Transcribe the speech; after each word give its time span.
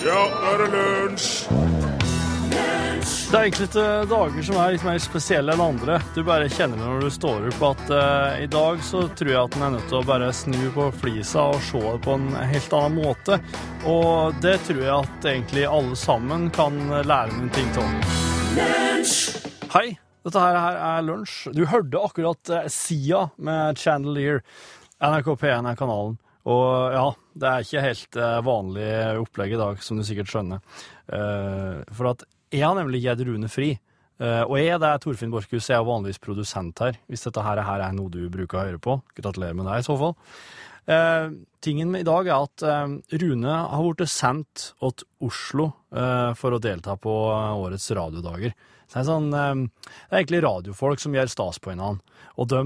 Ja, 0.00 0.20
nå 0.32 0.48
er 0.48 0.62
det 0.62 0.66
lunsj! 0.72 1.32
Det 3.30 3.36
er 3.38 3.46
enkelte 3.46 3.82
dager 4.10 4.44
som 4.46 4.56
er 4.58 4.72
litt 4.74 4.84
mer 4.86 5.00
spesielle 5.02 5.52
enn 5.52 5.62
andre. 5.62 5.98
Du 6.16 6.22
bare 6.26 6.48
kjenner 6.50 6.80
det 6.80 6.86
når 6.86 7.04
du 7.04 7.10
står 7.14 7.48
opp 7.50 7.60
at 7.68 7.92
uh, 7.92 8.38
i 8.40 8.48
dag 8.50 8.80
så 8.82 9.04
tror 9.18 9.30
jeg 9.30 9.40
at 9.42 9.58
en 9.58 9.66
er 9.66 9.74
nødt 9.76 9.84
til 9.92 9.98
å 10.00 10.06
bare 10.08 10.30
snu 10.34 10.56
på 10.74 10.86
flisa 11.02 11.44
og 11.52 11.60
se 11.68 11.82
det 11.84 12.00
på 12.06 12.16
en 12.16 12.30
helt 12.32 12.76
annen 12.78 12.96
måte. 13.04 13.38
Og 13.92 14.40
det 14.40 14.56
tror 14.66 14.80
jeg 14.82 14.94
at 14.96 15.28
egentlig 15.34 15.66
alle 15.68 16.00
sammen 16.00 16.48
kan 16.56 16.80
lære 16.88 17.36
noen 17.36 17.52
ting 17.54 17.68
av. 17.84 18.16
Hei, 19.76 19.86
dette 20.24 20.46
her 20.48 20.80
er 20.80 21.06
Lunsj. 21.06 21.52
Du 21.52 21.66
hørte 21.68 22.02
akkurat 22.08 22.56
eh, 22.56 22.66
Sia 22.72 23.26
med 23.36 23.78
Chandelier. 23.78 24.40
NRK 24.98 25.34
P1 25.36 25.70
er 25.70 25.78
kanalen. 25.78 26.18
Og 26.48 26.94
ja, 26.94 27.04
det 27.36 27.50
er 27.50 27.66
ikke 27.66 27.84
helt 27.84 28.16
eh, 28.16 28.38
vanlig 28.46 28.88
opplegg 29.20 29.54
i 29.54 29.60
dag, 29.60 29.82
som 29.84 30.00
du 30.00 30.06
sikkert 30.06 30.32
skjønner. 30.32 30.62
Eh, 31.12 31.80
for 31.96 32.12
at 32.14 32.24
jeg 32.50 32.64
har 32.64 32.78
nemlig 32.78 33.02
gitt 33.04 33.24
Rune 33.28 33.50
fri. 33.52 33.74
Eh, 34.20 34.42
og 34.46 34.56
jeg, 34.60 34.80
det 34.80 34.88
er 34.88 35.02
Torfinn 35.02 35.32
Borchhus, 35.32 35.68
jeg 35.68 35.78
er 35.78 35.86
vanligvis 35.86 36.22
produsent 36.22 36.80
her, 36.84 36.98
hvis 37.08 37.26
dette 37.28 37.44
her, 37.44 37.60
er 37.60 37.92
noe 37.96 38.12
du 38.12 38.24
bruker 38.32 38.58
å 38.58 38.64
høre 38.66 38.82
på. 38.82 38.98
Gratulerer 39.20 39.56
med 39.56 39.68
deg, 39.68 39.82
i 39.82 39.86
så 39.86 39.96
fall. 40.00 40.16
Eh, 40.90 41.30
tingen 41.60 41.90
med 41.92 42.02
i 42.02 42.08
dag 42.08 42.26
er 42.26 42.46
at 42.48 42.64
eh, 42.66 42.94
Rune 43.20 43.56
har 43.70 43.84
blitt 43.84 44.10
sendt 44.10 44.70
til 44.80 45.06
Oslo 45.28 45.68
eh, 45.94 46.32
for 46.38 46.56
å 46.56 46.62
delta 46.62 46.96
på 46.98 47.14
årets 47.30 47.90
radiodager. 47.96 48.56
Så 48.88 48.96
det, 48.96 49.02
er 49.02 49.06
sånn, 49.06 49.28
det 49.30 49.42
er 50.10 50.18
egentlig 50.18 50.42
radiofolk 50.42 50.98
som 50.98 51.14
gjør 51.14 51.30
stas 51.30 51.60
på 51.62 51.70
hverandre. 51.70 52.02
Og 52.42 52.48
de, 52.50 52.62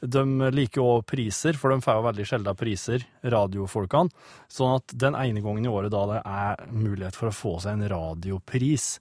de 0.00 0.50
liker 0.54 0.80
òg 0.80 1.04
priser, 1.08 1.56
for 1.60 1.72
de 1.72 1.84
får 1.84 1.98
jo 1.98 2.04
veldig 2.06 2.26
sjelden 2.28 2.58
priser, 2.58 3.04
radiofolkene. 3.34 4.12
Sånn 4.48 4.78
at 4.78 4.94
den 4.96 5.16
ene 5.18 5.42
gangen 5.44 5.66
i 5.66 5.72
året 5.72 5.92
da 5.92 6.04
det 6.08 6.20
er 6.24 6.62
mulighet 6.72 7.18
for 7.18 7.30
å 7.30 7.36
få 7.36 7.56
seg 7.64 7.76
en 7.76 7.90
radiopris, 7.92 8.94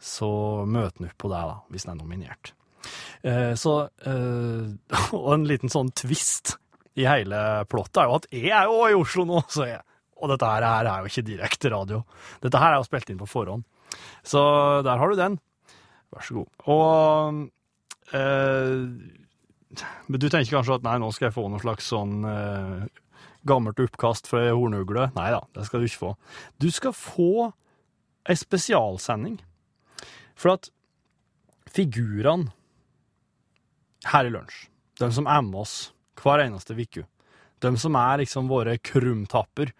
så 0.00 0.30
møter 0.66 1.04
en 1.04 1.10
opp 1.10 1.20
på 1.20 1.30
det, 1.30 1.44
da, 1.52 1.60
hvis 1.70 1.86
den 1.86 1.94
er 1.94 2.00
nominert. 2.00 2.52
Eh, 3.22 3.52
så, 3.60 3.76
eh, 4.08 4.96
og 5.18 5.30
en 5.36 5.46
liten 5.46 5.72
sånn 5.72 5.92
twist 5.94 6.56
i 6.98 7.06
hele 7.06 7.38
plottet 7.70 8.02
er 8.02 8.08
jo 8.08 8.18
at 8.18 8.28
jeg 8.34 8.50
er 8.56 8.66
jo 8.66 8.80
i 8.88 8.96
Oslo 8.98 9.26
nå, 9.28 9.44
så 9.52 9.68
jeg, 9.68 9.84
og 10.20 10.32
dette 10.32 10.48
her 10.50 10.66
er 10.66 10.90
jo 11.04 11.12
ikke 11.12 11.26
direkte 11.28 11.72
radio. 11.72 12.02
Dette 12.42 12.60
her 12.60 12.74
er 12.74 12.80
jo 12.80 12.88
spilt 12.88 13.12
inn 13.12 13.20
på 13.20 13.28
forhånd. 13.30 13.64
Så 14.26 14.42
der 14.86 15.00
har 15.00 15.10
du 15.10 15.18
den. 15.18 15.38
Vær 16.10 16.26
så 16.26 16.40
god. 16.40 16.50
Og 16.74 17.40
eh, 18.18 18.74
Men 20.06 20.18
du 20.18 20.26
tenker 20.26 20.56
kanskje 20.56 20.80
at 20.80 20.86
nei, 20.86 20.96
nå 20.98 21.10
skal 21.14 21.28
jeg 21.28 21.36
få 21.36 21.46
noe 21.50 21.62
slags 21.62 21.90
sånn 21.92 22.24
eh, 22.26 22.86
gammelt 23.46 23.80
oppkast 23.82 24.28
fra 24.30 24.42
ei 24.48 24.54
hornugle. 24.54 25.10
Nei 25.16 25.28
da, 25.34 25.44
det 25.54 25.66
skal 25.68 25.82
du 25.82 25.88
ikke 25.88 26.02
få. 26.02 26.14
Du 26.62 26.70
skal 26.74 26.96
få 26.96 27.50
ei 28.28 28.36
spesialsending. 28.38 29.38
For 30.38 30.56
at 30.56 30.70
figurene 31.70 32.50
her 34.10 34.26
i 34.26 34.32
lunsj, 34.32 34.66
de 35.00 35.10
som 35.12 35.28
er 35.28 35.44
med 35.44 35.62
oss 35.62 35.76
hver 36.20 36.42
eneste 36.42 36.74
uke, 36.76 37.04
de 37.60 37.70
som 37.80 37.96
er 38.00 38.22
liksom 38.22 38.48
våre 38.50 38.78
krumtapper, 38.80 39.72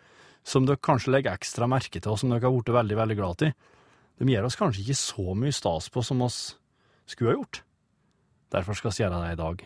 som 0.45 0.67
dere 0.69 0.81
kanskje 0.81 1.13
legger 1.13 1.37
ekstra 1.37 1.69
merke 1.69 2.01
til, 2.01 2.13
og 2.13 2.21
som 2.21 2.33
dere 2.33 2.45
har 2.45 2.55
blitt 2.55 2.73
veldig, 2.73 2.97
veldig 2.97 3.17
glad 3.19 3.45
i, 3.49 3.51
de 4.21 4.29
gir 4.29 4.45
oss 4.45 4.59
kanskje 4.61 4.85
ikke 4.85 5.01
så 5.01 5.35
mye 5.37 5.57
stas 5.57 5.89
på 5.93 6.05
som 6.05 6.21
oss 6.25 6.39
skulle 7.09 7.33
ha 7.33 7.39
gjort. 7.39 7.63
Derfor 8.53 8.77
skal 8.77 8.93
vi 8.93 9.05
gjøre 9.05 9.21
det 9.23 9.33
i 9.33 9.41
dag. 9.41 9.63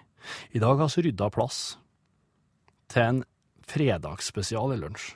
I 0.51 0.63
dag 0.63 0.81
har 0.81 0.91
vi 0.97 1.09
rydda 1.09 1.31
plass 1.35 1.79
til 2.93 3.03
en 3.03 3.23
fredagsspesial 3.69 4.75
i 4.75 4.81
lunsj, 4.81 5.15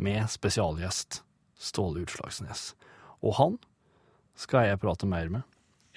med 0.00 0.30
spesialgjest 0.32 1.22
Ståle 1.60 2.06
Utslagsnes. 2.06 2.74
Og 3.20 3.36
han 3.36 3.58
skal 4.40 4.70
jeg 4.70 4.80
prate 4.80 5.08
mer 5.08 5.28
med 5.28 5.42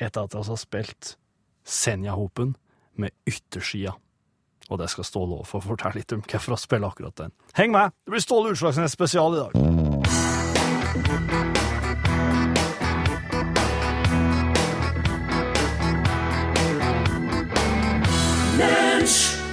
etter 0.02 0.26
at 0.26 0.36
vi 0.36 0.44
har 0.44 0.60
spilt 0.60 1.16
Senja-hopen 1.64 2.58
med 3.00 3.16
yttersida. 3.30 3.96
Og 4.72 4.80
det 4.80 4.90
skal 4.92 5.08
Ståle 5.08 5.40
òg 5.40 5.48
få 5.48 5.64
fortelle 5.64 6.02
litt 6.02 6.12
om 6.16 6.24
hvorfor 6.24 6.56
han 6.56 6.62
spiller 6.62 6.92
akkurat 6.92 7.16
den. 7.20 7.32
Heng 7.56 7.72
med! 7.76 7.96
Det 8.04 8.12
blir 8.16 8.24
Ståle 8.24 8.52
Utslagsnes 8.56 8.96
spesial 8.96 9.36
i 9.38 9.44
dag. 9.46 9.52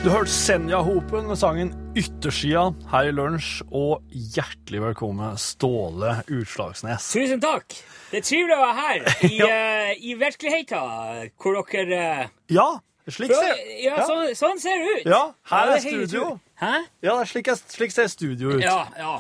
Du 0.01 0.09
hørte 0.09 0.33
Senja-hopen 0.33 1.27
med 1.29 1.37
sangen 1.37 1.71
Yttersida 1.93 2.71
her 2.89 3.11
i 3.11 3.13
lunsj, 3.13 3.59
og 3.69 4.01
hjertelig 4.09 4.81
velkommen 4.81 5.35
Ståle 5.37 6.15
Utslagsnes. 6.25 7.05
Tusen 7.13 7.43
takk. 7.43 7.77
Det 8.09 8.23
er 8.23 8.25
trivelig 8.25 8.57
å 8.57 8.63
være 8.63 8.79
her 8.79 9.11
i, 9.29 9.43
eh, 9.45 9.91
i 10.01 10.15
virkeligheten, 10.17 11.29
hvor 11.37 11.61
dere 11.69 12.01
uh, 12.01 12.33
Ja, 12.49 12.67
slik 13.13 13.35
ser 13.35 13.53
ja, 13.53 13.99
ja. 13.99 14.09
Så, 14.09 14.17
sånn 14.41 14.65
ser 14.65 14.81
det 14.81 14.97
ut. 15.03 15.13
Ja, 15.13 15.21
her 15.53 15.75
er 15.75 15.85
studio. 15.85 16.33
Hæ? 16.65 16.75
Ja, 17.05 17.21
slik, 17.29 17.53
er 17.53 17.61
slik, 17.61 17.93
ser 17.93 18.09
studio 18.09 18.57
ut. 18.57 18.65
Ja, 18.65 18.81
ja. 18.97 19.15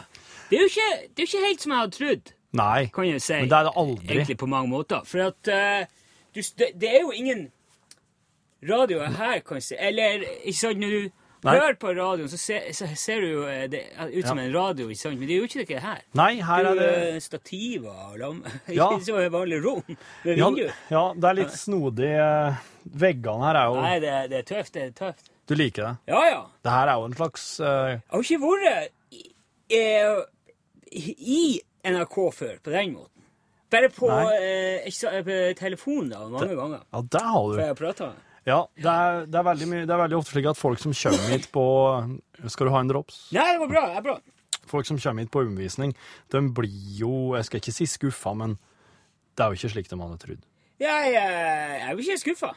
Det 0.48 0.62
er 0.62 0.64
jo 0.64 0.72
ikke, 0.72 0.90
det 1.04 1.26
er 1.26 1.32
ikke 1.34 1.44
helt 1.44 1.68
som 1.68 1.76
jeg 1.76 1.84
hadde 1.84 1.98
trodd, 2.00 2.36
Nei, 2.56 2.82
kan 2.96 3.12
jeg 3.12 3.20
si. 3.28 3.36
men 3.36 3.52
det 3.52 3.60
er 3.60 3.68
det 3.68 3.76
aldri. 3.84 4.14
Egentlig 4.16 4.40
på 4.40 4.52
mange 4.56 4.72
måter. 4.72 5.04
For 5.12 5.28
at 5.28 5.52
uh, 5.52 5.84
du, 6.32 6.40
det, 6.40 6.72
det 6.80 6.96
er 6.96 7.02
jo 7.04 7.12
ingen 7.12 7.50
radioer 8.68 9.16
her, 9.16 9.40
kanskje. 9.46 9.76
Eller, 9.80 10.24
ikke 10.44 10.58
sant, 10.58 10.78
når 10.82 10.90
du 10.96 11.10
Nei. 11.46 11.54
hører 11.56 11.76
på 11.80 11.92
radioen, 11.96 12.28
så 12.28 12.36
ser, 12.36 12.66
så 12.76 12.84
ser 13.00 13.20
du 13.24 13.28
jo 13.30 13.44
eh, 13.48 13.62
det 13.72 13.80
ut 14.12 14.26
som 14.28 14.36
Ja. 14.38 14.44
en 14.44 14.52
radio, 14.54 14.88
ikke 14.92 15.00
sant? 15.00 15.18
Men 15.18 15.28
det 15.30 15.36
er 15.36 15.40
jo 15.40 15.48
ikke 15.48 15.64
det 15.70 15.80
her. 15.86 16.02
Nei, 16.20 16.34
her 16.44 16.64
er 16.68 16.74
det 16.74 16.78
det 16.82 16.88
er 16.90 17.06
jo 17.06 17.14
eh, 17.16 17.20
stativer 17.24 18.02
og 18.10 18.18
lam... 18.20 18.42
Ja. 18.78 18.90
Ikke 18.92 19.06
så 19.08 19.22
vanlig 19.32 19.62
rom 19.64 19.80
med 20.24 20.36
ja, 20.36 20.50
ja, 20.90 21.04
det 21.16 21.30
er 21.30 21.38
litt 21.40 21.56
snodig. 21.56 22.10
eh, 22.12 22.60
Veggene 23.00 23.44
her 23.48 23.56
er 23.62 23.70
jo 23.70 23.80
Nei, 23.80 23.94
det, 24.04 24.12
det 24.32 24.38
er 24.42 24.48
tøft. 24.52 24.74
Det 24.76 24.82
er 24.82 24.92
tøft. 25.00 25.30
Du 25.48 25.54
liker 25.56 25.82
det? 25.88 25.94
Ja, 26.12 26.20
ja. 26.28 26.42
Det 26.62 26.70
her 26.76 26.88
er 26.92 27.00
jo 27.00 27.08
en 27.08 27.16
slags 27.16 27.46
uh... 27.64 27.66
Jeg 27.96 28.02
har 28.12 28.28
ikke 28.28 28.42
vært 28.44 28.92
i, 29.16 29.24
eh, 29.80 30.20
i 30.92 31.42
NRK 31.90 32.16
før 32.36 32.58
på 32.62 32.70
den 32.76 32.92
måten. 32.98 33.24
Bare 33.70 33.88
på, 33.94 34.08
eh, 34.10 34.82
ikke 34.90 35.20
på 35.26 35.34
telefon 35.58 36.08
da, 36.10 36.24
mange 36.28 36.54
ganger. 36.58 36.80
Ja, 36.92 37.00
det 37.16 37.20
har 37.22 37.44
du. 37.46 37.52
For 37.54 37.62
jeg 37.62 37.70
har 37.72 37.78
pratet. 37.78 38.26
Ja, 38.50 38.58
det 38.76 38.90
er, 38.92 39.24
det, 39.30 39.38
er 39.40 39.46
veldig 39.46 39.68
mye, 39.70 39.86
det 39.86 39.94
er 39.94 40.02
veldig 40.02 40.18
ofte 40.18 40.34
slik 40.34 40.48
at 40.50 40.58
folk 40.58 40.82
som 40.82 40.94
kommer 40.96 41.30
hit 41.34 41.48
på 41.54 41.64
Skal 42.50 42.66
du 42.70 42.72
ha 42.74 42.80
en 42.82 42.90
drops? 42.90 43.20
Nei, 43.36 43.46
det 43.54 43.60
går 43.62 43.70
bra. 43.72 43.84
det 43.92 44.00
er 44.00 44.06
bra. 44.10 44.16
Folk 44.70 44.86
som 44.88 44.98
kommer 45.02 45.24
hit 45.24 45.30
på 45.34 45.42
omvisning, 45.46 45.94
de 46.34 46.40
blir 46.54 46.96
jo 47.00 47.34
Jeg 47.38 47.46
skal 47.48 47.62
ikke 47.62 47.74
si 47.78 47.86
skuffa, 47.90 48.34
men 48.38 48.58
det 49.38 49.44
er 49.46 49.52
jo 49.54 49.60
ikke 49.60 49.72
slik 49.76 49.88
de 49.92 50.00
hadde 50.00 50.18
trodd. 50.24 50.42
Jeg, 50.80 51.14
eh, 51.14 51.78
jeg 51.78 51.86
er 51.86 51.94
jo 51.94 52.02
ikke 52.04 52.18
skuffa. 52.24 52.50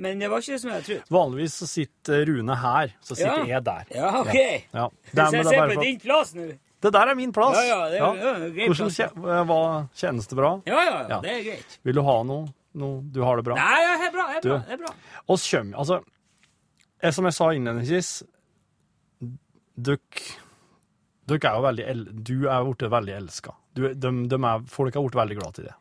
Men 0.00 0.18
det 0.22 0.28
var 0.32 0.40
ikke 0.40 0.54
det 0.54 0.60
som 0.62 0.70
jeg 0.70 0.76
hadde 0.78 0.88
trodd. 0.88 1.10
Vanligvis 1.12 1.54
så 1.60 1.66
sitter 1.68 2.22
Rune 2.30 2.54
her, 2.56 2.92
så 3.04 3.16
sitter 3.18 3.42
Ja. 3.42 3.48
jeg 3.58 3.64
der. 3.66 3.84
Ja, 3.92 4.10
OK. 4.22 4.36
Ja. 4.72 4.86
Det, 5.12 5.26
Så 5.26 5.32
jeg 5.36 5.40
er 5.44 5.50
ser 5.50 5.74
på 5.74 5.82
din 5.82 5.98
plass 6.00 6.32
nå. 6.38 6.46
det 6.82 6.92
der 6.96 7.10
er 7.12 7.14
min 7.18 7.32
plass. 7.36 7.56
Ja, 7.60 7.64
ja, 7.68 7.90
det 7.90 8.00
er- 8.00 8.00
ja, 8.00 8.66
Hvordan 8.72 8.90
ja. 8.98 9.44
hva, 9.44 9.60
kjennes 9.94 10.26
det 10.28 10.36
bra? 10.38 10.54
Ja, 10.66 10.74
ja, 10.80 10.84
ja, 11.02 11.08
Ja. 11.10 11.20
det 11.20 11.30
er 11.34 11.42
greit. 11.50 11.78
Vil 11.84 11.94
du 11.94 12.02
ha 12.02 12.22
noe? 12.22 12.46
Noe? 12.78 13.02
Du 13.12 13.20
har 13.24 13.38
det 13.38 13.46
bra? 13.46 13.56
Nei, 13.58 13.80
jeg 13.82 13.98
det 13.98 14.06
er 14.06 14.14
bra. 14.14 14.28
Jeg 14.32 14.76
er 14.76 14.80
bra. 14.84 14.92
Er 14.92 15.34
oss 15.34 15.48
kommer 15.50 15.82
Altså, 15.82 16.00
eh, 17.00 17.12
som 17.12 17.28
jeg 17.28 17.38
sa 17.38 17.50
innledningsvis 17.56 18.14
Dere 19.72 19.98
dere 21.30 21.52
er 21.52 21.54
jo 21.54 21.62
veldig 21.64 21.84
el 21.92 22.02
Du 22.26 22.34
er 22.50 22.64
blitt 22.66 22.82
veldig 22.90 23.14
elska. 23.14 23.54
De, 23.78 23.92
de, 23.94 24.10
er, 24.36 24.66
folk 24.68 24.96
har 24.98 25.04
blitt 25.06 25.18
veldig 25.20 25.38
glad 25.38 25.56
til 25.56 25.68
det. 25.68 25.76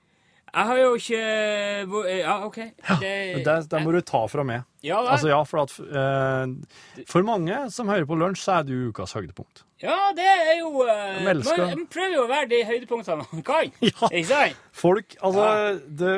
Jeg 0.52 0.68
har 0.68 0.80
jo 0.82 0.92
ikke 1.00 2.12
Ja, 2.20 2.36
OK. 2.46 2.60
Det, 3.00 3.12
Det, 3.46 3.56
det 3.72 3.82
må 3.84 3.94
du 3.96 4.02
ta 4.06 4.26
fra 4.28 4.46
meg. 4.48 4.68
Ja. 4.84 5.00
Altså, 5.02 5.32
ja, 5.32 5.42
for, 5.48 5.64
at, 5.64 5.76
eh, 5.80 7.04
for 7.10 7.28
mange 7.28 7.64
som 7.72 7.90
hører 7.92 8.08
på 8.10 8.18
lunsj, 8.20 8.44
så 8.44 8.60
er 8.60 8.68
du 8.68 8.76
ukas 8.92 9.16
høydepunkt. 9.18 9.64
Ja, 9.82 9.98
det 10.16 10.26
er 10.30 10.60
jo 10.60 10.84
eh, 10.86 11.24
Man 11.26 11.42
man 11.46 11.88
prøver 11.90 12.14
jo 12.16 12.24
å 12.26 12.30
være 12.30 12.50
de 12.52 12.60
høydepunktene 12.70 13.26
man 13.32 13.44
kan. 13.48 13.72
Ja. 13.82 14.10
Ikke 14.12 14.28
sant? 14.30 14.62
Folk 14.78 15.16
Altså, 15.24 15.48
det 16.00 16.14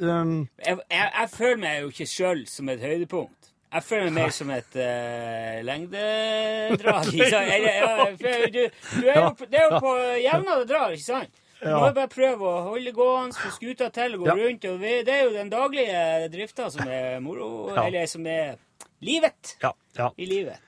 um, 0.00 0.48
Jeg, 0.66 0.78
jeg, 0.90 1.10
jeg 1.20 1.30
føler 1.36 1.60
meg 1.66 1.80
jo 1.82 1.92
ikke 1.92 2.06
sjøl 2.08 2.42
som 2.48 2.68
et 2.72 2.80
høydepunkt. 2.80 3.38
Jeg 3.72 3.84
føler 3.88 4.08
meg 4.10 4.16
mer 4.18 4.32
som 4.36 4.50
et 4.52 4.74
uh, 4.76 5.60
lengdedrag. 5.64 7.06
Ikke 7.12 7.28
sant? 7.32 7.52
Ja, 7.64 7.92
for 8.16 8.50
du, 8.56 8.64
du 9.00 9.06
er 9.08 9.20
jo, 9.20 9.30
det 9.48 9.60
er 9.60 9.68
jo 9.70 9.78
på 9.80 9.94
jevna 10.20 10.58
det 10.60 10.66
drar, 10.72 10.92
ikke 10.96 11.08
sant? 11.08 11.38
Du 11.62 11.68
må 11.70 11.86
jo 11.86 11.94
bare 11.94 12.10
prøve 12.10 12.48
å 12.50 12.62
holde 12.72 12.90
gående, 12.96 13.36
få 13.38 13.52
skuta 13.54 13.86
til 13.94 14.16
gå 14.18 14.26
Ja. 14.26 14.34
rundt. 14.34 14.64
og 14.66 14.80
vi, 14.82 14.96
Det 15.06 15.14
er 15.14 15.22
jo 15.28 15.32
den 15.36 15.50
daglige 15.52 16.28
drifta 16.32 16.68
som 16.74 16.88
er 16.88 17.20
moro, 17.22 17.70
Ja. 17.74 17.84
eller 17.86 18.06
som 18.10 18.26
er 18.26 18.56
livet. 19.00 19.56
Ja. 19.62 19.70
ja. 19.96 20.10
I 20.18 20.26
livet. 20.26 20.58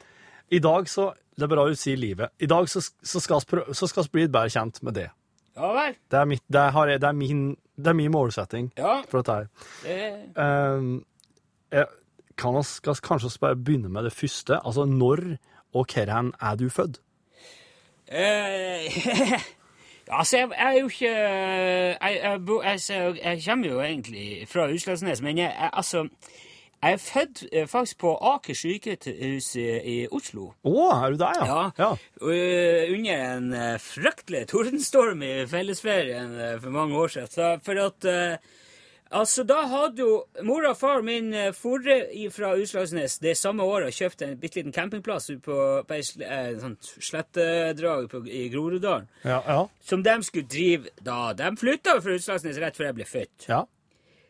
I 0.54 0.60
dag 0.62 0.86
så 0.88 1.08
Det 1.36 1.42
er 1.42 1.50
bra 1.50 1.64
du 1.68 1.74
sier 1.78 1.96
livet. 1.98 2.30
I 2.40 2.46
dag 2.46 2.68
så, 2.70 2.80
så 3.02 3.20
skal 3.20 4.04
vi 4.04 4.10
bli 4.12 4.26
bedre 4.28 4.50
kjent 4.54 4.82
med 4.86 4.94
det. 5.00 5.08
Ja 5.56 5.72
vel. 5.74 5.96
Det 6.10 6.18
er, 6.18 6.24
mitt, 6.30 6.42
det 6.52 6.62
har 6.74 6.88
jeg, 6.90 7.00
det 7.02 7.08
er, 7.08 7.12
min, 7.18 7.42
det 7.78 7.90
er 7.92 7.98
min 7.98 8.10
målsetting 8.14 8.72
Ja. 8.78 9.00
for 9.10 9.22
dette 9.22 9.34
her. 9.40 9.48
Det, 9.82 9.98
Um, 10.38 11.04
jeg, 11.74 11.86
kan 12.38 12.54
vi 12.58 12.62
skal 12.66 12.94
kanskje 13.02 13.26
oss 13.32 13.38
bare 13.38 13.56
begynne 13.56 13.88
med 13.90 14.04
det 14.06 14.12
første? 14.14 14.58
Altså, 14.64 14.84
når 14.84 15.36
og 15.74 15.86
hvor 15.90 16.32
er 16.40 16.54
du 16.56 16.68
født? 16.70 17.00
Eh, 18.08 19.40
Altså, 20.08 20.36
jeg, 20.36 20.48
jeg 20.58 20.66
er 20.76 20.80
jo 20.80 20.86
ikke 20.88 21.10
Jeg, 21.16 22.20
jeg, 22.22 22.40
bo- 22.46 22.62
jeg, 22.62 22.80
kommer 23.46 23.68
jo 23.68 23.80
egentlig 23.80 24.48
fra 24.48 24.66
Utslagsnes, 24.68 25.22
men 25.22 25.38
jeg, 25.38 25.70
altså 25.72 26.08
Jeg 26.84 26.98
er 26.98 27.00
født 27.00 27.42
eh, 27.48 27.68
faktisk 27.68 28.02
på 28.02 28.10
Aker 28.34 28.56
sykehus 28.58 29.46
i, 29.56 29.68
i 29.88 29.94
Oslo. 30.12 30.50
Å, 30.68 30.74
er 30.98 31.14
du 31.14 31.22
der, 31.22 31.38
ja? 31.40 31.46
Ja. 31.48 31.62
ja. 31.80 32.26
eh, 32.28 32.92
under 32.92 33.22
en 33.30 33.46
eh, 33.56 33.78
fryktelig 33.80 34.42
tordenstorm 34.52 35.24
i 35.24 35.32
fellesferien 35.48 36.34
eh, 36.36 36.58
for 36.60 36.74
mange 36.74 36.98
år 37.00 37.14
siden. 37.14 37.64
For 37.64 37.80
at 37.86 38.10
eh, 38.10 38.52
Altså, 39.14 39.44
da 39.46 39.60
hadde 39.70 40.02
jo 40.02 40.14
mor 40.42 40.64
og 40.66 40.74
far 40.74 41.02
min 41.06 41.28
forre 41.54 42.00
fra 42.34 42.48
Utslagsnes 42.58 43.20
det 43.22 43.36
samme 43.38 43.62
året 43.62 43.94
kjøpte 43.94 44.26
en 44.26 44.40
bitte 44.40 44.58
liten 44.58 44.74
campingplass 44.74 45.28
på, 45.44 45.58
på 45.86 45.94
et 45.94 46.24
eh, 46.24 46.48
sånn 46.58 46.74
slettedrag 46.82 48.08
på, 48.10 48.24
i 48.26 48.48
Groruddalen. 48.50 49.06
Ja, 49.22 49.38
ja. 49.46 49.60
Som 49.86 50.02
de 50.02 50.16
skulle 50.26 50.50
drive 50.50 50.90
da. 50.98 51.30
De 51.38 51.52
flytta 51.60 52.00
fra 52.02 52.16
Utslagsnes 52.18 52.58
rett 52.64 52.80
før 52.80 52.90
jeg 52.90 52.98
ble 52.98 53.08
født. 53.12 53.48
ja. 53.52 53.62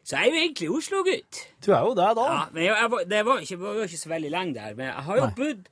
Så 0.05 0.19
jeg 0.21 0.29
er 0.29 0.35
jo 0.35 0.41
egentlig 0.43 0.71
Oslo-gutt. 0.71 1.39
Du 1.65 1.71
er 1.73 1.81
jo 1.81 1.95
det, 1.97 2.09
da. 2.19 2.25
Ja, 2.29 2.41
men 2.53 2.63
jeg, 2.67 2.77
jeg, 2.77 2.91
var- 2.93 3.05
det 3.09 3.21
var 3.25 3.45
ikke, 3.45 3.57
var 3.63 3.85
ikke 3.87 4.01
så 4.03 4.11
veldig 4.13 4.31
lenge 4.35 4.55
der. 4.59 4.75
Men 4.77 4.91
jeg 4.91 5.05
har 5.07 5.21
jo 5.21 5.29
bodd 5.39 5.69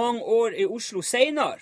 mange 0.00 0.22
år 0.36 0.56
i 0.56 0.64
Oslo 0.78 1.02
seinere. 1.04 1.60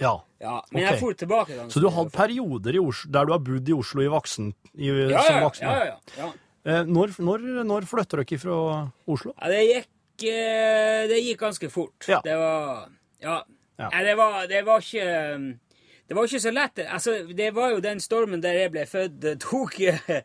Ja. 0.00 0.12
Ja, 0.42 0.58
men 0.72 0.82
okay. 0.82 0.90
jeg 0.90 1.00
for 1.00 1.16
tilbake 1.16 1.54
ganske 1.56 1.72
Så 1.72 1.80
du 1.80 1.86
har 1.88 2.02
hatt 2.02 2.12
perioder 2.12 2.74
i 2.76 2.80
Oslo, 2.82 3.10
der 3.14 3.24
du 3.28 3.32
har 3.32 3.42
bodd 3.46 3.68
i 3.70 3.72
Oslo 3.76 4.02
i 4.02 4.10
voksen, 4.10 4.50
i, 4.74 4.90
ja, 4.90 5.22
som 5.22 5.40
voksen? 5.44 5.68
ja, 5.70 5.84
ja, 5.86 5.98
ja. 6.18 6.30
ja. 6.66 6.82
når, 6.84 7.14
når, 7.22 7.44
når 7.64 7.86
flytter 7.88 8.24
dere 8.24 8.38
fra 8.42 8.56
Oslo? 9.06 9.32
ja 9.38 9.52
det, 9.54 9.60
gikk, 9.70 10.26
eh, 10.34 11.00
det 11.08 11.20
gikk 11.22 11.40
ganske 11.46 11.70
fort. 11.72 12.08
Ja. 12.10 12.20
Det 12.26 12.36
var 12.36 12.88
Ja. 13.22 13.38
Ja. 13.78 13.88
Nei, 13.90 14.04
det, 14.06 14.14
var, 14.18 14.44
det 14.46 14.60
var 14.66 14.82
ikke 14.84 15.04
Det 16.08 16.14
var 16.14 16.28
ikke 16.28 16.40
så 16.44 16.50
lett. 16.54 16.78
Altså, 16.84 17.14
det 17.34 17.48
var 17.56 17.72
jo 17.72 17.80
den 17.82 18.00
stormen 18.02 18.42
der 18.42 18.58
jeg 18.60 18.70
ble 18.74 18.84
født, 18.86 19.24
eh, 19.24 19.38
tok, 19.40 19.78
eh, 19.80 20.20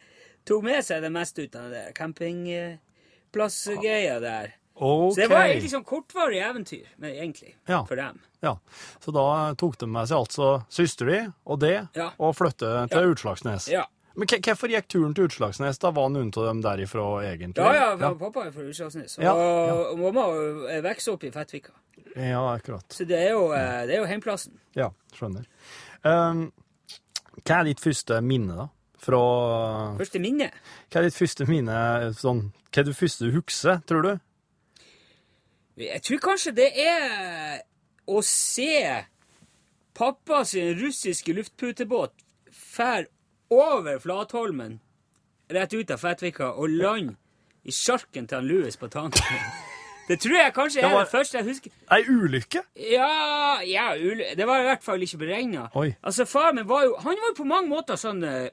tok 0.46 0.64
med 0.64 0.84
seg 0.86 1.02
det 1.02 1.12
meste 1.12 1.42
ut 1.46 1.56
av 1.56 1.70
det 1.72 1.94
campingplassgreia 1.96 4.20
der. 4.20 4.54
Okay. 4.80 5.12
Så 5.12 5.16
det 5.20 5.28
var 5.28 5.44
egentlig 5.44 5.70
sånn 5.74 5.84
kortvarig 5.84 6.40
eventyr, 6.40 6.86
men 6.98 7.10
egentlig, 7.12 7.56
Ja. 7.68 7.84
for 7.86 7.96
dem. 7.96 8.20
Ja, 8.42 8.58
Så 9.02 9.12
da 9.12 9.54
tok 9.56 9.78
de 9.78 9.86
med 9.88 10.08
seg 10.08 10.18
altså 10.18 10.64
søster 10.70 11.06
di 11.06 11.28
og 11.46 11.60
det, 11.60 11.88
Ja. 11.96 12.12
og 12.18 12.36
flyttet 12.36 12.90
til 12.90 13.02
Ja. 13.02 13.08
Utslagsnes. 13.14 13.68
Ja. 13.68 13.86
Men 14.16 14.28
hvorfor 14.28 14.68
gikk 14.70 14.88
turen 14.88 15.14
til 15.14 15.24
Utslagsnes? 15.28 15.78
Da 15.80 15.92
var 15.92 16.10
noen 16.10 16.32
av 16.38 16.46
dem 16.46 16.62
derifra, 16.62 17.22
egentlig? 17.24 17.58
Ja, 17.58 17.74
ja, 17.74 17.96
ja. 17.98 18.14
pappa 18.14 18.46
er 18.48 18.52
fra 18.52 18.62
Utslagsnes, 18.64 19.18
og, 19.20 19.26
og 19.92 20.00
mamma 20.00 20.22
vokste 20.82 21.12
opp 21.14 21.24
i 21.24 21.30
Fettvika. 21.32 21.72
Ja, 22.16 22.54
akkurat. 22.56 22.86
Så 22.90 23.06
det 23.06 23.18
er 23.20 23.30
jo, 23.32 23.52
eh, 23.52 23.86
det 23.86 23.96
er 23.96 24.00
jo 24.02 24.06
heimplassen. 24.06 24.58
Ja, 24.76 24.90
skjønner. 25.14 25.46
Um, 26.04 26.52
hva 27.44 27.60
er 27.60 27.64
ditt 27.66 27.80
første 27.80 28.22
minne, 28.24 28.56
da? 28.56 28.68
Fra 29.00 29.96
Første 29.98 30.20
minne. 30.20 30.50
Hva 30.92 31.00
er 31.00 31.08
ditt 31.08 31.16
første 31.18 31.46
minne 31.48 32.12
sånn 32.20 32.50
Hva 32.70 32.82
er 32.82 32.90
det 32.90 32.96
første 33.00 33.26
du 33.30 33.32
husker, 33.38 33.80
tror 33.88 34.02
du? 34.04 34.12
Jeg 35.80 36.02
tror 36.04 36.20
kanskje 36.20 36.52
det 36.58 36.68
er 36.84 37.62
å 38.10 38.20
se 38.26 39.06
pappa 39.96 40.42
sin 40.48 40.74
russiske 40.80 41.32
luftputebåt 41.38 42.12
fær 42.52 43.08
over 43.54 44.00
Flatholmen 44.04 44.80
rett 45.50 45.74
ut 45.74 45.92
av 45.96 46.02
Fettvika 46.04 46.52
og 46.60 46.70
lande 46.76 47.16
i 47.64 47.72
sjarken 47.76 48.28
til 48.28 48.40
han 48.42 48.48
Louis 48.50 48.76
på 48.80 48.90
tanken. 48.92 49.24
Det 50.10 50.18
tror 50.24 50.36
jeg 50.40 50.54
kanskje 50.56 50.80
er 50.82 50.88
Det 50.88 50.94
var- 50.96 51.04
det 51.06 51.12
første 51.12 51.38
jeg 51.38 51.46
husker. 51.46 51.72
Ei 51.92 52.04
ulykke? 52.10 52.62
Ja, 52.92 53.60
ja 53.62 53.92
ul- 53.96 54.36
Det 54.36 54.48
var 54.48 54.60
i 54.60 54.64
hvert 54.64 54.84
fall 54.84 55.02
ikke 55.02 55.18
beregna. 55.18 55.70
Altså, 56.04 56.26
far 56.26 56.52
min 56.54 56.68
var 56.68 56.84
jo 56.84 56.96
Han 56.98 57.16
var 57.16 57.30
jo 57.30 57.44
på 57.44 57.46
mange 57.48 57.70
måter 57.70 57.94
sånn 57.96 58.24
uh, 58.24 58.50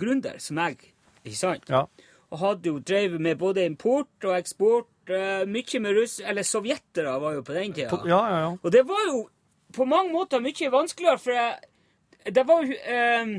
gründer 0.00 0.38
som 0.38 0.58
jeg, 0.58 0.92
ikke 1.24 1.36
sant? 1.36 1.68
Ja. 1.68 1.84
Og 2.30 2.38
hadde 2.38 2.68
jo 2.70 2.78
drevet 2.78 3.20
med 3.20 3.38
både 3.38 3.64
import 3.66 4.24
og 4.24 4.36
eksport. 4.38 4.86
uh, 5.10 5.42
mye 5.50 5.80
med 5.80 5.96
russ... 5.96 6.20
Eller 6.20 6.42
sovjetere 6.46 7.16
var 7.20 7.34
jo 7.34 7.42
på 7.42 7.52
den 7.56 7.72
tida. 7.74 7.88
På, 7.90 8.06
ja, 8.06 8.20
ja, 8.30 8.38
ja. 8.44 8.50
Og 8.62 8.72
det 8.72 8.84
var 8.86 9.00
jo 9.08 9.28
på 9.74 9.84
mange 9.84 10.12
måter 10.12 10.40
mye 10.40 10.70
vanskeligere, 10.70 11.18
for 11.18 11.30
jeg, 11.34 11.58
det 12.34 12.46
var 12.46 12.62
jo 12.62 12.74
eh, 12.74 13.32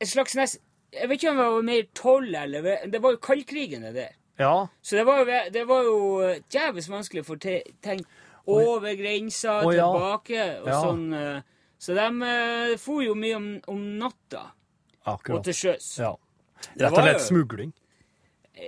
et 0.00 0.08
slags 0.08 0.36
nest... 0.38 0.60
Jeg 0.92 1.08
vet 1.08 1.18
ikke 1.18 1.30
om 1.30 1.36
det 1.36 1.46
var 1.52 1.66
mer 1.66 1.82
toll 1.94 2.34
eller 2.34 2.86
Det 2.86 3.02
var 3.02 3.10
jo 3.12 3.20
kaldkrigen, 3.22 3.82
det 3.82 3.94
der. 3.94 4.14
Ja, 4.38 4.66
Så 4.82 4.96
det 4.96 5.04
var 5.06 5.18
jo, 5.18 5.24
det 5.52 5.64
var 5.68 5.82
jo 5.82 5.98
eh, 6.22 6.40
jævlig 6.54 6.84
vanskelig 6.88 7.24
få 7.26 7.36
te- 7.36 7.64
ting 7.82 8.04
over 8.46 8.94
grensa, 8.96 9.58
oh, 9.66 9.74
ja. 9.74 9.90
tilbake 9.90 10.44
og 10.62 10.68
Ja. 10.68 10.78
sånn. 10.80 11.42
Så 11.78 11.94
de 11.94 12.06
uh, 12.22 12.76
for 12.78 13.02
jo 13.02 13.14
mye 13.14 13.36
om, 13.36 13.48
om 13.68 13.82
natta 13.98 14.46
og 15.12 15.20
akkurat. 15.20 15.44
til 15.44 15.54
sjøs. 15.54 15.88
Ja. 15.98 16.12
Rett 16.76 16.92
og 16.92 17.02
slett 17.04 17.20
smugling. 17.26 17.72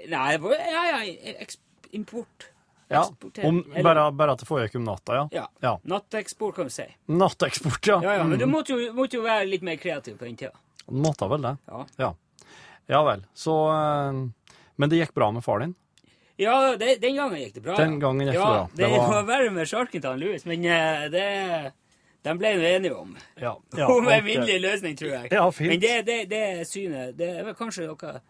Nei, 0.08 0.30
det 0.36 0.40
var, 0.44 0.52
ja, 0.54 0.82
ja, 1.02 1.46
import. 1.92 2.46
Ja. 2.90 3.04
Om, 3.44 3.60
bare, 3.82 4.04
bare 4.12 4.32
at 4.34 4.38
det 4.42 4.46
foregikk 4.48 4.74
om 4.80 4.84
natta, 4.86 5.14
ja. 5.14 5.28
Ja. 5.32 5.44
Ja. 5.62 5.72
Natteksport, 5.84 6.56
kan 6.56 6.66
vi 6.66 6.70
si. 6.74 6.86
Natteksport, 7.06 7.86
ja. 7.86 8.00
Ja, 8.02 8.16
ja, 8.18 8.24
Men 8.24 8.38
du 8.38 8.46
Mm. 8.46 8.50
måtte 8.54 8.74
jo, 8.74 8.92
måtte 8.92 9.14
jo 9.18 9.22
være 9.22 9.46
litt 9.46 9.62
mer 9.62 9.76
kreativ 9.76 10.16
på 10.18 10.24
den 10.26 10.36
tida. 10.36 10.52
Måtte 10.90 11.28
vel 11.30 11.42
det. 11.42 11.56
Ja. 11.68 11.84
Ja. 11.98 12.14
ja 12.88 13.02
vel. 13.04 13.24
Så 13.34 13.54
eh, 13.70 14.12
Men 14.76 14.88
det 14.90 14.98
gikk 14.98 15.14
bra 15.14 15.30
med 15.30 15.44
far 15.44 15.60
din? 15.60 15.74
Ja, 16.40 16.74
det, 16.76 17.00
den 17.02 17.14
gangen 17.16 17.38
gikk 17.38 17.54
det 17.54 17.62
bra. 17.62 17.76
Den 17.76 17.98
gangen 18.00 18.26
gikk 18.26 18.32
det 18.34 18.40
bra. 18.40 18.68
Det 18.74 18.76
Det 18.86 18.90
var- 18.98 19.08
var 19.12 19.22
verre 19.28 19.50
med 19.50 19.68
sjarken 19.68 20.00
til 20.02 20.18
Louis, 20.18 20.44
men 20.46 20.64
eh, 20.64 21.08
det 21.10 21.72
De 22.24 22.34
ble 22.36 22.50
nå 22.56 22.66
enige 22.68 22.96
om. 22.96 23.14
Ja. 23.40 23.54
ja 23.76 23.86
om 23.96 24.08
en 24.08 24.24
minnelig 24.24 24.60
løsning, 24.60 24.98
tror 24.98 25.14
jeg. 25.14 25.32
Ja, 25.32 25.46
fint. 25.50 25.72
Men 25.72 25.80
det, 25.80 25.94
det, 26.06 26.18
det 26.30 26.44
synet 26.68 27.16
Det 27.18 27.30
er 27.38 27.46
vel 27.48 27.56
kanskje 27.58 27.88
noe 27.88 28.20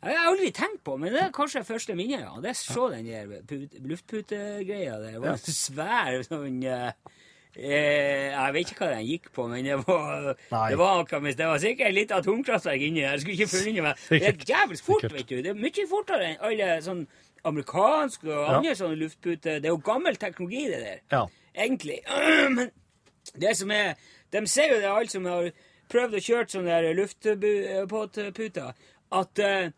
jeg 0.00 0.16
har 0.16 0.30
aldri 0.30 0.48
tenkt 0.56 0.80
på, 0.86 0.94
men 0.96 1.12
det 1.12 1.20
er 1.26 1.32
kanskje 1.36 1.60
første 1.68 1.92
minnet. 1.92 2.22
Ja. 2.24 2.38
Det 2.40 2.54
er 2.54 2.56
så 2.56 2.86
den 2.88 3.04
der 3.04 3.82
luftputegreia 3.84 4.94
der. 4.96 5.10
Det 5.12 5.20
var 5.20 5.34
en 5.34 5.56
svær 5.56 6.22
sånn 6.24 6.62
eh, 6.64 6.86
eh, 7.52 8.30
Jeg 8.32 8.54
vet 8.56 8.72
ikke 8.72 8.86
hva 8.86 8.94
den 8.94 9.04
gikk 9.04 9.28
på, 9.36 9.44
men 9.52 9.68
det 9.68 9.76
var, 9.82 10.30
det 10.32 10.78
var, 10.80 11.04
det 11.04 11.50
var 11.50 11.60
sikkert 11.60 11.96
litt 11.98 12.14
atomkraftverk 12.16 12.86
inni 12.86 13.04
der. 13.04 13.18
Jeg 13.18 13.26
skulle 13.26 13.36
ikke 13.36 13.52
funnet 13.58 13.86
meg. 13.90 14.06
Det 14.08 14.22
er 14.30 14.48
jævlig 14.54 14.80
fort, 14.80 15.04
Sikkert. 15.04 15.18
vet 15.18 15.28
du. 15.28 15.36
Det 15.44 15.52
er 15.52 15.60
mye 15.66 15.86
fortere 15.92 16.30
enn 16.30 16.48
alle 16.48 16.70
sånn 16.88 17.04
amerikanske 17.50 18.28
og 18.28 18.40
Ja. 18.40 18.56
andre 18.56 18.76
sånne 18.80 19.00
luftputer. 19.04 19.60
Det 19.60 19.68
er 19.68 19.76
jo 19.76 19.82
gammel 19.84 20.16
teknologi, 20.16 20.64
det 20.72 20.80
der 20.80 20.98
Ja. 21.12 21.26
egentlig. 21.54 22.00
Men 22.56 22.72
det 23.34 23.56
som 23.58 23.70
er 23.70 23.94
De 24.32 24.44
sier 24.46 24.70
jo 24.74 24.80
det, 24.80 24.86
alle 24.90 25.10
som 25.10 25.24
har 25.26 25.50
prøvd 25.90 26.14
å 26.14 26.22
kjøre 26.22 26.48
sånne 26.52 26.70
der 26.70 26.94
luftbåtputer, 26.94 28.72
at 29.10 29.42
uh, 29.42 29.72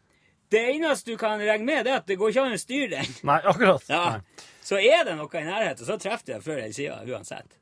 det 0.52 0.60
eneste 0.74 1.10
du 1.14 1.16
kan 1.16 1.40
regne 1.40 1.64
med, 1.64 1.86
det 1.86 1.92
er 1.94 2.02
at 2.02 2.06
det 2.10 2.18
går 2.20 2.28
ikke 2.34 2.42
an 2.44 2.58
å 2.58 2.60
styre 2.60 2.90
den. 2.98 3.14
Nei, 3.30 3.38
akkurat. 3.48 3.86
Ja. 3.88 4.02
Nei. 4.18 4.46
Så 4.62 4.76
er 4.78 5.06
det 5.08 5.16
noe 5.18 5.40
i 5.40 5.44
nærheten, 5.48 5.86
så 5.88 5.96
treffer 5.98 6.26
du 6.28 6.32
det 6.36 6.42
før 6.44 6.58
eller 6.60 6.76
siden, 6.76 7.08
uansett. 7.10 7.56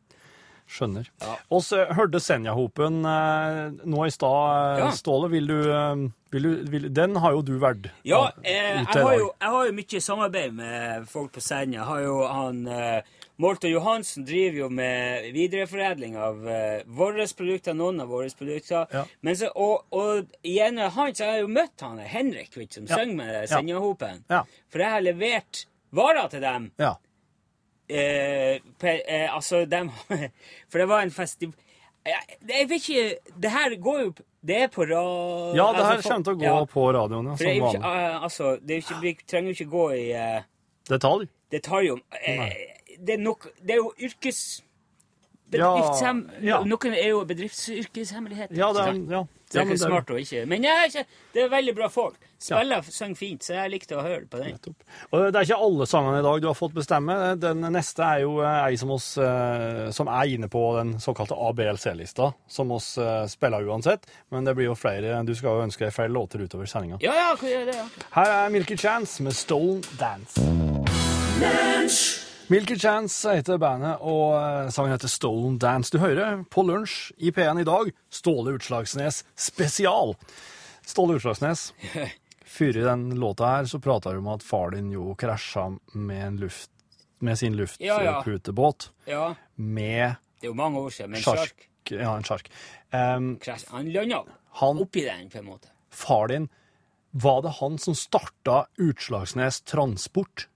Skjønner. 0.71 1.07
Ja. 1.23 1.33
Og 1.51 1.63
så 1.67 1.81
hørte 1.97 2.21
Senja-hopen 2.23 3.01
eh, 3.07 3.63
nå 3.91 4.05
i 4.07 4.11
stad. 4.15 4.77
eh, 4.77 4.83
Ja. 4.85 4.91
Ståle, 4.95 5.31
vil 5.33 5.49
du, 5.51 5.57
eh, 5.75 6.03
vil 6.31 6.45
du 6.47 6.51
vil, 6.71 6.85
Den 6.95 7.17
har 7.19 7.33
jo 7.35 7.41
du 7.43 7.57
vært 7.59 7.89
Ja, 8.07 8.21
ja, 8.29 8.29
eh, 8.45 8.77
jeg, 8.85 8.87
har 9.03 9.17
jo, 9.19 9.33
jeg 9.41 9.51
har 9.57 9.67
jo 9.67 9.73
mye 9.81 10.03
samarbeid 10.07 10.55
med 10.61 11.09
folk 11.11 11.33
på 11.35 11.43
Senja. 11.43 11.81
Jeg 11.81 11.89
har 11.89 12.05
jo 12.05 12.21
han 12.29 12.61
eh, 12.71 13.03
Morten 13.41 13.71
Johansen 13.71 14.25
driver 14.29 14.59
jo 14.59 14.69
med 14.69 15.31
videreforedling 15.33 16.17
av 16.21 16.43
uh, 16.45 16.83
våre 16.93 17.25
produkter, 17.37 17.77
noen 17.77 18.03
av 18.05 18.11
våre 18.13 18.29
produkter. 18.37 18.85
Ja. 18.93 19.05
Men 19.25 19.39
så, 19.41 19.49
og, 19.55 19.87
og 19.97 20.35
gjennom 20.45 20.93
han 20.93 21.15
så 21.17 21.25
har 21.25 21.39
jeg 21.39 21.47
jo 21.47 21.53
møtt 21.55 21.87
han 21.87 22.03
Henrik, 22.05 22.53
vet 22.57 22.77
som 22.77 22.85
Ja. 22.91 22.99
synger 23.01 23.17
med 23.23 23.33
Ja. 23.39 23.47
Senjahopen. 23.55 24.25
Ja. 24.29 24.43
For 24.69 24.85
jeg 24.85 24.93
har 24.97 25.07
levert 25.07 25.65
varer 25.91 26.29
til 26.29 26.45
dem. 26.45 26.69
Ja. 26.77 26.93
Eh, 27.89 28.61
pe, 28.79 29.01
eh, 29.09 29.35
altså, 29.35 29.65
dem 29.67 29.89
For 30.71 30.79
det 30.79 30.85
var 30.87 31.03
en 31.03 31.11
festival 31.11 31.57
jeg, 32.07 32.37
jeg 32.49 32.69
vet 32.71 32.85
ikke 32.89 33.33
Det 33.43 33.51
her 33.51 33.75
går 33.83 33.99
jo 34.01 34.13
Det 34.47 34.57
er 34.63 34.69
på 34.71 34.85
radio... 34.87 35.57
ja, 35.57 35.67
det 35.75 35.83
her 35.83 35.97
altså, 35.97 36.09
kommer 36.13 36.29
til 36.29 36.37
å 36.37 36.39
gå 36.39 36.47
ja. 36.47 36.61
på 36.71 36.85
radioen, 36.95 37.27
ja, 37.27 37.35
som 37.37 37.65
vanlig. 37.65 37.81
Uh, 37.83 38.23
altså, 38.29 38.53
det 38.63 38.79
ikke, 38.85 39.01
vi 39.03 39.15
trenger 39.27 39.51
jo 39.51 39.57
ikke 39.59 39.73
gå 39.75 39.89
i 39.97 40.05
uh, 40.15 40.47
Detalj. 40.91 41.27
detalj 41.53 41.91
om 41.97 42.01
eh, 42.23 42.55
det, 43.07 43.17
er 43.19 43.23
nok, 43.25 43.51
det 43.61 43.77
er 43.77 43.83
jo 43.85 43.93
yrkes... 44.09 44.43
Ja, 45.51 45.73
ja. 46.47 46.61
Noen 46.63 46.93
er 46.95 47.09
jo 47.09 47.25
bedriftsyrkeshemmeligheter. 47.27 48.55
Ja, 48.55 48.69
det 48.71 48.85
er, 48.87 48.99
ja. 49.11 49.23
Det 49.51 49.59
er 49.59 49.65
ja, 49.65 49.67
ikke 49.67 49.79
smart 49.83 50.11
å 50.15 50.19
ikke 50.21 50.45
Men 50.47 50.63
jeg, 50.63 50.79
er 50.79 50.87
ikke- 50.87 51.07
det 51.35 51.43
er 51.43 51.49
veldig 51.51 51.75
bra 51.75 51.89
folk. 51.91 52.19
Spiller 52.39 52.83
synger 52.87 53.17
fint, 53.19 53.43
så 53.45 53.55
jeg 53.57 53.71
likte 53.73 53.97
å 53.99 54.03
høre 54.05 54.27
på 54.31 54.39
den. 54.39 54.55
Og 55.11 55.33
det 55.33 55.37
er 55.37 55.43
ikke 55.49 55.59
alle 55.67 55.87
sangene 55.91 56.21
i 56.21 56.23
dag 56.23 56.41
du 56.41 56.47
har 56.47 56.55
fått 56.55 56.73
bestemme. 56.73 57.37
Den 57.37 57.61
neste 57.75 58.01
er 58.07 58.23
jo 58.23 58.39
eh, 58.41 58.69
ei 58.71 58.77
som, 58.81 58.91
oss, 58.95 59.19
eh, 59.19 59.91
som 59.91 60.09
er 60.09 60.31
inne 60.37 60.49
på 60.49 60.63
den 60.79 60.95
såkalte 61.03 61.35
ABLC-lista, 61.35 62.31
som 62.49 62.71
oss 62.73 62.97
eh, 62.97 63.27
spiller 63.27 63.67
uansett. 63.67 64.07
Men 64.31 64.45
det 64.47 64.55
blir 64.55 64.71
jo 64.71 64.79
flere. 64.79 65.19
Du 65.27 65.35
skal 65.35 65.59
jo 65.59 65.67
ønske 65.67 65.85
deg 65.85 65.93
flere 65.99 66.15
låter 66.15 66.47
utover 66.47 66.71
sendinga. 66.71 67.03
Ja, 67.03 67.13
ja, 67.19 67.35
det? 67.43 67.75
Ja. 67.75 67.87
Her 68.15 68.35
er 68.39 68.49
Milky 68.55 68.79
Chance 68.79 69.23
med 69.27 69.35
Stolen 69.37 69.83
Dance. 69.99 70.41
Milky 72.51 72.75
Chance 72.79 73.31
heter 73.31 73.61
bandet, 73.63 74.01
og 74.03 74.33
eh, 74.35 74.71
sangen 74.75 74.91
heter 74.91 75.07
Stolen 75.07 75.55
Dance. 75.63 75.93
Du 75.95 76.01
hører 76.03 76.41
på 76.51 76.65
lunsj 76.67 77.13
i 77.23 77.31
P1 77.31 77.61
i 77.63 77.67
dag, 77.69 77.93
Ståle 78.11 78.57
Utslagsnes 78.57 79.21
spesial. 79.39 80.17
Ståle 80.83 81.21
Utslagsnes, 81.21 81.69
før 82.57 82.81
i 82.81 82.83
den 82.83 83.05
låta 83.23 83.53
her 83.53 83.71
så 83.71 83.79
prata 83.79 84.11
du 84.11 84.19
om 84.19 84.33
at 84.35 84.43
far 84.43 84.75
din 84.75 84.91
jo 84.91 85.13
krasja 85.15 85.69
med, 85.95 86.43
luft, 86.43 86.73
med 87.23 87.39
sin 87.39 87.55
Ja, 87.55 87.71
ja. 88.03 88.17
luftputebåt 88.17 88.91
Ja, 89.07 89.37
med 89.55 90.19
det 90.41 90.49
er 90.49 90.51
jo 90.51 90.59
mange 90.59 90.83
år 90.83 90.91
siden, 90.91 91.15
men 91.15 91.23
sjark. 91.23 91.69
Ja, 91.87 92.17
en 92.17 92.27
sjark. 92.27 92.51
Um. 92.91 93.37
Han 93.71 93.95
landa 93.95 94.25
oppi 94.59 95.07
den, 95.07 95.31
på 95.31 95.39
en 95.39 95.53
måte. 95.55 95.71
far 95.95 96.35
din, 96.35 96.51
var 97.15 97.45
det 97.47 97.61
han 97.63 97.79
som 97.79 97.95
starta 97.95 98.65
Utslagsnes 98.75 99.63
Transport? 99.63 100.50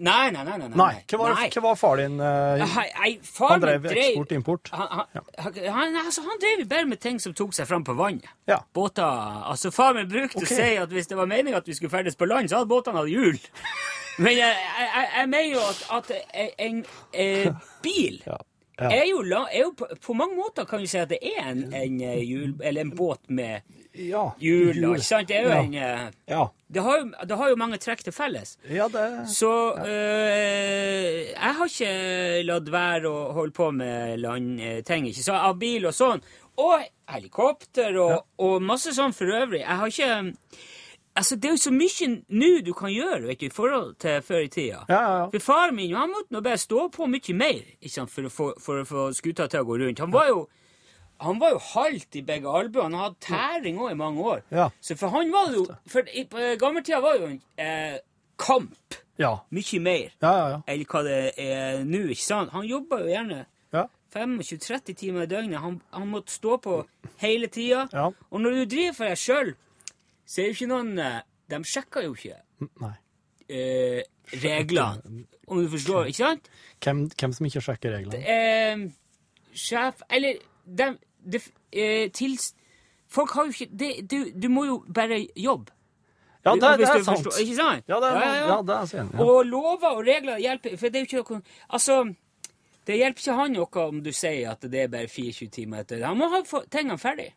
Nei, 0.00 0.30
nei, 0.34 0.44
nei. 0.44 0.56
nei, 0.62 0.68
Nei, 0.68 0.94
hva 1.10 1.18
var, 1.20 1.34
Nei. 1.38 1.48
hva 1.54 1.62
var 1.64 1.76
far 1.80 2.00
din? 2.00 2.18
Uh, 2.20 2.60
Nei, 2.62 2.86
nei, 2.98 3.10
far 3.24 3.54
han 3.54 3.64
drev 3.64 3.86
eksport-import? 3.92 4.70
Han, 4.72 5.04
han, 5.12 5.58
han, 5.78 5.96
altså, 6.04 6.24
han 6.26 6.40
drev 6.42 6.64
bare 6.70 6.88
med 6.90 7.00
ting 7.02 7.20
som 7.22 7.34
tok 7.36 7.54
seg 7.56 7.68
fram 7.70 7.86
på 7.86 7.96
vannet. 7.98 8.28
Ja. 8.50 8.60
Båter 8.74 9.04
Altså, 9.48 9.72
far 9.74 9.94
min 9.96 10.08
brukte 10.10 10.42
okay. 10.42 10.48
å 10.48 10.58
si 10.58 10.76
at 10.84 10.92
hvis 10.94 11.10
det 11.10 11.18
var 11.18 11.30
meningen 11.30 11.58
at 11.58 11.68
vi 11.68 11.76
skulle 11.78 11.92
ferdes 11.92 12.18
på 12.18 12.28
land, 12.28 12.50
så 12.50 12.60
hadde 12.60 12.70
båtene 12.70 13.02
hatt 13.02 13.10
hjul. 13.12 13.38
Men 14.18 14.34
jeg, 14.34 14.54
jeg, 14.54 14.86
jeg, 14.94 15.08
jeg 15.16 15.28
mener 15.30 15.50
jo 15.52 15.64
at, 15.64 15.82
at 15.98 16.56
en, 16.58 16.84
eh, 17.14 17.50
bil 17.84 18.22
Ja. 18.26 18.38
Ja. 18.78 18.88
er 18.94 19.06
jo, 19.10 19.22
er 19.26 19.60
jo 19.64 19.72
på, 19.74 19.86
på 20.00 20.14
mange 20.14 20.36
måter 20.38 20.64
kan 20.70 20.78
vi 20.80 20.86
si 20.86 20.98
at 20.98 21.08
det 21.10 21.18
er 21.22 21.48
en, 21.50 21.64
en 21.74 21.98
jul, 22.22 22.52
eller 22.62 22.80
en 22.86 22.90
båt 22.94 23.18
med 23.28 23.60
Ja. 23.98 24.28
hjul. 24.38 24.76
Ikke 24.76 25.02
sant? 25.02 25.26
Det 25.28 25.40
Ja. 25.42 25.56
en 25.62 25.74
eh, 25.74 26.10
Ja. 26.28 26.44
det 26.70 26.82
har, 26.82 26.98
jo, 27.00 27.10
det 27.26 27.36
har 27.36 27.48
jo 27.50 27.56
mange 27.56 27.78
trekk 27.82 28.04
til 28.04 28.12
felles. 28.12 28.56
ja, 28.70 28.86
det 28.88 29.26
Så 29.34 29.50
øh, 29.78 31.26
jeg 31.34 31.54
har 31.58 31.66
ikke 31.66 32.42
latt 32.46 32.70
være 32.72 33.10
å 33.10 33.32
holde 33.36 33.52
på 33.56 33.70
med 33.74 34.18
landting, 34.22 35.08
ikke 35.10 35.24
så 35.26 35.38
av 35.48 35.58
bil 35.60 35.86
og 35.90 35.94
sånn. 35.96 36.22
Og 36.58 36.82
helikopter 37.08 37.96
og, 38.02 38.24
og 38.42 38.62
masse 38.62 38.90
sånn 38.96 39.14
for 39.14 39.30
øvrig. 39.30 39.60
Jeg 39.62 39.78
har 39.78 39.86
ikke 39.86 40.34
Altså, 41.18 41.36
det 41.36 41.48
er 41.50 41.54
jo 41.56 41.60
så 41.64 41.72
mye 41.74 42.08
nå 42.38 42.48
du 42.62 42.70
kan 42.78 42.92
gjøre 42.94 43.24
vet 43.26 43.40
du, 43.40 43.46
i 43.48 43.50
forhold 43.54 43.96
til 43.98 44.20
før 44.22 44.44
i 44.44 44.48
tida. 44.54 44.84
Ja, 44.88 44.98
ja, 45.02 45.16
ja. 45.18 45.24
For 45.32 45.42
faren 45.42 45.74
min 45.76 45.96
han 45.98 46.12
måtte 46.14 46.30
nå 46.36 46.40
bare 46.46 46.60
stå 46.62 46.84
på 46.94 47.08
mye 47.10 47.34
mer 47.34 47.58
ikke 47.80 47.90
sant, 47.96 48.12
for, 48.14 48.28
å 48.28 48.30
få, 48.30 48.46
for 48.62 48.82
å 48.82 48.86
få 48.86 49.06
skuta 49.18 49.48
til 49.50 49.64
å 49.64 49.68
gå 49.68 49.80
rundt. 49.82 49.98
Han 50.04 50.14
var 50.14 50.30
jo 50.30 50.44
han 51.18 51.40
var 51.42 51.50
jo 51.56 51.58
halt 51.72 52.14
i 52.14 52.20
begge 52.22 52.46
albuene. 52.46 52.94
Han 52.94 53.02
hadde 53.08 53.18
tæring 53.26 53.80
òg 53.82 53.90
i 53.90 53.98
mange 53.98 54.22
år. 54.22 54.44
Ja. 54.54 54.68
Så 54.80 54.94
for 55.00 55.10
han 55.10 55.32
var 55.34 55.48
det 55.50 55.56
jo 55.58 55.64
For 55.90 56.06
i, 56.14 56.22
på 56.30 56.44
gammeltida 56.62 57.00
var 57.02 57.16
jo 57.18 57.32
en 57.32 57.40
eh, 57.58 57.96
kamp 58.38 58.94
Ja. 59.18 59.32
mye 59.50 59.80
mer 59.82 60.12
Ja, 60.22 60.30
ja, 60.30 60.48
ja. 60.52 60.58
enn 60.70 60.84
hva 60.86 61.02
det 61.02 61.18
er 61.42 61.82
nå. 61.84 62.04
ikke 62.14 62.22
sant? 62.22 62.52
Han 62.54 62.68
jobba 62.70 63.00
jo 63.02 63.10
gjerne 63.10 63.40
25-30 64.14 64.94
timer 64.94 65.26
i 65.26 65.26
døgnet. 65.30 65.58
Han, 65.60 65.80
han 65.92 66.08
måtte 66.08 66.32
stå 66.32 66.56
på 66.64 66.78
hele 67.20 67.46
tida. 67.52 67.88
Ja. 67.92 68.06
Og 68.30 68.40
når 68.40 68.50
du 68.62 68.64
driver 68.76 68.94
for 68.96 69.10
deg 69.10 69.18
sjøl, 69.20 69.50
så 70.28 70.42
er 70.42 70.50
jo 70.50 70.56
ikke 70.58 70.68
noen 70.68 70.90
De 71.48 71.58
sjekker 71.64 72.04
jo 72.04 72.12
ikke 72.18 72.36
Nei. 72.82 72.90
eh, 73.48 74.02
reglene, 74.42 75.24
om 75.48 75.62
du 75.64 75.68
forstår, 75.72 76.10
ikke 76.10 76.20
sant? 76.26 76.50
Hvem, 76.84 77.06
hvem 77.16 77.32
som 77.32 77.48
ikke 77.48 77.62
sjekker 77.64 77.94
reglene? 77.96 78.20
Eh, 78.28 78.82
sjef 79.56 80.02
Eller 80.12 80.42
de, 80.68 80.90
de 81.24 81.40
eh, 81.72 82.10
tils... 82.12 82.50
Folk 83.08 83.32
har 83.38 83.48
jo 83.48 83.54
ikke 83.56 83.70
de, 83.80 83.88
du, 84.04 84.18
du 84.36 84.48
må 84.52 84.66
jo 84.68 84.74
bare 84.92 85.22
jobbe. 85.40 85.72
Ja, 86.44 86.52
det, 86.60 86.74
det 86.82 86.88
er 86.90 87.00
sant. 87.02 87.22
forstår- 87.24 87.40
Ikke 87.40 87.54
sant? 87.56 87.88
Ja, 87.88 87.96
det 88.04 88.10
er, 88.12 88.34
ja, 88.50 88.58
det 88.68 88.74
er 88.76 88.90
sant. 88.90 89.14
Ja. 89.16 89.24
Og 89.24 89.46
lover 89.48 89.94
og 89.96 90.02
regler 90.06 90.36
hjelper 90.44 90.76
For 90.78 90.92
det 90.92 91.00
er 91.00 91.06
jo 91.06 91.22
ikke 91.24 91.38
noe 91.38 91.56
Altså, 91.72 91.96
det 92.88 92.98
hjelper 93.00 93.24
ikke 93.24 93.38
han 93.40 93.56
noe 93.56 93.82
om 93.88 94.02
du 94.04 94.12
sier 94.12 94.50
at 94.52 94.68
det 94.68 94.82
er 94.84 94.92
bare 94.92 95.08
24 95.08 95.48
timer 95.56 95.82
etter. 95.86 96.04
Han 96.04 96.20
må 96.20 96.28
ha 96.32 96.42
tingene 96.68 97.00
ferdig. 97.00 97.30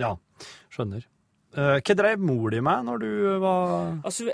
ja, 0.00 0.10
skjønner. 0.72 1.04
Eh, 1.56 1.80
hva 1.82 1.94
drev 1.98 2.18
mor 2.22 2.50
di 2.50 2.60
med 2.62 2.84
når 2.86 2.98
du 3.02 3.38
var 3.42 3.96
Altså, 4.04 4.28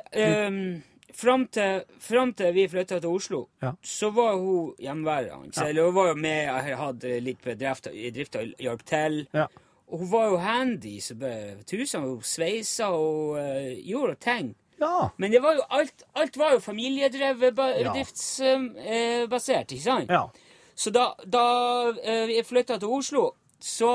um, 0.49 0.83
fram, 1.17 1.47
til, 1.49 1.85
fram 2.05 2.33
til 2.37 2.53
vi 2.53 2.67
flytta 2.69 2.99
til 3.01 3.09
Oslo, 3.09 3.47
Ja. 3.63 3.71
så 3.83 4.11
var 4.13 4.35
hun 4.37 4.75
hjemmeværende. 4.79 5.53
Ja. 5.57 5.69
Eller 5.71 5.87
hun 5.87 5.95
var 5.95 6.09
jo 6.09 6.15
med, 6.15 6.43
jeg 6.67 6.77
hadde 6.77 7.21
litt 7.25 7.41
bedrift 7.45 7.89
i 7.93 8.11
drifta, 8.11 8.43
hjalp 8.61 8.85
til. 8.85 9.27
Ja. 9.33 9.47
Og 9.89 9.99
hun 10.03 10.11
var 10.13 10.29
jo 10.29 10.37
handy, 10.43 10.99
så 11.01 11.15
bare 11.15 11.63
tusen. 11.65 12.03
Hun 12.03 12.21
sveisa 12.23 12.89
og 12.93 13.39
uh, 13.39 13.73
gjorde 13.87 14.17
ting. 14.21 14.55
Ja. 14.81 15.09
Men 15.17 15.33
det 15.33 15.41
var 15.43 15.55
jo 15.57 15.63
alt, 15.71 16.03
alt 16.15 16.37
var 16.37 16.53
jo 16.53 16.59
familiedrevet, 16.61 17.55
bedriftsbasert, 17.57 17.81
Ja. 17.81 17.93
bedriftsbasert, 17.93 19.73
ikke 19.73 19.83
sant? 19.83 20.11
ja. 20.11 20.27
Så 20.77 20.91
da, 20.93 21.07
da 21.25 21.43
eh, 22.05 22.29
jeg 22.37 22.45
flytta 22.45 22.77
til 22.79 22.89
Oslo, 22.93 23.31
så 23.67 23.91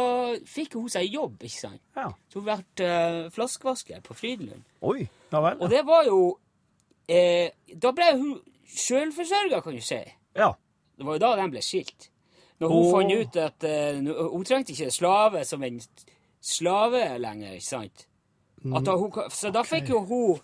fikk 0.51 0.75
hun 0.75 0.89
seg 0.91 1.07
jobb, 1.13 1.37
ikke 1.47 1.55
sant? 1.55 1.81
ja. 1.95 2.09
Så 2.27 2.41
hun 2.41 2.47
ble 2.49 2.87
uh, 2.87 3.29
flaskevasker 3.31 4.01
på 4.03 4.15
Frydenlund. 4.17 4.65
Oi. 4.83 5.05
Ja 5.31 5.39
vel. 5.45 5.61
Og 5.63 5.71
det 5.71 5.85
var 5.87 6.03
jo 6.03 6.17
eh, 7.07 7.53
Da 7.79 7.93
ble 7.95 8.09
hun 8.17 8.33
sjølforsørga, 8.67 9.61
kan 9.63 9.77
du 9.77 9.83
si. 9.85 10.01
Ja. 10.35 10.51
Det 10.97 11.07
var 11.07 11.15
jo 11.15 11.23
da 11.23 11.31
de 11.39 11.47
ble 11.53 11.63
skilt. 11.63 12.09
Når 12.59 12.73
hun 12.73 12.83
oh. 12.83 12.91
fant 12.91 13.15
ut 13.15 13.39
at 13.41 13.65
uh, 13.65 14.27
Hun 14.35 14.45
trengte 14.45 14.75
ikke 14.75 14.91
slave 14.93 15.45
som 15.47 15.63
en 15.63 15.79
slave 16.41 17.05
lenger, 17.21 17.55
ikke 17.55 17.69
sant? 17.69 18.07
At 18.75 18.85
da 18.85 18.97
hun, 18.99 19.15
så 19.33 19.49
da 19.55 19.63
fikk 19.65 19.89
jo 19.93 20.03
hun 20.05 20.41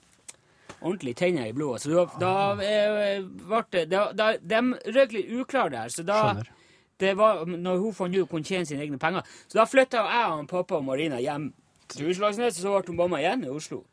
ordentlig 0.79 1.17
tenner 1.19 1.50
i 1.51 1.53
blodet. 1.53 1.84
Så 1.84 1.91
da, 1.91 2.05
da 2.22 2.34
eh, 2.63 3.22
ble 3.22 3.63
det 3.74 3.88
da, 3.91 4.07
da, 4.15 4.31
De 4.39 4.93
røk 4.96 5.13
litt 5.13 5.34
uklar 5.36 5.74
der, 5.74 5.91
så 5.93 6.05
da 6.07 6.22
Skjønner. 6.24 6.53
Det 7.00 7.13
var 7.18 7.44
når 7.46 7.77
hun 7.84 7.94
fant 7.94 8.16
ut 8.16 8.24
hun 8.24 8.27
kunne 8.32 8.48
tjene 8.48 8.66
sine 8.66 8.82
egne 8.86 8.98
penger. 9.01 9.22
Så 9.48 9.60
da 9.60 9.66
flytta 9.70 10.04
jeg 10.08 10.32
og 10.34 10.48
pappa 10.50 10.80
og 10.80 10.86
Marina 10.88 11.20
hjem 11.22 11.51
til 11.92 12.10
Utslagsnes, 12.12 12.58
og 12.58 12.63
så 12.66 12.74
ble 12.82 12.92
hun 12.94 12.98
mamma 13.04 13.20
igjen 13.22 13.46
i 13.46 13.51
Oslo. 13.54 13.84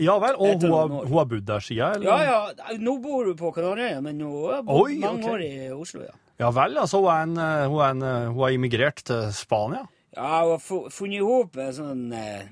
Ja 0.00 0.14
vel. 0.18 0.34
Og 0.40 0.62
hun 0.62 0.72
har, 0.72 0.88
hun 0.88 1.18
har 1.18 1.26
bodd 1.30 1.44
der 1.46 1.60
siden, 1.62 1.98
eller? 1.98 2.08
Ja, 2.24 2.38
ja, 2.48 2.76
nå 2.80 2.96
bor 3.04 3.26
hun 3.28 3.36
på 3.38 3.50
Kanariøya, 3.54 4.00
men 4.02 4.20
hun 4.24 4.46
har 4.50 4.62
bodd 4.66 4.86
Oi, 4.88 4.96
mange 5.02 5.20
okay. 5.26 5.34
år 5.34 5.44
i 5.46 5.70
Oslo, 5.76 6.06
ja. 6.06 6.14
Ja 6.40 6.48
vel, 6.56 6.78
altså 6.80 6.98
hun 7.04 7.10
er 7.12 7.26
en, 7.26 7.36
eh, 7.38 7.66
hun 7.70 7.82
er 7.84 7.90
en, 7.92 8.02
eh, 8.02 8.30
hun 8.32 8.40
har 8.42 8.54
immigrert 8.56 9.02
til 9.06 9.28
Spania? 9.36 9.84
Ja, 10.16 10.40
hun 10.46 10.56
har 10.56 10.90
funnet 10.90 11.20
i 11.20 11.22
hop 11.22 11.56
en 11.60 11.76
sånn 11.76 12.02
eh, 12.16 12.48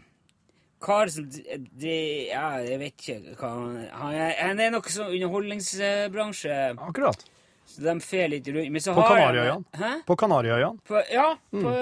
kar 0.84 1.10
som 1.12 1.26
d- 1.32 1.58
d- 1.80 2.28
Ja, 2.28 2.44
jeg 2.64 2.78
vet 2.80 2.94
ikke 3.02 3.34
hva 3.40 3.50
han 3.56 3.74
Han 3.98 4.14
er, 4.14 4.30
han 4.38 4.60
er 4.60 4.70
noe 4.76 4.92
sånn 4.92 5.10
underholdningsbransje, 5.16 6.60
Akkurat. 6.78 7.24
Så 7.70 7.82
de 7.84 7.94
fer 8.04 8.28
litt 8.32 8.48
rundt. 8.50 8.70
Men 8.74 8.82
så 8.84 8.94
På 8.96 9.04
Kanariøyene? 9.06 9.90
På 10.06 10.16
Kanariøyene? 10.18 11.02
Ja, 11.12 11.26
på, 11.54 11.74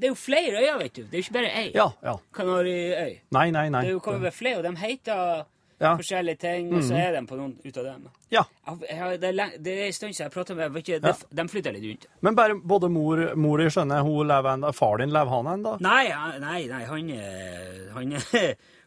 det 0.00 0.08
er 0.08 0.12
jo 0.12 0.18
flere 0.18 0.62
øyer, 0.62 0.78
vet 0.80 0.94
du. 0.94 1.02
Det 1.02 1.18
er 1.18 1.20
jo 1.20 1.26
ikke 1.26 1.36
bare 1.38 1.50
ei 1.62 1.66
Ja, 1.74 1.88
ja. 2.04 2.14
Kanariøy. 2.34 3.18
Nei, 3.36 3.50
nei, 3.50 3.66
nei. 3.68 3.82
Det 3.84 3.92
er 3.92 3.98
jo 3.98 4.14
jo 4.24 4.30
flere, 4.32 4.62
og 4.62 4.64
de 4.68 4.76
heter 4.80 5.44
Ja. 5.82 5.96
forskjellige 5.98 6.38
ting, 6.38 6.68
og 6.72 6.82
så 6.86 6.94
er 6.96 7.12
de 7.12 7.26
på 7.26 7.36
noen 7.36 7.56
ut 7.64 7.76
av 7.76 7.84
dem. 7.84 8.04
Ja. 8.30 8.44
Jeg, 8.88 9.20
det, 9.20 9.32
er, 9.34 9.56
det 9.58 9.72
er 9.74 9.86
en 9.88 9.92
stund 9.92 10.14
siden 10.14 10.28
jeg 10.28 10.32
prata 10.32 10.54
med 10.54 10.70
dem. 10.70 11.00
Ja. 11.02 11.12
de, 11.30 11.48
flytter 11.50 11.74
litt 11.74 11.84
rundt. 11.84 12.06
Men 12.22 12.34
bare 12.38 12.54
både 12.54 12.88
mor, 12.88 13.20
mor 13.36 13.58
skjønner, 13.58 14.00
hun 14.06 14.28
lever 14.30 14.54
enda, 14.54 14.72
far 14.72 15.02
din 15.02 15.12
lever 15.12 15.34
han 15.34 15.50
ennå? 15.56 15.74
Nei, 15.84 16.06
nei, 16.40 16.60
nei 16.70 16.84
han, 16.88 17.10
er... 17.10 17.90
han 17.96 18.16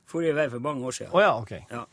for 0.07 0.23
i 0.23 0.31
vei 0.35 0.47
for 0.49 0.63
mange 0.63 0.87
år 0.87 0.95
siden. 0.95 1.13
Oh, 1.13 1.21
ja, 1.21 1.33
okay. 1.41 1.61
Ja. 1.71 1.83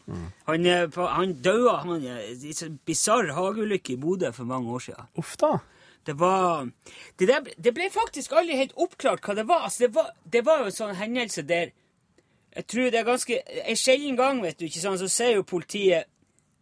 Han, 0.47 0.67
eh, 0.67 0.99
han 1.17 1.33
døde 1.43 1.77
han, 1.83 2.05
eh, 2.07 2.33
i 2.47 2.55
en 2.63 2.81
bisarr 2.87 3.33
hageulykke 3.35 3.95
i 3.95 4.01
Bodø 4.01 4.31
for 4.33 4.47
mange 4.49 4.71
år 4.71 4.85
siden. 4.89 5.09
Uff 5.19 5.37
da. 5.41 5.57
Det 6.07 6.19
var 6.21 6.69
det, 7.19 7.29
der, 7.29 7.47
det 7.65 7.73
ble 7.75 7.89
faktisk 7.91 8.35
aldri 8.37 8.59
helt 8.59 8.75
oppklart 8.77 9.25
hva 9.25 9.35
det 9.39 9.47
var. 9.49 9.65
Altså, 9.67 9.87
det, 9.87 9.95
var 9.95 10.11
det 10.33 10.43
var 10.47 10.61
jo 10.61 10.69
en 10.69 10.77
sånn 10.77 10.99
hendelse 10.99 11.47
der 11.49 11.73
Jeg 12.55 12.67
tror 12.71 12.91
det 12.93 12.99
er 13.01 13.07
ganske 13.09 13.39
En 13.65 13.77
sjelden 13.77 14.17
gang, 14.17 14.43
vet 14.43 14.59
du, 14.61 14.67
ikke 14.69 14.83
sant, 14.83 15.01
så 15.01 15.09
sier 15.09 15.39
jo 15.41 15.47
politiet 15.49 16.05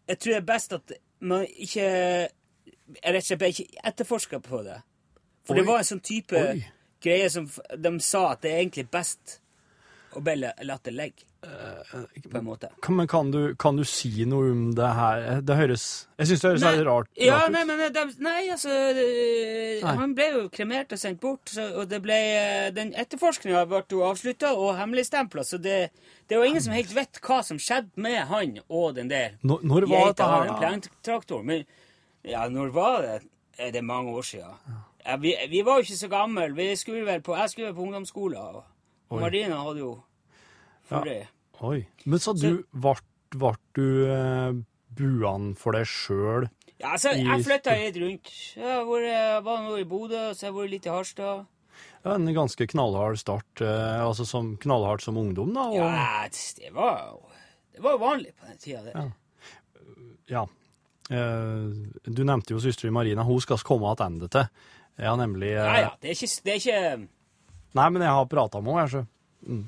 Jeg 0.08 0.18
tror 0.18 0.32
det 0.32 0.38
er 0.38 0.46
best 0.46 0.72
at 0.72 0.94
man 1.20 1.42
ikke 1.44 1.88
rett 3.02 3.18
og 3.18 3.26
slett 3.26 3.44
ikke 3.50 3.82
etterforsker 3.88 4.40
på 4.42 4.62
det. 4.66 4.78
For 5.46 5.54
Oi. 5.54 5.60
det 5.60 5.66
var 5.68 5.82
en 5.82 5.90
sånn 5.90 6.02
type 6.04 6.38
Oi. 6.38 6.64
greie 7.02 7.28
som 7.30 7.46
de 7.50 7.92
sa 8.04 8.24
at 8.32 8.42
det 8.42 8.50
er 8.52 8.62
egentlig 8.62 8.88
best 8.92 9.38
å 10.12 10.22
bare 10.24 10.52
la 10.66 10.78
det 10.82 10.94
ligge. 10.94 11.31
På 11.42 12.38
en 12.38 12.44
måte. 12.44 12.68
Men 12.88 13.08
kan 13.10 13.30
du, 13.34 13.54
kan 13.58 13.76
du 13.76 13.82
si 13.88 14.24
noe 14.30 14.52
om 14.52 14.60
det 14.78 14.90
her? 14.94 15.40
Det 15.42 15.56
høres 15.58 15.86
Jeg 16.20 16.28
syns 16.30 16.44
det 16.44 16.50
høres 16.52 16.62
Nei, 16.62 16.70
rart, 16.76 16.86
rart, 16.86 17.10
ja, 17.18 17.38
ut. 17.42 17.54
nei, 17.54 17.62
men 17.66 17.82
de, 17.96 18.04
nei, 18.22 18.42
altså 18.54 18.70
øh, 18.70 19.80
Nei. 19.82 19.94
Han 19.98 20.14
ble 20.14 20.28
jo 20.36 20.42
kremert 20.54 20.94
og 20.94 21.00
sendt 21.02 21.18
bort, 21.22 21.50
så, 21.50 21.66
og 21.82 21.90
det 21.90 21.98
ble 22.04 22.18
øh, 22.18 22.68
Den 22.76 22.92
etterforskninga 22.94 23.64
ble 23.70 23.82
jo 23.90 24.04
avslutta 24.06 24.52
og 24.54 24.76
hemmeligstempla, 24.78 25.42
så 25.48 25.58
det, 25.58 25.80
det 26.28 26.36
er 26.36 26.44
jo 26.44 26.52
ingen 26.52 26.62
som 26.62 26.76
helt 26.78 26.94
vet 26.94 27.18
hva 27.26 27.40
som 27.46 27.58
skjedde 27.58 28.06
med 28.06 28.20
han 28.30 28.54
og 28.68 28.94
den 29.00 29.10
der 29.10 29.34
Når, 29.42 29.66
når 29.66 29.88
var 29.90 30.12
dette 30.12 30.30
her? 30.30 30.54
da? 31.02 31.42
Men 31.42 31.66
ja, 32.22 32.46
når 32.48 32.70
var 32.70 33.02
det? 33.02 33.18
Er 33.58 33.74
det 33.74 33.82
mange 33.84 34.14
år 34.14 34.22
siden? 34.22 34.78
Ja, 35.02 35.16
vi, 35.16 35.34
vi 35.50 35.64
var 35.66 35.80
jo 35.80 35.88
ikke 35.88 35.98
så 35.98 36.08
gamle. 36.08 36.54
Vi 36.54 36.70
skulle 36.76 37.02
vel 37.06 37.20
på, 37.22 37.34
jeg 37.36 37.50
skulle 37.50 37.66
vel 37.68 37.74
på 37.74 37.82
ungdomsskolen, 37.82 38.38
og, 38.38 38.62
Oi. 39.10 39.20
Marina 39.20 39.58
hadde 39.66 39.82
jo 39.82 39.96
forrige. 40.98 41.28
Oi. 41.62 41.78
Men 42.04 42.22
så 42.22 42.34
du 42.36 42.64
ble 42.72 43.52
du 43.76 43.86
eh, 44.12 44.52
buan 44.92 45.52
for 45.56 45.72
deg 45.78 45.86
sjøl 45.88 46.48
Ja, 46.82 46.92
altså, 46.96 47.14
jeg 47.16 47.44
flytta 47.46 47.76
litt 47.78 47.96
rundt. 48.02 48.30
Jeg 48.58 48.86
var, 48.88 49.04
jeg 49.06 49.42
var 49.46 49.60
nå 49.64 49.76
i 49.78 49.86
Bodø, 49.88 50.22
så 50.34 50.48
jeg 50.48 50.50
har 50.50 50.56
vært 50.58 50.72
litt 50.72 50.88
i 50.88 50.92
Harstad. 50.92 51.44
Ja, 52.02 52.16
en 52.16 52.26
ganske 52.34 52.66
knallhard 52.66 53.20
start, 53.22 53.62
eh, 53.62 54.00
altså 54.02 54.26
som 54.26 54.56
knallhardt 54.60 55.04
som 55.04 55.20
ungdom, 55.20 55.54
da. 55.54 55.68
Og, 55.70 55.78
Ja, 55.78 56.24
det 56.58 56.72
var 56.74 57.04
jo 57.06 57.20
det 57.72 57.80
var 57.80 57.98
vanlig 57.98 58.34
på 58.36 58.46
den 58.46 58.58
tida. 58.58 58.82
der. 58.82 58.92
Ja. 58.92 59.10
ja. 60.28 60.42
Eh, 61.10 61.70
du 62.04 62.24
nevnte 62.24 62.54
jo 62.54 62.60
søstera 62.60 62.92
Marina. 62.92 63.24
Hun 63.24 63.40
skal 63.40 63.62
komme 63.64 63.94
tilbake 63.96 64.28
til. 64.28 64.48
Jeg 64.98 65.08
har 65.08 65.16
nemlig 65.16 65.54
eh, 65.54 65.62
Ja, 65.62 65.78
ja. 65.80 65.92
Det 66.00 66.10
er 66.10 66.18
ikke, 66.18 66.42
det 66.44 66.52
er 66.52 66.60
ikke 66.60 67.08
Nei, 67.72 67.86
men 67.88 68.02
jeg 68.04 68.12
har 68.12 68.26
prata 68.28 68.60
med 68.60 68.74
henne, 68.76 68.82
jeg, 68.84 68.90
så. 68.92 69.62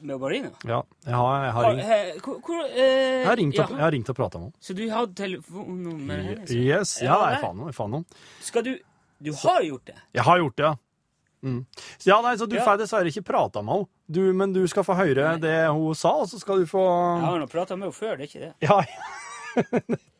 Med 0.00 0.20
Marina. 0.20 0.50
Ja, 0.64 0.82
jeg 1.06 1.14
har, 1.14 1.44
jeg 1.44 1.52
har 1.52 1.64
Har- 1.64 1.74
ringt, 1.74 1.90
eh, 1.90 2.20
Hvor, 2.24 2.40
hvor, 2.40 2.64
eh, 2.64 2.80
jeg 3.20 3.26
har 3.26 3.36
ringt, 3.36 3.58
og, 3.58 3.70
jeg 3.70 3.78
har 3.80 3.90
ringt 3.92 4.08
og 4.10 4.16
prata 4.16 4.38
med 4.38 4.52
Så 4.60 4.74
du 4.76 4.88
har 4.90 5.06
telefonnummer 5.06 6.16
henne. 6.16 6.34
hennes? 6.36 6.50
Yes, 6.52 6.96
ja, 7.02 7.14
nei, 7.16 7.32
nei. 7.32 7.40
faen 7.42 7.56
noe, 7.56 7.72
faen 7.72 7.90
noe. 7.90 8.04
Skal 8.40 8.62
du 8.62 8.74
Du 9.22 9.32
har 9.32 9.62
gjort 9.62 9.84
det? 9.86 9.94
Jeg 10.12 10.22
har 10.22 10.38
gjort 10.38 10.56
det, 10.56 10.64
ja. 10.64 10.74
Mm. 11.46 11.66
Så 11.98 12.06
ja, 12.10 12.20
nei, 12.20 12.34
så 12.36 12.46
du 12.48 12.56
Ja. 12.56 12.64
får 12.64 12.78
dessverre 12.78 13.06
ikke 13.08 13.24
prata 13.24 13.62
med 13.62 13.74
henne, 13.74 13.86
du, 14.10 14.32
men 14.34 14.52
du 14.52 14.66
skal 14.68 14.82
få 14.84 14.94
høre 14.96 15.38
det 15.40 15.68
hun 15.70 15.94
sa, 15.94 16.10
og 16.20 16.26
så 16.28 16.38
skal 16.40 16.58
du 16.58 16.66
få 16.66 16.82
Jeg 17.20 17.24
har 17.30 17.38
nå 17.38 17.46
prata 17.48 17.76
med 17.76 17.88
henne 17.88 17.94
før, 17.96 18.16
det 18.18 18.24
er 18.24 18.28
ikke 18.28 18.40
det. 18.40 18.54
Ja, 18.60 18.80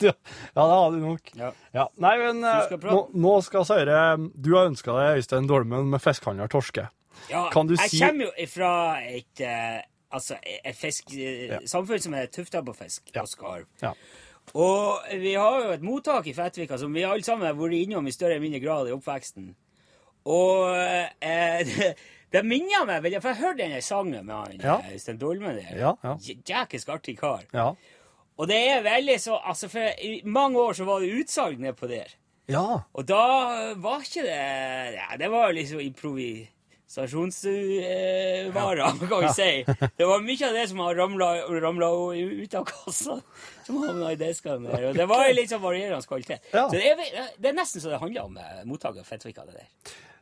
ja, 0.00 0.12
det 0.54 0.62
har 0.62 0.90
du 0.92 0.98
nok. 1.02 1.30
Ja. 1.36 1.50
Ja, 1.74 1.88
nei, 2.00 2.16
men 2.18 2.42
eh, 2.44 2.62
skal 2.64 2.78
nå, 2.80 3.00
nå 3.12 3.32
skal 3.44 3.64
vi 3.64 3.74
høre 3.74 4.30
Du 4.40 4.54
har 4.56 4.70
ønska 4.70 4.94
deg 4.96 5.18
Øystein 5.20 5.46
Dolmen 5.50 5.90
med 5.92 6.00
fiskehandler 6.00 6.48
Torske. 6.48 6.88
Ja, 7.30 7.48
Kan 7.52 7.66
du 7.66 7.74
jeg 7.74 7.90
si- 7.90 7.98
kommer 8.00 8.24
jo 8.30 8.46
fra 8.46 9.00
et 9.02 9.40
eh, 9.40 9.82
altså 10.12 10.36
et 10.44 10.76
fisk, 10.76 11.12
eh, 11.12 11.46
Ja. 11.48 11.58
som 11.66 12.14
er 12.14 12.26
tufta 12.26 12.62
på 12.62 12.74
fisk 12.76 13.02
Ja. 13.14 13.22
og 13.22 13.28
skarv. 13.28 13.66
Ja. 13.82 13.92
Og 14.54 14.98
vi 15.10 15.34
har 15.34 15.62
jo 15.64 15.70
et 15.72 15.82
mottak 15.82 16.26
i 16.26 16.32
Fettvika 16.32 16.78
som 16.78 16.92
vi 16.94 17.02
alle 17.02 17.22
sammen 17.22 17.46
har 17.46 17.54
vært 17.54 17.74
innom 17.82 18.06
i 18.06 18.12
større 18.12 18.36
eller 18.36 18.40
mindre 18.48 18.60
grad 18.60 18.88
i 18.88 18.92
oppveksten. 18.92 19.54
Og 20.26 20.76
eh, 21.20 21.64
det, 21.64 21.94
det 22.32 22.44
minner 22.44 22.86
meg 22.86 23.02
veldig 23.02 23.20
For 23.22 23.28
jeg 23.34 23.42
hørte 23.42 23.58
denne 23.62 23.82
sangen 23.82 24.24
med 24.26 24.34
han 24.34 24.60
Ja. 24.62 24.78
eh, 24.84 24.94
Øystein 24.94 25.18
Dolmen 25.18 25.56
der. 25.56 25.76
Ja, 25.78 25.92
ja. 26.04 26.14
J- 26.22 26.40
Jækelsk 26.48 26.88
artig 26.88 27.18
kar. 27.18 27.42
Ja. 27.54 27.72
Og 28.38 28.48
det 28.48 28.56
er 28.70 28.82
veldig 28.84 29.18
så 29.20 29.38
Altså, 29.44 29.68
for 29.72 29.80
i 30.02 30.20
mange 30.24 30.58
år 30.60 30.72
så 30.76 30.84
var 30.84 31.00
det 31.00 31.12
utsalg 31.24 31.58
nedpå 31.58 31.88
der. 31.88 32.14
Ja. 32.48 32.80
Og 32.94 33.06
da 33.08 33.74
var 33.74 34.00
ikke 34.04 34.22
det 34.22 34.94
ja, 34.94 35.16
Det 35.18 35.30
var 35.30 35.50
liksom 35.52 35.80
improvisasjonsvarer, 36.86 39.08
kan 39.08 39.20
vi 39.20 39.28
si. 39.34 39.64
Det 39.96 40.04
var 40.04 40.20
mye 40.20 40.48
av 40.48 40.54
det 40.54 40.68
som 40.68 40.78
har 40.78 40.94
ramla 41.60 42.14
ut 42.14 42.54
av 42.54 42.64
kassa, 42.64 43.20
som 43.66 43.82
havna 43.82 44.12
i 44.12 44.16
deskene 44.16 44.70
der. 44.70 44.88
Og 44.90 44.96
det 44.96 45.06
var 45.06 45.34
litt 45.34 45.50
sånn 45.50 45.62
varierende 45.62 46.06
kvalitet. 46.06 46.38
Ja. 46.52 46.68
Så 46.68 46.76
det 46.76 46.92
er, 46.92 46.96
det 47.38 47.48
er 47.50 47.54
nesten 47.56 47.80
så 47.82 47.88
det 47.90 47.98
handler 48.02 48.22
om 48.24 48.36
eh, 48.38 48.64
mottaket 48.64 49.00
av 49.00 49.04
Fettvika. 49.04 49.44
det 49.46 49.52
der. 49.52 49.66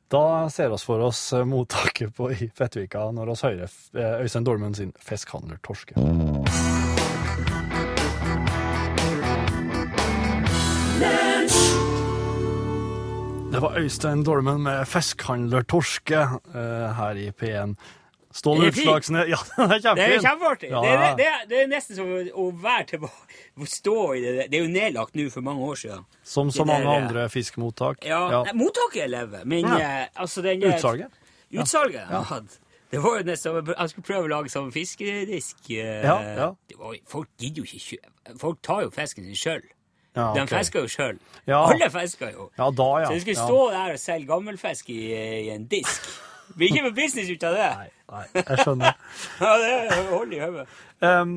Da 0.08 0.50
ser 0.52 0.68
vi 0.70 0.78
for 0.78 1.00
oss 1.00 1.32
eh, 1.32 1.44
mottaket 1.44 2.16
på 2.16 2.30
i 2.32 2.50
Fettvika 2.54 3.10
når 3.12 3.26
vi 3.32 3.36
hører 3.42 3.62
eh, 3.64 4.22
Øystein 4.24 4.46
Dolmen 4.46 4.74
sin 4.74 4.92
'Fiskhandler 4.98 5.56
Torske'. 5.64 5.94
Det 13.54 13.60
var 13.62 13.76
Øystein 13.78 14.24
Dolmen 14.26 14.62
med 14.66 14.84
'Fiskhandler 14.90 15.62
Torske' 15.70 16.22
eh, 16.54 16.94
her 16.98 17.14
i 17.20 17.30
P1. 17.30 17.76
Ståle 18.34 18.64
Det. 18.66 18.72
Utslagsnes 18.74 19.28
Ja, 19.30 19.36
den 19.56 19.70
er 19.70 19.78
Det 19.78 19.86
er 19.86 19.94
kjempefin! 19.94 20.22
kjempeartig. 20.26 20.70
Ja. 20.70 20.80
Det, 20.82 21.18
det, 21.20 21.26
det 21.50 21.58
er 21.62 21.68
nesten 21.70 21.94
som 21.96 22.06
å- 22.10 22.50
være 22.62 22.84
tilbake 22.90 23.68
stå 23.70 24.14
i 24.16 24.20
det. 24.24 24.50
Det 24.50 24.58
er 24.58 24.64
jo 24.64 24.72
nedlagt 24.72 25.14
nå 25.14 25.28
for 25.30 25.40
mange 25.46 25.62
år 25.62 25.74
siden. 25.78 26.02
Som 26.24 26.50
så 26.50 26.64
mange 26.66 26.82
der, 26.82 27.04
andre 27.06 27.28
fiskemottak. 27.30 28.02
Ja, 28.04 28.24
Ja. 28.30 28.42
Nei, 28.42 28.52
Mottaket 28.64 29.08
lever, 29.10 29.44
men 29.44 29.60
Ja. 29.60 29.78
eh, 29.78 30.06
altså 30.16 30.42
den 30.42 30.60
der- 30.60 30.74
Utsalget. 30.74 31.10
Utsalget 31.52 32.10
Ja. 32.10 32.40
Det 32.90 33.02
var 33.02 33.16
jo 33.18 33.22
nesten 33.24 33.66
Jeg 33.78 33.88
skulle 33.90 34.04
prøve 34.06 34.24
å 34.24 34.28
lage 34.28 34.48
sånn 34.50 34.72
fiskedisk. 34.72 35.70
eh, 35.70 36.02
Ja, 36.02 36.20
ja. 36.22 36.54
Det 36.68 36.76
var, 36.78 36.94
folk 37.06 37.28
gidder 37.38 37.62
jo 37.62 37.64
ikke 37.64 37.98
Folk 38.38 38.62
tar 38.62 38.82
jo 38.82 38.90
fisken 38.90 39.24
sin 39.24 39.34
sjøl. 39.34 39.62
Ja, 40.14 40.28
De 40.36 40.42
ok. 40.44 40.52
fisker 40.54 40.84
jo 40.84 40.90
sjøl. 40.92 41.16
Ja. 41.50 41.62
Alle 41.72 41.88
fisker 41.90 42.30
jo. 42.32 42.50
Ja, 42.58 42.68
da, 42.70 42.84
ja. 43.02 43.08
Så 43.10 43.14
du 43.16 43.24
skulle 43.24 43.40
stå 43.48 43.58
der 43.74 43.96
og 43.96 43.98
selge 43.98 44.26
gammelfisk 44.28 44.90
i, 44.94 45.00
i 45.46 45.48
en 45.54 45.64
disk. 45.70 46.06
Blir 46.54 46.70
ikke 46.70 46.84
noe 46.84 46.94
business 46.94 47.30
ut 47.32 47.42
av 47.48 47.56
det. 47.56 47.70
Nei, 47.80 47.88
nei, 48.12 48.44
jeg 48.44 48.60
skjønner. 48.62 48.94
Ja, 49.40 49.52
det 49.58 49.98
holder 50.12 50.36
i 50.36 50.40
hodet. 50.44 50.66
Um, 51.02 51.34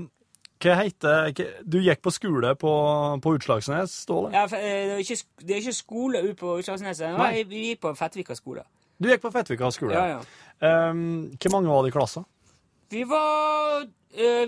hva 0.61 0.75
heter 0.83 1.31
hva- 1.37 1.49
Du 1.69 1.77
gikk 1.81 2.01
på 2.05 2.11
skole 2.13 2.53
på, 2.59 2.71
på 3.23 3.33
Utslagsnes, 3.37 3.93
Ståle? 4.05 4.31
Ja, 4.35 4.43
eh, 4.45 4.51
det, 4.59 4.95
er 4.97 5.03
ikke, 5.05 5.17
det 5.41 5.55
er 5.55 5.61
ikke 5.63 5.73
skole 5.77 6.21
ute 6.27 6.35
på 6.39 6.55
Utslagsnes. 6.61 7.01
Nei. 7.17 7.43
Vi 7.49 7.63
gikk 7.71 7.81
på 7.87 7.95
Fettvika 7.97 8.35
skole. 8.37 8.65
Du 9.01 9.09
gikk 9.09 9.21
på 9.25 9.31
Fettvika 9.33 9.69
skole? 9.73 9.93
Ja, 9.97 10.17
ja. 10.17 10.89
Um, 10.89 11.31
hvor 11.37 11.53
mange 11.57 11.69
var 11.73 11.83
det 11.85 11.91
i 11.93 11.97
klassen? 11.97 12.25
Vi 12.93 13.03
var, 13.09 13.83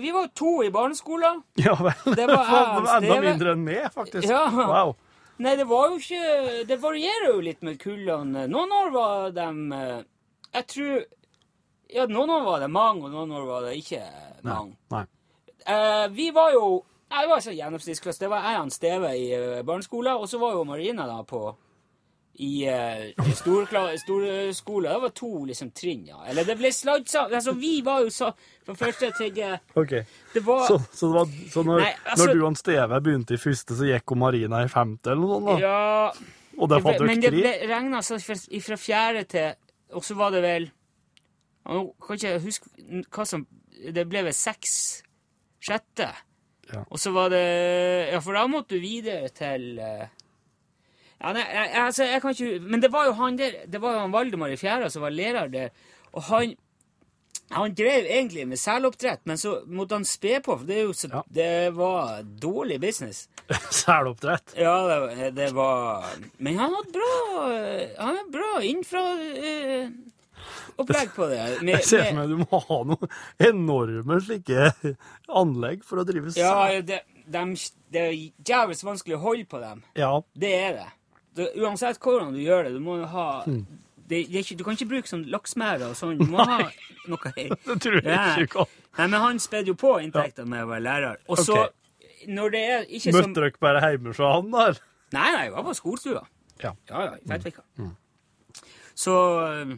vi 0.00 0.10
var 0.12 0.26
to 0.34 0.64
i 0.64 0.70
barneskolen. 0.70 1.42
Ja 1.66 1.76
vel. 1.76 2.14
Det 2.16 2.26
var 2.26 2.50
Enda 2.96 3.20
mindre 3.20 3.54
enn 3.54 3.64
meg, 3.64 3.86
faktisk. 3.94 4.28
Ja. 4.30 4.46
Wow. 4.50 4.96
Nei, 5.40 5.54
det 5.56 5.64
var 5.68 5.88
jo 5.88 5.96
ikke 5.96 6.64
Det 6.68 6.76
varierer 6.82 7.30
jo 7.30 7.40
litt 7.44 7.62
med 7.64 7.78
kullene. 7.80 8.44
Noen 8.50 8.72
år 8.76 8.90
var 8.92 9.30
de 9.36 9.46
eh, 9.76 10.02
Jeg 10.58 10.66
tror 10.74 10.98
Ja, 11.90 12.04
noen 12.10 12.34
år 12.34 12.44
var 12.44 12.60
det 12.60 12.70
mange, 12.70 13.06
og 13.08 13.14
noen 13.14 13.32
år 13.38 13.46
var 13.48 13.68
det 13.68 13.78
ikke 13.80 14.02
mange. 14.46 14.76
Nei. 14.92 15.04
Nei. 15.64 16.08
vi 16.12 16.28
var 16.34 16.52
jo 16.54 16.66
Nei, 17.10 17.24
Det 17.24 17.30
var 17.32 17.40
sånn 17.42 17.56
gjennomsnittsklasse. 17.58 18.22
Det 18.22 18.28
var 18.30 18.44
jeg 18.46 18.60
og 18.60 18.70
Steve 18.74 19.08
i 19.18 19.24
barneskolen, 19.66 20.20
og 20.20 20.28
så 20.30 20.38
var 20.38 20.54
jo 20.54 20.68
Marina 20.68 21.08
da 21.08 21.16
på 21.26 21.40
i 22.40 22.64
uh, 22.72 23.26
storskole. 23.36 24.88
Det 24.88 24.98
var 25.02 25.12
to 25.16 25.30
liksom 25.44 25.70
trinn, 25.76 26.06
ja. 26.08 26.22
Eller 26.28 26.46
det 26.48 26.56
ble 26.58 26.70
sammen. 26.72 27.04
Altså, 27.36 27.52
vi 27.58 27.80
var 27.84 28.04
jo 28.06 28.10
så 28.14 28.30
Fra 28.64 28.74
første 28.78 29.10
til 29.10 29.12
tredje 29.18 29.50
Ok. 29.80 29.92
Det 30.34 30.42
var 30.46 30.66
Så, 30.68 30.78
så, 30.92 31.10
det 31.10 31.14
var, 31.18 31.34
så 31.52 31.64
når, 31.66 31.82
Nei, 31.84 31.90
altså- 32.04 32.26
når 32.26 32.34
du 32.34 32.44
og 32.46 32.56
Steve 32.60 33.00
begynte 33.04 33.34
i 33.36 33.40
første, 33.42 33.76
så 33.76 33.88
gikk 33.90 34.14
hun 34.14 34.22
Marina 34.22 34.62
i 34.64 34.68
femte, 34.72 35.10
eller 35.12 35.20
noe 35.26 35.40
sånt? 35.40 35.48
da? 35.50 35.58
Ja 35.60 36.60
Og 36.60 36.68
det 36.72 36.80
ble- 36.84 37.06
Men 37.06 37.20
det 37.20 37.32
ble 37.34 37.52
regna 37.68 38.00
altså 38.00 38.18
fra, 38.24 38.36
fra 38.68 38.76
fjerde 38.80 39.24
til 39.28 39.54
Og 39.96 40.04
så 40.06 40.16
var 40.16 40.30
det 40.36 40.42
vel 40.46 40.70
Nå 41.68 41.84
kan 42.00 42.16
ikke 42.16 42.32
jeg 42.34 42.44
huske 42.46 43.04
hva 43.12 43.26
som 43.28 43.46
Det 43.92 44.06
ble 44.08 44.24
vel 44.26 44.34
seks 44.36 45.02
sjette. 45.60 46.08
Ja. 46.72 46.84
Og 46.88 46.96
så 46.98 47.12
var 47.12 47.28
det 47.32 47.44
Ja, 48.14 48.20
for 48.24 48.32
da 48.32 48.46
måtte 48.48 48.76
du 48.76 48.80
videre 48.80 49.28
til 49.28 49.78
eh, 49.78 50.08
ja, 51.20 51.32
nei, 51.36 51.44
jeg, 51.44 51.70
altså, 51.84 52.04
jeg 52.08 52.22
kan 52.22 52.34
ikke 52.36 52.60
Men 52.72 52.80
det 52.82 52.90
var 52.92 53.06
jo 53.10 53.12
han 53.18 53.36
der 53.36 53.58
Det 53.68 53.80
var 53.82 53.92
jo 53.92 54.02
han 54.06 54.12
Valdemar 54.14 54.52
i 54.54 54.56
fjerde 54.60 54.90
som 54.90 55.02
var 55.04 55.12
lærer 55.12 55.50
der, 55.52 55.70
og 56.12 56.22
han 56.30 56.56
han 57.50 57.72
drev 57.74 58.04
egentlig 58.06 58.44
med 58.46 58.58
seloppdrett, 58.62 59.24
men 59.26 59.38
så 59.38 59.56
måtte 59.66 59.96
han 59.98 60.04
spe 60.06 60.36
på, 60.38 60.54
for 60.60 60.66
det, 60.68 60.84
så, 60.94 61.08
Ja. 61.10 61.22
det 61.26 61.72
var 61.74 62.22
dårlig 62.22 62.78
business. 62.80 63.24
Seloppdrett? 63.74 64.54
Ja, 64.56 64.76
det, 64.86 65.32
det 65.34 65.48
var 65.56 66.06
Men 66.38 66.58
han 66.58 66.76
hadde 66.78 66.92
bra 66.94 67.48
Han 67.98 68.20
hadde 68.20 68.30
bra 68.30 68.52
innfra... 68.62 69.02
eh, 69.34 69.90
opplegg 70.76 71.10
på 71.16 71.26
det. 71.26 71.40
Med, 71.66 71.74
Jeg 71.80 71.88
ser 71.88 72.04
for 72.06 72.20
meg 72.20 72.30
du 72.30 72.38
må 72.44 72.62
ha 72.68 72.78
noen 72.92 73.10
enorme 73.50 74.20
slike 74.22 74.70
anlegg 75.42 75.82
for 75.86 76.00
å 76.00 76.06
drive 76.06 76.32
ja, 76.38 76.54
det, 76.86 77.02
de, 77.26 77.44
det 77.90 78.06
er 78.06 78.16
jævlig 78.46 78.78
vanskelig 78.84 79.18
å 79.18 79.22
holde 79.26 79.50
på 79.50 79.60
dem. 79.62 79.82
Ja. 79.98 80.14
Det 80.38 80.54
er 80.54 80.78
det. 80.78 80.88
Det 81.36 81.50
uansett 81.62 81.98
hvordan 82.02 82.32
du 82.34 82.40
gjør 82.42 82.64
det, 82.66 82.72
du 82.74 82.80
må 82.84 82.96
jo 83.00 83.06
ha 83.12 83.26
Hmm. 83.46 83.64
det, 84.10 84.24
det 84.32 84.40
ikke, 84.44 84.56
Du 84.58 84.64
kan 84.64 84.74
ikke 84.74 84.88
bruke 84.90 85.08
sånn 85.08 85.24
laksemære 85.30 85.90
og 85.90 85.96
sånn. 85.96 86.18
Du 86.18 86.26
må 86.26 86.42
ha 86.44 86.58
noe 87.10 87.32
her. 87.36 87.52
Det 87.66 87.76
tror 87.80 88.00
jeg 88.00 88.04
Ja. 88.10 88.24
ikke 88.34 88.40
du 88.40 88.46
kan. 88.58 88.66
Nei, 88.98 89.06
men 89.06 89.20
han 89.20 89.38
spedde 89.38 89.70
jo 89.70 89.74
på 89.78 89.92
inntektene 90.02 90.48
med 90.50 90.64
å 90.64 90.70
være 90.72 90.82
lærer. 90.82 91.20
Og 91.30 91.38
så, 91.38 91.54
okay. 91.68 92.26
når 92.34 92.50
det 92.50 92.62
er 92.70 92.88
ikke 92.90 93.12
som 93.14 93.20
Møtte 93.30 93.40
dere 93.44 93.60
bare 93.62 93.84
hjemme 93.86 94.10
hos 94.10 94.18
han 94.18 94.50
der? 94.50 94.80
Nei, 95.14 95.28
nei, 95.34 95.44
jeg 95.46 95.52
var 95.54 95.62
på 95.68 95.74
skolestua. 95.78 96.24
Ja. 96.62 96.72
Ja, 96.90 97.04
ja, 97.06 97.14
i 97.22 97.28
Fettvika. 97.30 97.62
Mm. 97.78 97.94
Så 98.94 99.14
eh, 99.46 99.76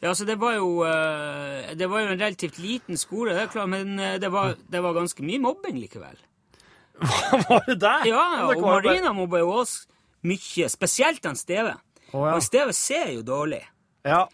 Ja, 0.00 0.14
så 0.16 0.24
det 0.24 0.38
var 0.40 0.54
jo 0.56 0.68
eh, 0.88 1.74
Det 1.76 1.90
var 1.90 2.00
jo 2.00 2.06
en 2.14 2.20
relativt 2.22 2.56
liten 2.62 2.96
skole, 2.96 3.34
det 3.34 3.42
er 3.42 3.50
klart, 3.52 3.68
men 3.68 3.98
eh, 3.98 4.14
det 4.22 4.30
var, 4.32 4.54
det 4.70 4.80
var 4.80 4.94
ganske 4.96 5.22
mye 5.26 5.42
mobbing 5.42 5.76
likevel. 5.82 6.16
Var 7.00 7.62
det 7.66 7.78
der? 7.80 8.02
Ja, 8.08 8.22
ja, 8.38 8.46
og 8.54 8.60
Marina 8.60 9.12
mobba 9.16 9.38
jo 9.40 9.50
oss 9.62 9.86
mye, 10.26 10.68
spesielt 10.68 11.24
han 11.24 11.36
Steve. 11.38 11.74
Oh, 12.12 12.26
ja. 12.26 12.34
Og 12.36 12.42
Steve 12.42 12.72
ser 12.76 13.12
jo 13.14 13.22
dårlig. 13.22 13.62
Ja. 14.04 14.24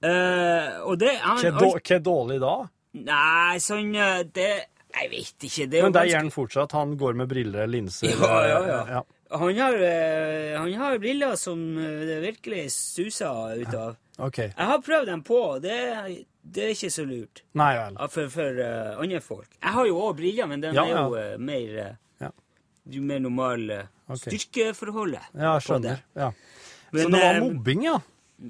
Uh, 0.00 0.80
og 0.88 0.96
det 0.98 1.12
han, 1.20 1.40
Hva 1.60 1.74
er 1.76 2.00
dårlig 2.00 2.38
da? 2.40 2.54
Nei, 2.96 3.58
sånn 3.60 3.90
eh, 3.94 4.22
Det 4.32 4.46
Jeg 4.96 5.10
vet 5.12 5.44
ikke. 5.44 5.66
Det 5.68 5.82
Men 5.84 5.92
det 5.92 6.00
ganske- 6.00 6.08
gjør 6.10 6.22
han 6.24 6.30
fortsatt. 6.34 6.72
Han 6.72 6.94
går 6.98 7.18
med 7.20 7.28
briller, 7.28 7.66
linser 7.68 8.08
Ja, 8.16 8.38
ja, 8.48 8.60
ja. 8.66 8.78
ja. 8.96 9.02
Han 9.30 9.58
har, 9.60 9.74
eh, 9.74 10.56
han 10.58 10.72
har 10.74 10.98
briller 10.98 11.36
som 11.36 11.60
eh, 11.78 12.00
det 12.08 12.16
virkelig 12.24 12.70
suser 12.72 13.60
ut 13.62 13.74
av. 13.74 13.96
Okay. 14.20 14.50
Jeg 14.52 14.66
har 14.68 14.80
prøvd 14.84 15.06
dem 15.06 15.22
på, 15.24 15.36
og 15.54 15.62
det, 15.64 15.76
det 16.44 16.64
er 16.66 16.72
ikke 16.74 16.90
så 16.92 17.06
lurt 17.08 17.40
Nei 17.56 17.70
vel. 17.78 17.94
for, 18.12 18.28
for 18.28 18.58
eh, 18.60 18.98
andre 19.00 19.20
folk. 19.24 19.48
Jeg 19.62 19.72
har 19.72 19.86
jo 19.88 19.94
òg 19.96 20.18
briller, 20.18 20.46
men 20.50 20.60
den 20.60 20.74
Ja, 20.76 20.82
er 20.84 20.90
jo 20.98 21.14
eh, 21.16 21.38
mer 21.40 21.78
eh, 21.86 22.28
mer 23.00 23.22
normal. 23.24 23.64
Eh. 24.10 24.16
ok. 24.18 24.24
styrkeforholdet. 24.28 25.28
Ja, 25.34 25.52
jeg 25.56 25.66
skjønner. 25.66 26.02
Ja. 26.18 26.30
Men, 26.90 27.02
Så 27.02 27.10
det 27.10 27.20
var 27.22 27.34
eh, 27.38 27.44
mobbing, 27.46 27.84
ja? 27.86 27.98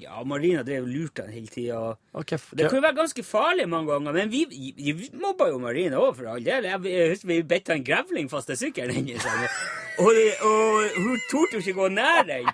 Ja, 0.01 0.21
Marina 0.23 0.61
drev 0.63 0.85
og 0.85 0.91
lurte 0.93 1.25
han 1.25 1.33
hele 1.35 1.49
tida. 1.51 1.79
Okay, 2.15 2.37
Det 2.55 2.69
kunne 2.71 2.85
være 2.85 2.95
ganske 2.95 3.23
farlig 3.27 3.65
mange 3.69 3.91
ganger, 3.91 4.13
men 4.15 4.29
vi, 4.31 4.45
vi, 4.47 4.93
vi 4.95 5.09
mobba 5.19 5.49
jo 5.51 5.57
Marina 5.59 5.99
òg, 5.99 6.13
for 6.15 6.29
all 6.31 6.45
del. 6.45 6.63
Jeg, 6.69 7.09
husker 7.11 7.27
vi 7.27 7.41
bedt 7.43 7.69
en 7.75 7.83
grevling 7.83 8.29
fast 8.31 8.53
i 8.53 8.55
sykkelen 8.55 8.95
hennes. 9.01 9.27
Og, 9.99 10.15
og 10.47 10.95
hun 10.95 11.19
torde 11.27 11.59
ikke 11.59 11.75
gå 11.75 11.89
nær 11.91 12.23
den. 12.29 12.47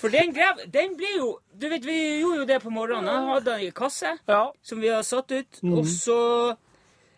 For 0.00 0.08
den 0.10 0.32
grev... 0.34 0.64
Den 0.72 0.96
ble 0.98 1.10
jo 1.18 1.28
Du 1.60 1.68
vet, 1.70 1.84
vi 1.86 1.98
gjorde 2.22 2.40
jo 2.40 2.46
det 2.48 2.56
på 2.64 2.72
morgenen. 2.72 3.12
Han 3.12 3.28
hadde 3.34 3.50
den 3.52 3.68
i 3.68 3.70
kasse 3.76 4.16
Ja. 4.26 4.46
som 4.62 4.80
vi 4.80 4.88
har 4.88 5.04
satt 5.06 5.30
ut, 5.36 5.60
og 5.68 5.84
så 5.86 6.16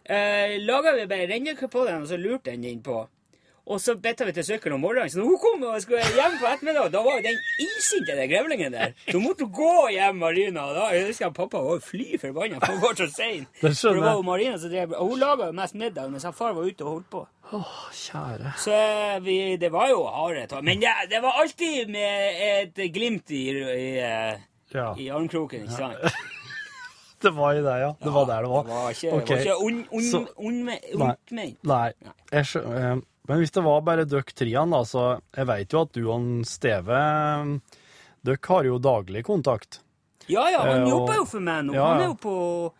eh, 0.04 0.58
laga 0.60 0.92
vi 0.98 1.06
bare 1.06 1.30
rennekur 1.30 1.70
på 1.72 1.86
den, 1.86 2.02
og 2.02 2.10
så 2.10 2.18
lurte 2.20 2.50
den 2.50 2.66
inn 2.68 2.82
på. 2.84 2.98
Og 3.66 3.80
så 3.82 3.96
bytta 3.98 4.24
vi 4.28 4.32
til 4.36 4.44
sykkelen 4.46 4.76
om 4.76 4.80
morgenen, 4.86 5.10
så 5.10 5.18
når 5.18 5.26
hun 5.32 5.38
kom 5.42 5.62
og 5.66 5.80
skulle 5.82 5.98
hjem 6.14 6.36
på 6.38 6.46
ettermiddag, 6.46 6.90
da 6.94 7.00
var 7.02 7.16
jo 7.18 7.22
den 7.24 7.38
isinte 7.64 8.14
den 8.14 8.28
grevlingen 8.30 8.72
der. 8.76 8.92
Så 9.10 9.18
måtte 9.18 9.48
gå 9.50 9.72
hjem, 9.90 10.20
Marina. 10.22 10.68
Og 10.68 10.76
da 10.76 10.84
jeg 10.94 11.08
husker 11.08 11.26
jeg 11.26 11.34
pappa 11.34 11.62
var 11.64 11.80
fly 11.82 12.06
forbanna, 12.22 12.60
for 12.62 12.76
hun 12.76 12.82
var 12.84 12.94
så 13.00 13.08
sein. 13.10 13.48
Det 13.62 13.72
For 13.80 13.98
det 13.98 14.04
var 14.04 14.14
jo 14.20 14.22
Marina 14.28 14.58
som 14.62 14.70
drev 14.70 14.94
Og 14.94 15.08
hun 15.10 15.18
laga 15.18 15.48
jo 15.50 15.56
mest 15.58 15.74
middag 15.74 16.10
mens 16.14 16.26
far 16.38 16.54
var 16.54 16.62
ute 16.70 16.84
og 16.86 16.92
holdt 16.92 17.10
på. 17.10 17.24
Åh, 17.58 17.74
kjære. 18.04 18.52
Så 18.62 18.72
eh, 18.76 19.18
vi, 19.26 19.36
det 19.56 19.72
var 19.74 19.90
jo 19.90 20.04
harde 20.14 20.46
tak. 20.50 20.62
Men 20.66 20.80
det, 20.82 20.94
det 21.10 21.20
var 21.26 21.42
alltid 21.42 21.90
med 21.90 22.40
et 22.46 22.80
glimt 22.94 23.30
i, 23.34 23.44
i, 23.50 23.90
eh, 23.98 24.38
Ja. 24.74 24.92
i 24.98 25.08
armkroken, 25.10 25.66
ikke 25.66 25.74
sant? 25.82 25.98
Det 27.22 27.30
var 27.32 27.54
i 27.56 27.62
det, 27.64 27.74
ja. 27.80 27.92
Det 28.04 28.10
var 28.12 28.26
der 28.28 28.42
det 28.44 28.48
var. 28.50 28.62
Det 28.66 28.72
var 28.76 28.90
ikke, 28.90 29.12
okay. 29.16 29.38
ikke 29.40 29.54
ond, 29.56 29.84
ond, 29.90 30.26
ondme- 30.36 30.80
Nei. 30.94 31.06
ondt 31.08 31.32
ment. 31.32 31.62
Nei. 31.64 31.92
Jeg 32.32 32.46
skjønner. 32.50 32.90
eh, 32.90 32.96
men 33.28 33.38
hvis 33.42 33.52
det 33.54 33.62
var 33.64 33.80
bare 33.86 34.04
dere 34.08 34.22
treene, 34.34 34.70
da, 34.70 34.82
så 34.84 35.20
Jeg 35.36 35.46
vet 35.46 35.72
jo 35.72 35.80
at 35.82 35.92
du 35.92 36.02
og 36.10 36.46
Steve 36.46 36.92
eh, 37.00 37.50
Dere 38.26 38.38
har 38.48 38.64
jo 38.64 38.78
daglig 38.82 39.24
kontakt. 39.24 39.80
Ja, 40.28 40.48
ja, 40.50 40.62
han 40.62 40.80
Eh, 40.80 40.82
og- 40.82 40.88
jobber 40.90 41.14
jo 41.20 41.24
for 41.24 41.40
meg 41.40 41.64
nå. 41.68 41.74
Ja, 41.74 41.86
Han 41.92 42.00
er 42.02 42.06
jo 42.10 42.14
på, 42.18 42.72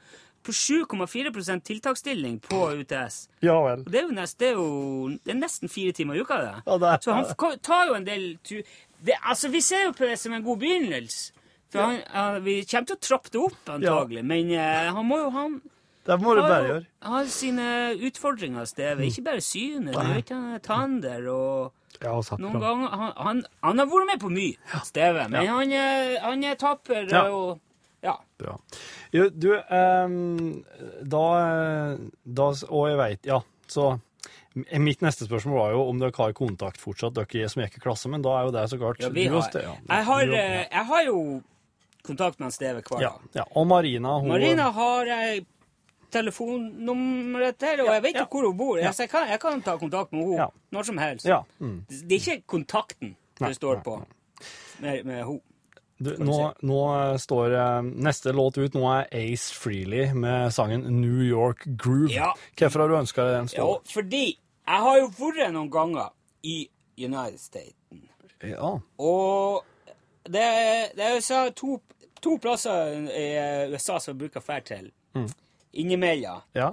på 0.42 0.52
7,4% 0.52 1.62
tiltaksstilling 1.62 2.40
på 2.42 2.58
UTS. 2.80 3.28
Ja 3.42 3.54
vel. 3.62 3.84
Og 3.86 3.90
det 3.92 4.00
er 4.00 4.08
jo, 4.08 4.14
nest, 4.16 4.38
det 4.38 4.48
er 4.48 4.58
jo 4.58 5.08
det 5.24 5.34
er 5.34 5.38
nesten 5.38 5.70
fire 5.70 5.92
timer 5.92 6.16
i 6.18 6.20
uka, 6.26 6.38
det. 6.42 6.54
Ja, 6.66 6.78
det 6.78 6.88
er- 6.90 6.98
Så 7.06 7.12
han 7.14 7.58
tar 7.62 7.86
jo 7.86 7.94
en 7.94 8.04
del 8.04 8.38
tur 8.42 8.62
Det, 9.04 9.14
altså, 9.22 9.50
vi 9.52 9.60
ser 9.60 9.84
jo 9.84 9.92
på 9.92 10.06
det 10.08 10.18
som 10.18 10.32
en 10.32 10.42
god 10.42 10.58
begynnelse. 10.58 11.30
For 11.70 11.80
han, 11.82 11.98
han, 12.12 12.42
vi 12.42 12.64
kommer 12.64 12.86
til 12.86 12.96
å 12.96 13.00
trappe 13.00 13.30
det 13.30 13.40
opp, 13.42 13.58
antagelig. 13.68 14.22
Men 14.24 14.50
uh, 14.56 14.94
han 14.96 15.04
må 15.06 15.18
jo 15.18 15.30
han 15.30 15.60
Det 16.06 16.16
må 16.22 16.34
du 16.36 16.42
bare 16.42 16.62
gjøre. 16.62 16.84
gjøre. 16.84 17.10
har 17.10 17.30
sine 17.34 17.68
utfordringer, 18.08 18.64
Steve. 18.70 19.06
Ikke 19.06 19.24
bare 19.26 19.42
synet. 19.44 19.94
Du 19.96 20.14
vet 20.14 20.30
han 20.30 20.54
er 20.54 20.62
tander 20.64 21.28
og 21.32 21.72
Ja, 22.02 22.12
noen 22.38 22.60
ganger 22.60 22.92
han, 22.92 23.12
han, 23.16 23.44
han 23.64 23.78
har 23.80 23.86
vært 23.88 24.10
med 24.10 24.20
på 24.20 24.30
mye, 24.30 24.80
Steve. 24.84 25.28
Men 25.32 25.48
han, 25.48 25.72
han 26.22 26.44
er 26.44 26.58
tapper 26.60 27.08
Ja. 27.10 27.28
og 27.32 27.62
Ja. 28.04 28.18
Bra. 28.38 28.58
Jo, 29.12 29.28
du, 29.32 29.48
um, 29.56 30.64
da, 31.02 31.22
da 32.22 32.48
Og 32.68 32.90
jeg 32.90 32.98
veit, 33.00 33.26
ja, 33.26 33.40
så 33.66 33.96
Mitt 34.56 35.02
neste 35.04 35.26
spørsmål 35.26 35.58
var 35.58 35.72
jo 35.74 35.82
om 35.90 35.98
dere 36.00 36.14
har 36.16 36.32
kontakt 36.36 36.80
fortsatt, 36.80 37.12
dere 37.18 37.48
som 37.52 37.60
gikk 37.60 37.76
i 37.76 37.82
klasse, 37.82 38.08
men 38.08 38.22
da 38.24 38.38
er 38.38 38.46
jo 38.46 38.54
det 38.54 38.62
så 38.72 38.78
klart 38.80 39.02
Ja, 39.04 39.10
vi 39.12 39.26
har, 39.28 39.50
ja, 39.52 39.74
jeg, 39.76 40.04
har, 40.06 40.22
eh, 40.32 40.62
jeg 40.70 40.84
har 40.92 41.02
jo 41.10 41.18
kontakt 42.06 42.40
med 42.40 42.54
Steve 42.54 42.80
hver 42.86 43.02
ja, 43.02 43.12
ja. 43.36 43.44
Og 43.52 43.66
Marina, 43.68 44.14
hun 44.22 44.32
Marina 44.32 44.70
har 44.72 45.10
jeg 45.10 45.44
telefonnummeret 46.12 47.58
til, 47.58 47.80
og 47.84 47.90
jeg 47.94 48.02
vet 48.02 48.14
ja. 48.14 48.22
ikke 48.24 48.38
hvor 48.38 48.46
hun 48.48 48.56
bor. 48.58 48.78
Altså, 48.78 49.02
jeg, 49.02 49.10
kan, 49.10 49.28
jeg 49.28 49.40
kan 49.42 49.62
ta 49.62 49.76
kontakt 49.80 50.12
med 50.12 50.22
henne 50.24 50.36
Ja. 50.44 50.46
når 50.72 50.82
som 50.82 50.98
helst. 50.98 51.26
Ja. 51.26 51.40
Mm. 51.58 51.84
Det, 51.88 52.04
er 52.04 52.20
ikke 52.20 52.42
kontakten 52.46 53.16
Nei, 53.40 53.48
det 53.48 53.56
står 53.56 53.74
nei, 53.74 53.82
på 53.84 53.96
med, 54.80 55.04
med 55.04 55.22
henne. 55.24 55.40
Du, 55.98 56.10
nå, 56.20 56.52
nå 56.60 56.80
eh, 56.92 57.16
står 57.16 57.54
eh, 57.56 57.82
neste 58.04 58.32
låt 58.36 58.58
ut. 58.58 58.74
Nå 58.76 58.84
er 58.92 59.06
Ace 59.16 59.54
Freely 59.56 60.10
med 60.12 60.52
sangen 60.52 60.84
New 61.00 61.22
York 61.24 61.64
Groove. 61.64 62.12
Ja. 62.12 62.34
Hvorfor 62.58 62.84
har 62.84 62.88
du 62.92 62.96
ønska 62.98 63.24
den 63.24 63.48
Ja, 63.48 63.64
stå? 63.64 63.80
fordi 63.94 64.26
jeg 64.66 64.82
har 64.84 64.98
jo 64.98 65.08
vært 65.16 65.54
noen 65.54 65.70
ganger 65.72 66.12
i 66.42 66.68
United 66.98 67.40
States. 67.40 67.76
Ja. 68.44 68.74
Og 68.98 69.64
det, 70.28 70.44
det 70.96 71.04
er 71.06 71.14
jo 71.14 71.24
så 71.24 71.40
to, 71.56 71.78
to 72.20 72.36
plasser 72.42 73.08
i 73.08 73.26
USA 73.72 73.96
som 73.98 74.12
jeg 74.12 74.20
bruker 74.26 74.42
å 74.42 74.46
dra 74.46 74.60
til 74.68 74.92
innimellom. 75.76 76.42
Ja. 76.56 76.70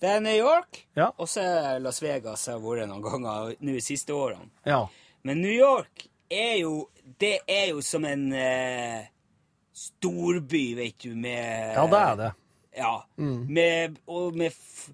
Det 0.00 0.08
er 0.14 0.20
New 0.22 0.36
York, 0.38 0.84
Ja. 0.96 1.08
og 1.18 1.26
så 1.28 1.40
er 1.42 1.78
Las 1.82 2.00
Vegas 2.02 2.46
jeg 2.46 2.54
har 2.54 2.60
vært 2.62 2.88
noen 2.88 3.02
ganger 3.02 3.56
nå 3.60 3.72
de 3.74 3.80
siste 3.82 4.14
årene. 4.14 4.50
ja. 4.66 4.86
Men 5.24 5.40
New 5.42 5.50
York 5.52 6.06
er 6.30 6.58
jo 6.60 6.88
Det 7.18 7.40
er 7.48 7.70
jo 7.72 7.80
som 7.82 8.04
en 8.04 8.32
eh, 8.32 9.06
storby, 9.74 10.74
vet 10.76 10.98
du, 11.02 11.14
med 11.16 11.74
Ja, 11.74 11.86
det 11.86 11.98
er 11.98 12.16
det. 12.16 12.32
Ja. 12.76 12.92
Med 13.16 13.98
Og 14.06 14.36
med 14.36 14.52
f 14.52 14.90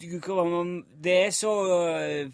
du 0.00 0.20
kan- 0.20 0.84
Det 1.00 1.26
er 1.26 1.30
så 1.30 1.52
eh, 2.00 2.28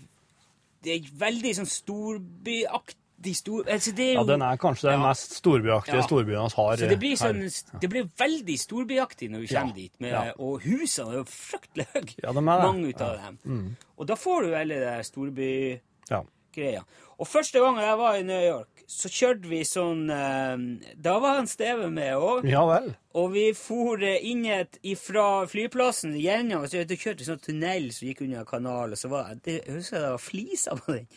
Det 0.83 0.95
er 0.95 1.11
veldig 1.19 1.55
sånn 1.55 1.67
storbyaktig 1.71 2.97
stor... 3.35 3.65
Altså, 3.69 3.93
det 3.97 4.05
er 4.11 4.13
jo 4.15 4.21
Ja, 4.21 4.25
den 4.33 4.43
er 4.43 4.57
kanskje 4.57 4.83
den 4.91 5.01
Ja. 5.01 5.09
mest 5.09 5.33
storbyaktige 5.43 5.95
Ja. 5.97 6.03
storbyen 6.07 6.27
vi 6.27 6.55
har. 6.57 6.77
Så 6.77 6.89
det 6.89 6.99
blir, 6.99 7.13
eh, 7.13 7.17
sånn, 7.17 7.81
det 7.81 7.91
blir 7.91 8.05
veldig 8.19 8.59
storbyaktig 8.59 9.31
når 9.31 9.41
du 9.41 9.47
kommer 9.55 9.75
dit. 9.75 9.93
Med. 10.01 10.33
Og 10.39 10.61
husene 10.63 11.09
er 11.11 11.17
jo 11.19 11.25
fryktelig 11.25 11.87
høye, 11.95 12.15
Ja, 12.23 12.33
de 12.33 12.39
er 12.39 12.43
det. 12.43 12.45
mange 12.45 12.95
av 13.01 13.17
dem. 13.45 13.77
Og 13.99 14.07
da 14.07 14.15
får 14.15 14.43
du 14.43 14.55
hele 14.55 14.75
det 14.79 15.05
storbygreia. 15.07 16.85
Og 17.19 17.27
første 17.27 17.61
gang 17.61 17.79
jeg 17.81 17.97
var 17.99 18.15
i 18.15 18.23
New 18.23 18.41
York, 18.43 18.83
så 18.89 19.09
kjørte 19.09 19.49
vi 19.49 19.63
sånn 19.65 20.11
eh, 20.13 20.93
Da 20.97 21.19
var 21.19 21.37
han 21.37 21.47
Steve 21.47 21.89
med 21.91 22.15
òg. 22.15 22.45
ja 22.49 22.65
vel. 22.67 22.95
Og 23.15 23.33
vi 23.33 23.53
for 23.57 23.97
eh, 24.03 24.19
inn 24.23 24.45
et 24.47 24.79
fra 25.01 25.45
flyplassen 25.47 26.15
gjennom 26.21 26.63
og 26.63 26.69
så 26.71 26.85
kjørte 26.87 27.19
vi 27.19 27.25
sånn 27.25 27.41
tunnel 27.43 27.91
som 27.93 28.09
gikk 28.09 28.21
under 28.23 28.45
kanalen, 28.45 28.93
og 28.93 28.99
så 28.99 29.09
var 29.11 29.35
det, 29.43 29.65
jeg 29.67 29.75
husker 29.75 30.01
det 30.01 30.11
var 30.11 30.19
fliser 30.19 30.77
på 30.77 30.93
den. 30.95 31.09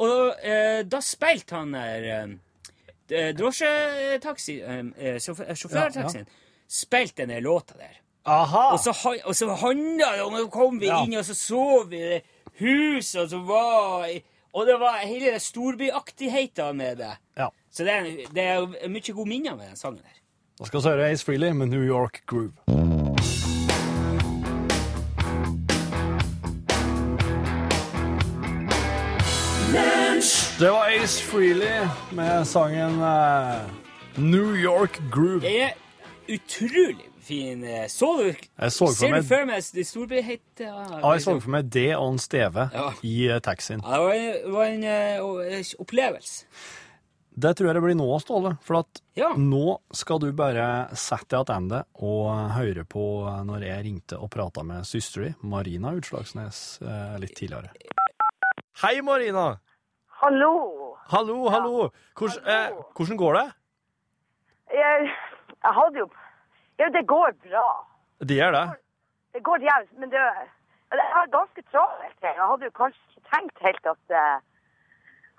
Og 0.00 0.32
eh, 0.42 0.80
da 0.88 1.00
spilte 1.04 1.58
han 1.58 1.74
der 1.76 2.06
eh, 3.10 3.32
drosjetaxi, 3.36 4.60
eh, 4.62 4.78
eh, 4.96 5.16
sjåfør- 5.20 5.52
sjåførtaxien, 5.58 6.26
spilte 6.70 7.24
den 7.26 7.34
der 7.34 7.40
låta 7.44 7.76
der. 7.76 7.98
Aha! 8.24 8.70
Og 8.74 8.80
så, 8.80 8.92
og 9.24 9.34
så 9.36 9.48
handla 9.62 10.10
det 10.16 10.22
om 10.22 10.34
Så 10.36 10.46
kom 10.52 10.78
vi 10.80 10.86
Ja. 10.86 11.02
inn, 11.04 11.14
og 11.18 11.24
så 11.24 11.34
så 11.34 11.84
vi 11.88 11.98
det 11.98 12.22
huset 12.60 13.30
som 13.30 13.46
var 13.48 14.08
Og 14.52 14.66
det 14.66 14.78
var 14.80 14.98
hele 15.06 15.30
det 15.32 15.42
storbyaktigheta 15.42 16.72
med 16.72 16.96
det. 16.98 17.12
Ja. 17.38 17.50
Så 17.70 17.84
det 17.84 17.92
er, 17.92 18.02
det 18.34 18.42
er 18.42 18.88
mye 18.88 19.12
gode 19.14 19.28
minner 19.28 19.54
med 19.56 19.68
den 19.68 19.76
sangen 19.76 20.02
der. 20.02 20.16
Da 20.58 20.64
skal 20.66 20.80
vi 20.82 20.88
høre 20.88 21.10
Ace 21.12 21.24
Freely 21.24 21.52
med 21.52 21.66
New 21.70 21.84
York 21.86 22.22
Groove. 22.26 22.52
Det 30.60 30.70
var 30.70 30.88
Ace 31.02 31.22
Freely 31.22 31.86
med 32.12 32.46
sangen 32.48 32.98
uh, 33.00 33.70
New 34.16 34.56
York 34.56 34.98
Groove. 35.12 35.40
Det 35.40 35.62
er 35.62 35.72
utrolig 36.28 37.06
fin. 37.20 37.64
eh, 37.64 37.86
Så 37.88 38.10
du 38.18 38.24
Jeg 38.26 38.72
så 38.72 38.86
for 38.90 38.94
Ser 38.94 39.14
du 39.14 39.22
for 39.22 39.46
meg 39.48 39.64
det 39.74 39.86
storbyheten? 39.88 40.66
Ja, 40.66 41.12
jeg 41.14 41.22
så 41.24 41.36
for 41.40 41.54
meg 41.54 41.70
det 41.72 41.86
og 41.96 42.10
en 42.12 42.18
Steve 42.20 42.66
Ja. 42.74 42.90
i 43.02 43.14
uh, 43.30 43.38
taxien. 43.40 43.80
Ja, 43.84 43.96
det 43.96 44.04
var 44.04 44.14
en, 44.18 44.52
var 44.52 44.64
en 44.64 44.84
uh, 44.84 45.72
opplevelse. 45.80 46.44
Det 47.40 47.54
tror 47.56 47.70
jeg 47.70 47.74
det 47.78 47.82
blir 47.86 47.96
nå, 47.96 48.10
Ståle. 48.20 48.52
For 48.66 48.82
at 48.82 49.00
Ja. 49.16 49.32
nå 49.38 49.78
skal 49.96 50.18
du 50.20 50.28
bare 50.36 50.88
sette 50.92 51.38
deg 51.40 51.46
tilbake 51.46 51.84
og 52.04 52.50
høre 52.58 52.84
på 52.84 53.06
når 53.48 53.64
jeg 53.64 53.84
ringte 53.88 54.18
og 54.20 54.28
prata 54.34 54.62
med 54.66 54.84
søstera 54.84 55.30
di, 55.30 55.34
Marina 55.40 55.94
Utslagsnes, 55.96 56.80
litt 57.22 57.32
tidligere. 57.38 57.72
Hei, 58.82 59.00
Marina! 59.00 59.54
Hallo. 60.20 60.96
Hallo, 61.08 61.48
hallo! 61.48 61.88
Hvordan, 62.18 62.44
eh, 62.52 62.72
hvordan 62.96 63.16
går 63.16 63.32
det? 63.38 63.46
Jeg, 64.72 65.08
jeg 65.64 65.72
hadde 65.78 65.98
jo 65.98 66.06
Ja, 66.78 66.88
det 66.96 67.06
går 67.08 67.32
bra. 67.44 67.66
Det 68.28 68.36
gjør 68.36 68.52
det. 68.52 68.66
Det 69.34 69.42
går 69.48 69.58
jævlig, 69.64 69.98
men 70.00 70.10
det 70.10 70.20
Jeg 70.92 71.08
har 71.14 71.26
ganske 71.38 71.62
travelt. 71.72 72.18
Jeg 72.22 72.34
hadde 72.50 72.64
jo 72.68 72.70
kanskje 72.76 73.00
ikke 73.08 73.24
tenkt 73.32 73.64
helt 73.64 73.86
at 73.94 74.16
eh, 74.20 74.38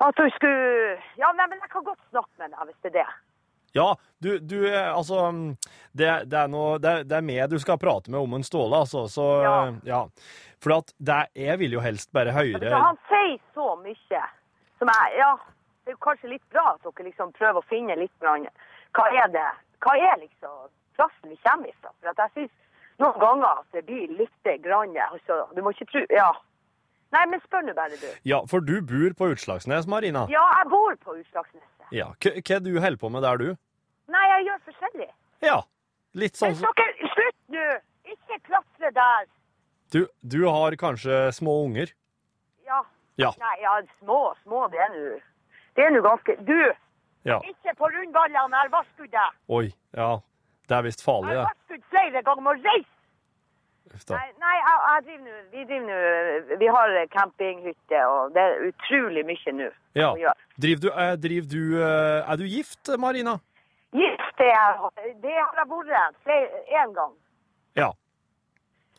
At 0.07 0.17
du 0.17 0.25
skulle 0.33 0.97
Ja, 1.21 1.29
nei, 1.37 1.47
men 1.51 1.61
jeg 1.61 1.69
kan 1.75 1.85
godt 1.85 2.01
snakke 2.09 2.33
med 2.41 2.49
deg 2.57 2.65
hvis 2.71 2.81
det 2.81 2.91
er 2.95 2.97
det. 3.03 3.07
Ja, 3.77 3.87
du, 4.23 4.31
du 4.39 4.57
eh, 4.65 4.89
altså 4.97 5.29
det, 5.93 6.09
det, 6.25 6.39
er 6.41 6.49
noe, 6.49 6.79
det, 6.81 6.97
det 7.05 7.21
er 7.21 7.29
meg 7.29 7.53
du 7.53 7.59
skal 7.61 7.77
prate 7.77 8.09
med 8.09 8.19
om 8.19 8.33
en 8.33 8.43
Ståle, 8.43 8.81
altså. 8.81 9.05
Så 9.07 9.29
Ja. 9.45 9.55
ja. 9.85 10.03
For 10.57 10.79
at 10.81 10.89
det, 10.97 11.23
jeg 11.37 11.59
vil 11.61 11.77
jo 11.77 11.85
helst 11.85 12.09
bare 12.13 12.33
høre 12.33 12.77
han 12.81 12.97
sier 13.13 13.37
så 13.53 13.75
mye 13.77 14.25
som 14.81 14.89
jeg 14.89 15.17
Ja, 15.21 15.31
det 15.85 15.93
er 15.93 15.97
jo 15.97 16.03
kanskje 16.05 16.33
litt 16.33 16.45
bra 16.53 16.73
at 16.73 16.85
dere 16.85 17.07
liksom 17.09 17.33
prøver 17.37 17.61
å 17.61 17.69
finne 17.69 17.97
litt 17.99 18.13
Hva 18.21 19.07
er 19.23 19.27
det 19.33 19.49
Hva 19.81 19.97
er 19.97 20.21
liksom 20.21 20.69
plassen 20.97 21.29
vi 21.29 21.37
kommer 21.45 21.69
ifra? 21.69 21.93
For 21.99 22.13
at 22.13 22.23
jeg 22.25 22.33
syns 22.37 22.55
noen 23.01 23.19
ganger 23.21 23.61
at 23.61 23.77
det 23.77 23.85
blir 23.87 24.09
litt 24.17 24.49
grann 24.63 24.97
altså, 25.09 25.45
Du 25.55 25.61
må 25.61 25.73
ikke 25.75 25.89
tro 25.93 26.05
Ja. 26.09 26.31
Nei, 27.11 27.25
men 27.27 27.41
spør 27.43 27.65
nå 27.67 27.73
bare, 27.75 27.97
du. 27.99 28.07
Ja, 28.23 28.37
for 28.47 28.63
du 28.63 28.77
bor 28.87 29.11
på 29.19 29.33
Utslagsnes, 29.33 29.83
Marina. 29.83 30.21
Ja, 30.31 30.45
jeg 30.61 30.69
bor 30.71 30.95
på 31.03 31.17
Utslagsneset. 31.19 31.89
Ja. 31.91 32.05
Hva 32.23 32.31
hva 32.39 32.59
du 32.63 32.69
holder 32.79 32.99
på 33.01 33.09
med 33.11 33.25
der, 33.27 33.41
du? 33.41 33.49
Nei, 34.15 34.21
jeg 34.29 34.45
gjør 34.47 34.61
forskjellig. 34.69 35.07
Ja. 35.43 35.57
Litt 36.15 36.39
sånn 36.39 36.55
Men 36.55 36.77
dere, 36.79 37.09
slutt 37.17 37.41
nå! 37.51 37.65
Ikke 38.15 38.39
klatre 38.47 38.93
der. 38.95 39.27
du, 39.91 39.99
du 40.23 40.39
har 40.47 40.75
kanskje 40.79 41.19
små 41.35 41.57
unger? 41.65 41.91
Ja. 43.21 43.31
Nei, 43.41 43.57
ja, 43.61 43.75
små, 43.99 44.21
små, 44.43 44.67
det 44.73 44.81
er 44.85 44.89
nå 44.95 45.19
Det 45.77 45.85
er 45.85 45.93
nå 45.95 46.01
ganske 46.05 46.35
Du! 46.47 46.57
Ja. 47.25 47.37
Ikke 47.45 47.75
på 47.77 47.85
rundballene, 47.93 48.39
jeg 48.57 48.63
har 48.65 48.71
varsket 48.73 49.11
deg. 49.13 49.35
Oi. 49.53 49.67
Ja. 49.93 50.15
Det 50.67 50.77
er 50.77 50.87
visst 50.87 51.03
farlig, 51.05 51.35
Jeg 51.35 51.43
har 51.43 51.51
det. 51.51 51.51
varsket 51.53 51.83
flere 51.93 52.23
ganger 52.25 52.45
må 52.47 52.55
reise. 52.57 52.97
Nei, 53.91 54.27
nei 54.39 54.55
jeg, 54.55 54.75
jeg 54.87 55.03
driver 55.05 55.23
nå 55.25 55.37
Vi 55.51 55.63
driver 55.67 55.87
nå 55.89 56.57
Vi 56.61 56.67
har 56.71 56.93
campinghytte, 57.11 58.03
og 58.07 58.33
det 58.35 58.43
er 58.43 58.67
utrolig 58.69 59.23
mye 59.27 59.53
nå 59.57 59.69
Ja. 59.99 60.33
Driver 60.63 60.81
du, 60.85 60.89
er, 60.95 61.15
driver 61.19 61.49
du 61.51 61.63
eh, 61.81 62.29
Er 62.31 62.39
du 62.39 62.45
gift, 62.47 62.91
Marina? 62.97 63.37
Gift 63.91 64.37
det 64.39 64.47
er 64.47 64.79
jeg. 64.79 65.15
Det 65.21 65.33
har 65.35 65.57
jeg 65.59 65.67
vært 65.69 66.31
Én 66.31 66.77
en 66.85 66.93
gang. 66.95 67.11
Ja. 67.75 67.89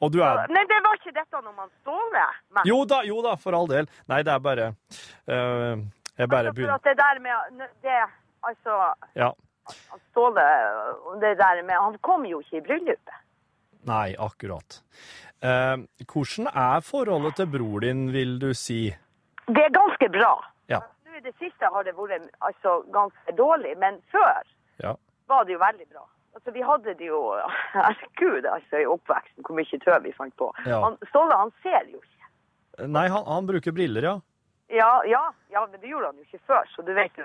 Og 0.00 0.10
du 0.12 0.20
er 0.24 0.46
Nei, 0.50 0.64
det 0.70 0.78
var 0.82 0.96
ikke 0.98 1.12
dette 1.14 1.40
når 1.42 1.54
man 1.56 1.70
Ståle. 1.82 2.24
Men, 2.50 2.62
Jo 2.66 2.84
da, 2.88 3.02
jo 3.06 3.20
da, 3.22 3.36
for 3.36 3.54
all 3.54 3.68
del. 3.70 3.86
Nei, 4.10 4.22
det 4.26 4.32
er 4.34 4.42
bare 4.42 4.68
uh, 4.72 5.76
Jeg 6.18 6.28
bare 6.28 6.48
altså, 6.48 6.52
for 6.52 6.56
begynner 6.58 6.74
at 6.78 6.84
det 6.88 6.96
der 6.98 7.20
med 7.26 7.66
det, 7.82 7.98
Altså, 8.42 8.78
Ja. 9.14 9.32
Ståle 10.10 10.46
Det 11.22 11.36
der 11.38 11.62
med 11.62 11.76
Han 11.78 11.98
kom 12.02 12.24
jo 12.26 12.40
ikke 12.42 12.56
i 12.58 12.64
bryllupet. 12.66 13.18
Nei, 13.86 14.14
akkurat. 14.18 14.80
Uh, 15.42 15.82
hvordan 16.06 16.46
er 16.54 16.80
forholdet 16.86 17.34
til 17.36 17.48
bror 17.50 17.80
din, 17.82 18.12
vil 18.14 18.36
du 18.42 18.52
si? 18.54 18.84
Det 19.48 19.62
er 19.64 19.72
ganske 19.74 20.08
bra. 20.14 20.32
Ja. 20.70 20.78
Nå 21.06 21.16
i 21.18 21.22
det 21.24 21.32
siste 21.42 21.66
har 21.74 21.82
det 21.86 21.94
vært 21.98 22.28
altså, 22.46 22.76
ganske 22.94 23.34
dårlig, 23.38 23.74
men 23.78 23.98
før 24.14 24.42
Ja. 24.82 24.94
var 25.28 25.44
det 25.44 25.52
jo 25.56 25.58
veldig 25.58 25.86
bra. 25.90 26.04
Altså, 26.32 26.50
vi 26.54 26.64
hadde 26.64 26.94
det 26.98 27.08
jo 27.10 27.20
Herregud, 27.76 28.46
altså, 28.46 28.80
i 28.80 28.88
oppveksten, 28.88 29.44
hvor 29.46 29.58
mye 29.58 29.80
tøv 29.84 30.02
vi 30.06 30.16
fant 30.16 30.36
på. 30.40 30.50
Ja. 30.66 30.80
Han, 30.86 30.98
Ståle, 31.10 31.38
han 31.44 31.54
ser 31.64 31.82
jo 31.92 32.00
ikke. 32.00 32.28
Nei, 32.88 33.08
han, 33.12 33.26
han 33.28 33.48
bruker 33.48 33.74
briller, 33.76 34.08
ja. 34.10 34.18
Ja, 34.72 35.02
ja, 35.04 35.34
ja, 35.48 35.66
men 35.70 35.80
det 35.80 35.86
gjorde 35.86 36.06
han 36.06 36.16
jo 36.16 36.22
ikke 36.24 36.46
før, 36.48 36.68
så 36.72 36.82
du 36.82 36.94
vet 36.96 37.18
jo, 37.20 37.24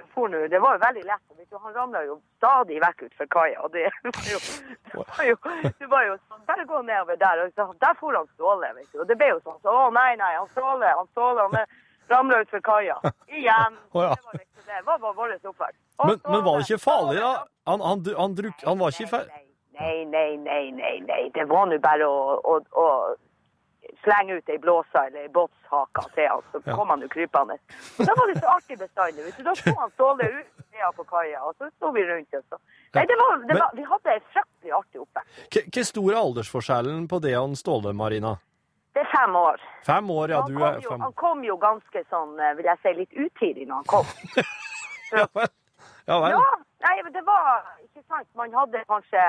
det 0.51 0.59
var 0.59 0.75
jo 0.75 0.81
veldig 0.81 1.03
lett. 1.07 1.21
Du, 1.47 1.55
han 1.63 1.75
ramla 1.77 2.01
jo 2.03 2.17
stadig 2.35 2.81
vekk 2.83 3.05
utfor 3.05 3.29
kaia, 3.31 3.61
og 3.63 3.71
det 3.71 3.85
var 4.03 4.27
jo, 4.27 4.39
det 4.91 4.97
var 4.99 5.21
jo, 5.29 5.37
det 5.79 5.87
var 5.93 6.03
jo 6.09 6.17
sånn, 6.17 6.41
bare 6.49 6.65
gå 6.67 6.81
nedover 6.89 7.21
der, 7.21 7.45
og 7.45 7.53
så, 7.55 7.69
der 7.79 7.95
for 8.01 8.19
han 8.19 8.27
Ståle, 8.33 8.73
vet 8.75 8.91
du. 8.91 8.99
Og 8.99 9.07
det 9.07 9.15
ble 9.21 9.31
jo 9.31 9.39
sånn, 9.45 9.61
så, 9.63 9.77
å 9.85 9.87
nei, 9.95 10.09
nei, 10.19 10.33
han 10.35 10.51
Ståle, 10.51 10.91
han 10.91 11.07
Ståle, 11.13 11.47
han 11.47 11.71
ramla 12.11 12.41
utfor 12.43 12.65
kaia. 12.67 12.99
Igjen. 13.39 13.79
Det 13.95 14.03
var 14.03 14.41
liksom 14.41 14.67
det, 14.67 14.83
hva 14.83 14.99
var 15.05 15.15
vår 15.15 15.37
oppvekst? 15.39 15.86
Men, 16.03 16.19
men 16.29 16.43
var 16.45 16.57
det 16.57 16.67
ikke 16.67 16.83
farlig, 16.83 17.21
da? 17.21 17.33
Han, 17.67 17.81
han, 17.81 18.03
han, 18.17 18.35
druk, 18.37 18.63
han 18.63 18.79
var 18.79 18.93
ikke 18.93 19.09
fer... 19.11 19.29
Nei, 19.77 20.05
nei, 20.09 20.29
nei, 20.41 20.63
nei, 20.73 20.93
nei. 21.05 21.23
Det 21.35 21.45
var 21.49 21.67
nå 21.69 21.77
bare 21.81 22.05
å, 22.09 22.37
å, 22.41 22.53
å 22.81 22.85
slenge 24.03 24.37
ut 24.39 24.49
ei 24.49 24.57
blåse 24.61 25.03
eller 25.07 25.25
ei 25.25 25.31
båtshake 25.33 26.05
til 26.15 26.29
han, 26.31 26.45
så 26.51 26.61
kom 26.65 26.93
han 26.93 27.03
jo 27.05 27.09
krypende. 27.13 27.57
Og 27.97 28.09
da 28.09 28.15
var 28.17 28.31
det 28.31 28.39
så 28.39 28.53
artig 28.55 28.79
bestandig. 28.79 29.27
Da 29.45 29.53
sto 29.57 29.73
han 29.77 29.93
Ståle 29.93 30.29
ut 30.39 30.65
nede 30.77 30.91
på 30.97 31.05
kaia, 31.11 31.43
og 31.43 31.55
så 31.57 31.69
sto 31.75 31.91
vi 31.95 32.05
rundt 32.07 32.39
Og 32.39 32.43
så. 32.49 32.59
Nei, 32.97 33.05
det 33.09 33.19
var, 33.19 33.37
det 33.49 33.59
var, 33.59 33.71
vi 33.77 33.85
hadde 33.91 34.15
ei 34.15 34.23
fryktelig 34.33 34.75
artig 34.79 35.03
oppvekst. 35.03 35.71
Hva 35.75 35.85
stor 35.91 36.11
er 36.11 36.19
aldersforskjellen 36.23 37.07
på 37.11 37.21
det 37.25 37.35
han 37.37 37.55
Ståle, 37.59 37.93
Marina? 37.93 38.37
Det 38.97 39.03
er 39.03 39.11
fem 39.13 39.35
år. 39.37 39.61
Fem 39.85 40.09
år, 40.09 40.33
ja. 40.33 40.41
Du 40.47 40.57
er 40.57 40.81
fem. 40.81 41.01
han 41.05 41.13
kom 41.13 41.45
jo 41.45 41.57
ganske 41.61 42.01
sånn, 42.09 42.33
eh, 42.41 42.55
vil 42.57 42.71
jeg 42.71 42.81
si, 42.81 42.93
litt 42.97 43.13
utidig 43.13 43.67
når 43.69 43.83
han 43.83 43.89
kom. 43.91 44.13
Vel. 45.37 45.51
Ja 46.07 46.17
vel. 46.23 46.31
Ja, 46.37 46.49
nei, 46.87 46.95
men 47.03 47.13
det 47.13 47.23
var 47.27 47.63
ikke 47.83 48.03
sant. 48.07 48.27
Man 48.39 48.53
hadde 48.55 48.83
kanskje 48.87 49.23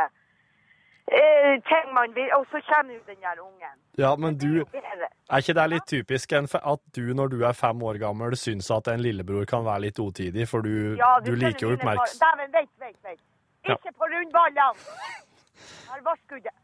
eh, 1.11 1.55
ting 1.71 1.95
man 1.95 2.15
vil, 2.15 2.29
og 2.37 2.47
så 2.53 2.61
kommer 2.69 2.95
jo 2.95 3.01
den 3.07 3.21
der 3.25 3.41
ungen. 3.43 3.79
Ja, 3.99 4.13
men 4.17 4.39
du 4.39 4.61
er. 4.63 5.09
Ikke 5.39 5.55
det 5.59 5.67
litt 5.73 5.89
typisk 5.91 6.33
at 6.33 6.83
du, 6.97 7.03
når 7.19 7.35
du 7.35 7.43
er 7.45 7.53
fem 7.53 7.83
år 7.83 7.99
gammel, 8.01 8.37
syns 8.37 8.71
at 8.71 8.89
en 8.89 9.03
lillebror 9.03 9.45
kan 9.45 9.67
være 9.67 9.89
litt 9.89 9.99
otidig, 9.99 10.49
for 10.49 10.63
du, 10.63 10.97
Ja, 11.01 11.19
du 11.25 11.35
liker 11.35 11.67
jo 11.67 11.75
oppmerksomhet? 11.75 12.23
Dæven, 12.23 12.55
vent, 12.55 12.73
vent, 12.79 12.99
vent. 13.05 13.21
Ikke 13.69 13.93
på 13.99 14.09
rundballene! 14.15 14.89
Her 15.91 16.01
var 16.07 16.17
skuddet. 16.25 16.55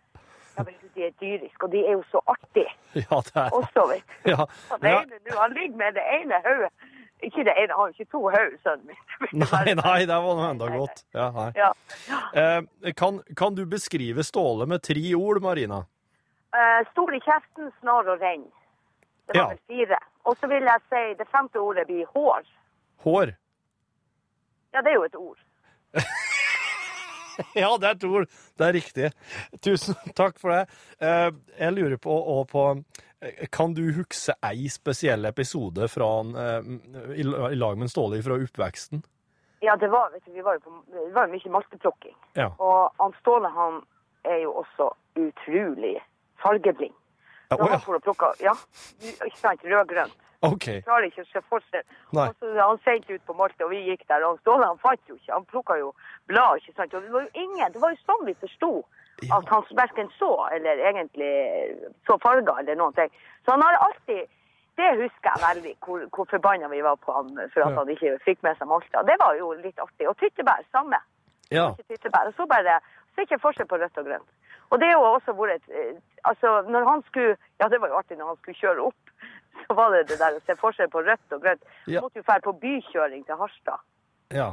Ja, 0.56 0.62
men 0.62 0.74
du, 0.80 0.86
de 0.94 1.06
er 1.06 1.14
dyriske, 1.20 1.66
og 1.66 1.72
de 1.72 1.80
er 1.82 1.92
jo 1.98 2.02
så 2.12 2.20
artige 2.30 2.70
Ja, 3.10 3.16
det 3.26 3.36
er 3.42 3.50
også, 3.58 3.82
vet 3.90 4.04
du. 4.06 4.30
ja. 4.30 4.44
Han, 4.70 4.84
ja. 4.86 5.00
ene, 5.02 5.18
nå, 5.26 5.38
han 5.40 5.56
ligger 5.58 5.76
med 5.82 5.96
det 5.98 6.04
ene 6.18 6.38
hodet. 6.46 6.70
Ikke 7.24 7.44
det 7.46 7.54
ene, 7.56 7.72
han 7.72 7.80
har 7.80 7.92
ikke 7.94 8.10
to 8.12 8.20
hoder, 8.26 8.50
sønnen 8.64 8.90
min. 8.90 8.98
Nei, 9.44 9.74
nei, 9.78 9.98
det 10.08 10.16
var 10.26 10.36
noe 10.38 10.50
enda 10.52 10.68
godt. 10.74 11.04
Ja. 11.16 11.28
Ja. 11.56 11.70
Eh, 12.34 12.92
kan, 12.98 13.22
kan 13.36 13.54
du 13.56 13.64
beskrive 13.70 14.24
Ståle 14.26 14.66
med 14.70 14.82
tre 14.84 15.04
ord, 15.16 15.40
Marina? 15.44 15.82
Eh, 16.54 16.82
stor 16.92 17.14
i 17.16 17.20
kjeften, 17.24 17.70
snar 17.80 18.10
og 18.12 18.20
renn. 18.22 18.44
Det 19.26 19.34
var 19.34 19.40
Ja. 19.40 19.46
vel 19.54 19.62
fire. 19.72 19.98
Og 20.28 20.36
så 20.40 20.48
vil 20.52 20.68
jeg 20.68 20.84
si, 20.92 21.02
det 21.18 21.26
femte 21.32 21.60
ordet 21.60 21.86
blir 21.88 22.04
hår. 22.14 22.44
Hår. 23.06 23.32
Ja, 24.74 24.82
det 24.82 24.92
er 24.92 24.98
jo 25.00 25.08
et 25.08 25.16
ord. 25.16 25.40
Ja, 27.58 27.72
det 27.82 27.88
er 27.88 27.96
et 27.96 28.04
ord. 28.06 28.28
Det 28.58 28.66
er 28.68 28.76
riktig. 28.76 29.08
Tusen 29.64 29.96
takk 30.14 30.36
for 30.38 30.52
det. 30.54 30.60
Eh, 31.02 31.30
jeg 31.58 31.74
lurer 31.74 31.96
på, 31.98 32.14
og 32.14 32.44
på 32.52 32.62
Kan 33.50 33.74
du 33.74 33.82
huske 33.92 34.34
ei 34.44 34.68
spesiell 34.68 35.24
episode 35.24 35.88
fra 35.88 36.08
eh, 36.44 36.66
i, 37.16 37.24
lag 37.56 37.78
med 37.78 37.90
Ståle 37.90 38.22
fra 38.22 38.36
oppveksten? 38.36 39.02
Ja, 39.64 39.76
det 39.80 39.88
var, 39.88 40.10
vet 40.12 40.26
du, 40.26 40.32
vi 40.32 40.42
var 40.44 40.58
på, 40.60 40.72
det 40.92 41.12
var 41.14 41.30
mye 41.32 41.50
malteplukking. 41.50 42.16
Ja. 42.36 42.50
Og 42.58 42.92
han 42.98 43.14
Ståle, 43.20 43.48
han 43.48 43.80
er 44.28 44.42
jo 44.42 44.52
også 44.60 44.90
utrolig 45.16 45.96
fargeblind. 46.42 46.96
Ja, 47.48 47.56
oh, 47.56 47.70
ja. 47.70 47.78
han 47.78 48.00
plukke, 48.04 48.32
ja, 48.40 48.52
ikke 49.00 49.38
sant, 49.38 49.64
rød-grønt. 49.64 50.20
OK. 50.44 50.66
Klarer 50.84 51.06
ikke 51.08 51.24
å 51.24 51.28
se 51.30 51.40
forskjell. 51.48 51.84
Han 52.12 52.80
sendte 52.84 53.16
ut 53.16 53.24
på 53.24 53.36
Malte, 53.38 53.64
og 53.64 53.72
vi 53.72 53.80
gikk 53.86 54.04
der, 54.10 54.26
og 54.28 54.40
Ståle 54.42 54.68
han 54.68 54.80
fant 54.82 55.00
jo 55.08 55.16
ikke. 55.16 55.32
Han 55.32 55.46
plukka 55.48 55.78
jo 55.80 55.94
blad, 56.28 56.60
ikke 56.60 56.74
sant. 56.76 56.92
Og 56.92 57.06
det 57.06 57.12
var 57.14 57.24
jo 57.24 57.46
ingen, 57.46 57.72
det 57.72 57.80
var 57.80 57.94
jo 57.94 58.00
sånn 58.04 58.26
vi 58.28 58.36
forsto 58.42 58.72
Ja. 59.22 59.36
at 59.38 59.48
han 59.48 59.62
verken 59.78 60.08
så, 60.18 60.48
eller 60.52 60.80
egentlig 60.90 61.32
så 62.06 62.18
farger, 62.22 62.58
eller 62.58 62.74
noen 62.76 62.92
ting. 62.96 63.10
Så 63.44 63.50
han 63.54 63.62
har 63.62 63.76
alltid, 63.86 64.26
det 64.76 64.88
husker 64.98 65.30
jeg 65.30 65.42
veldig, 65.46 65.74
hvor, 65.86 66.06
hvor 66.16 66.26
forbanna 66.30 66.68
vi 66.68 66.80
var 66.82 66.96
på 66.96 67.12
han 67.14 67.28
for 67.52 67.60
at 67.62 67.70
Ja. 67.70 67.76
han 67.78 67.88
ikke 67.94 68.18
fikk 68.24 68.42
med 68.42 68.56
seg 68.58 68.66
Malta. 68.68 69.02
Det 69.06 69.16
var 69.20 69.34
jo 69.38 69.52
litt 69.52 69.78
artig. 69.78 70.08
Og 70.10 70.16
tyttebær, 70.18 70.64
samme. 70.72 70.98
Ja. 71.50 71.68
Tyttebær. 71.88 72.32
Så 72.36 72.46
bare, 72.50 72.80
så 73.14 73.22
ikke 73.22 73.38
forskjell 73.38 73.68
på 73.70 73.78
rødt 73.78 73.98
og 74.02 74.04
grønt. 74.10 74.28
Og 74.70 74.80
det 74.80 74.88
er 74.88 74.92
jo 74.98 75.06
også 75.14 75.32
vært 75.38 75.54
et, 75.62 75.70
eh, 75.70 75.94
altså 76.24 76.62
når 76.66 76.84
han 76.90 77.02
skulle, 77.06 77.36
ja 77.60 77.68
det 77.68 77.78
var 77.80 77.88
jo 77.92 77.98
artig 78.00 78.18
når 78.18 78.26
han 78.32 78.36
skulle 78.42 78.58
kjøre 78.58 78.82
opp, 78.88 79.10
så 79.68 79.74
var 79.78 79.90
det 79.94 80.08
det 80.10 80.18
der 80.18 80.34
å 80.34 80.42
se 80.46 80.56
forskjell 80.58 80.90
på 80.90 81.04
rødt 81.06 81.32
og 81.36 81.42
grønt. 81.44 81.62
Ja. 81.86 82.00
Han 82.00 82.08
måtte 82.08 82.18
jo 82.18 82.26
dra 82.26 82.38
på 82.42 82.52
bykjøring 82.66 83.24
til 83.28 83.36
Harstad. 83.38 83.78
ja. 84.34 84.52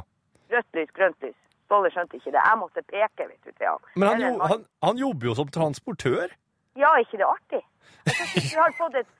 Rødt 0.52 0.74
lys, 0.76 0.90
grønt 0.92 1.16
lys. 1.24 1.38
Ståle 1.72 1.88
skjønte 1.94 2.18
ikke 2.20 2.34
det. 2.34 2.40
Jeg 2.44 2.60
måtte 2.60 2.84
peke, 2.84 3.26
vet 3.30 3.48
du, 3.48 3.52
til 3.56 3.66
han. 3.70 3.90
Men 3.96 4.08
han, 4.08 4.20
jo, 4.20 4.32
han, 4.50 4.64
han 4.84 4.98
jobber 5.00 5.30
jo 5.30 5.34
som 5.40 5.48
transportør. 5.48 6.34
Ja, 6.76 6.92
ikke 7.00 7.20
det 7.20 7.28
artig? 7.28 7.62
Jeg 8.04 8.28
synes 8.28 8.52
vi 8.52 8.60
har 8.60 8.74
fått 8.76 8.98
et, 9.00 9.10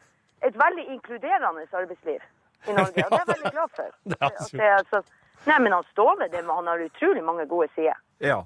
et 0.49 0.57
veldig 0.59 0.85
inkluderende 0.95 1.67
arbeidsliv 1.73 2.21
i 2.69 2.73
Norge, 2.77 3.05
og 3.05 3.11
det 3.11 3.19
er 3.19 3.19
jeg 3.19 3.31
veldig 3.35 3.53
glad 3.57 3.71
for. 3.77 3.95
Det 4.11 4.19
er 4.21 4.67
er 4.67 4.75
altså, 4.81 5.01
nei, 5.47 5.59
men 5.65 5.73
han 5.73 5.87
Ståle, 5.93 6.29
det, 6.33 6.43
han 6.59 6.69
har 6.71 6.85
utrolig 6.89 7.25
mange 7.25 7.47
gode 7.47 7.69
sider. 7.75 7.97
Ja. 8.21 8.43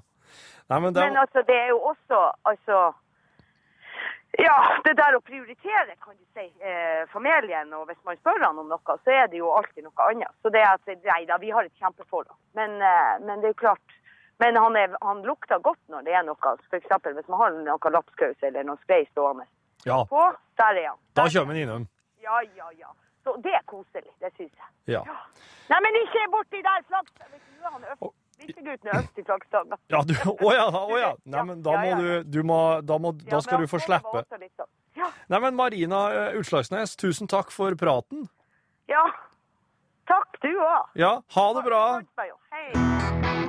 Nei, 0.69 0.79
men 0.79 0.95
det 0.95 1.03
Men 1.03 1.19
altså, 1.23 1.43
det 1.47 1.57
er 1.65 1.67
jo 1.75 1.79
også 1.91 2.31
altså 2.45 2.77
Ja, 4.37 4.57
det 4.85 4.93
der 4.99 5.15
å 5.17 5.21
prioritere, 5.25 5.95
kan 6.03 6.13
du 6.13 6.25
si, 6.35 6.47
eh, 6.61 7.03
familien, 7.13 7.73
og 7.73 7.87
hvis 7.89 8.01
man 8.05 8.17
spør 8.19 8.43
han 8.43 8.59
om 8.59 8.67
noe, 8.69 8.97
så 9.03 9.13
er 9.21 9.27
det 9.31 9.39
jo 9.39 9.49
alltid 9.49 9.87
noe 9.87 10.09
annet. 10.11 10.33
Så 10.41 10.51
det 10.53 10.61
er 10.61 10.75
at 10.75 11.05
Nei 11.07 11.23
da, 11.25 11.39
vi 11.41 11.49
har 11.49 11.65
et 11.65 11.79
kjempeforhold. 11.81 12.35
Men, 12.53 12.81
eh, 12.81 13.15
men 13.25 13.41
det 13.41 13.49
er 13.49 13.55
jo 13.55 13.63
klart 13.63 13.96
Men 14.39 14.55
han, 14.55 14.75
er, 14.77 14.93
han 15.01 15.23
lukter 15.25 15.59
godt 15.65 15.79
når 15.89 16.05
det 16.05 16.13
er 16.13 16.25
noe. 16.27 16.53
Eksempel 16.77 17.15
hvis 17.17 17.29
man 17.31 17.41
har 17.41 17.55
noe 17.65 17.93
lapskaus 17.93 18.45
eller 18.45 18.67
noe 18.67 18.77
skrei 18.83 19.03
stående 19.11 19.47
Ja, 19.85 20.03
på, 20.05 20.23
der 20.61 20.81
er 20.83 20.87
han. 20.91 20.99
da 21.17 21.25
kjører 21.25 21.45
kommer 21.45 21.57
han 21.57 21.63
innom. 21.63 21.87
Ja, 22.21 22.41
ja, 22.57 22.69
ja. 22.77 22.93
Så 23.23 23.35
det 23.43 23.53
er 23.57 23.65
koselig, 23.67 24.11
det 24.21 24.31
syns 24.37 24.53
jeg. 24.53 24.69
Ja. 24.93 25.01
Nei, 25.71 25.81
men 25.83 25.99
ikke 26.03 26.29
borti 26.31 26.61
der, 26.63 26.85
flaks! 26.87 27.11
Vet 28.37 28.85
er 28.85 28.99
øvst 28.99 29.17
i 29.17 29.23
flaggstanga. 29.25 29.77
Ja, 29.89 30.01
du, 30.05 30.13
å 30.45 30.51
ja, 30.53 30.67
å 30.69 30.97
ja. 30.99 31.11
Nei, 31.25 31.43
men 31.49 31.63
da 31.65 31.73
må 31.81 31.95
du, 31.97 32.09
du 32.23 32.43
må, 32.45 32.59
da, 32.85 32.99
må, 33.01 33.11
da 33.25 33.41
skal 33.41 33.63
du 33.63 33.71
få 33.71 33.81
slippe. 33.81 34.23
Ja. 34.97 35.09
Nei, 35.27 35.39
men 35.41 35.57
Marina 35.57 36.03
eh, 36.13 36.37
Utslagsnes, 36.39 36.95
tusen 37.01 37.29
takk 37.29 37.51
for 37.53 37.75
praten. 37.79 38.27
Ja. 38.87 39.03
Takk, 40.07 40.39
du 40.45 40.53
òg. 40.53 40.93
Ja, 40.95 41.17
ha 41.35 41.47
det 41.57 41.65
bra. 41.67 41.83
Hei. 42.53 43.46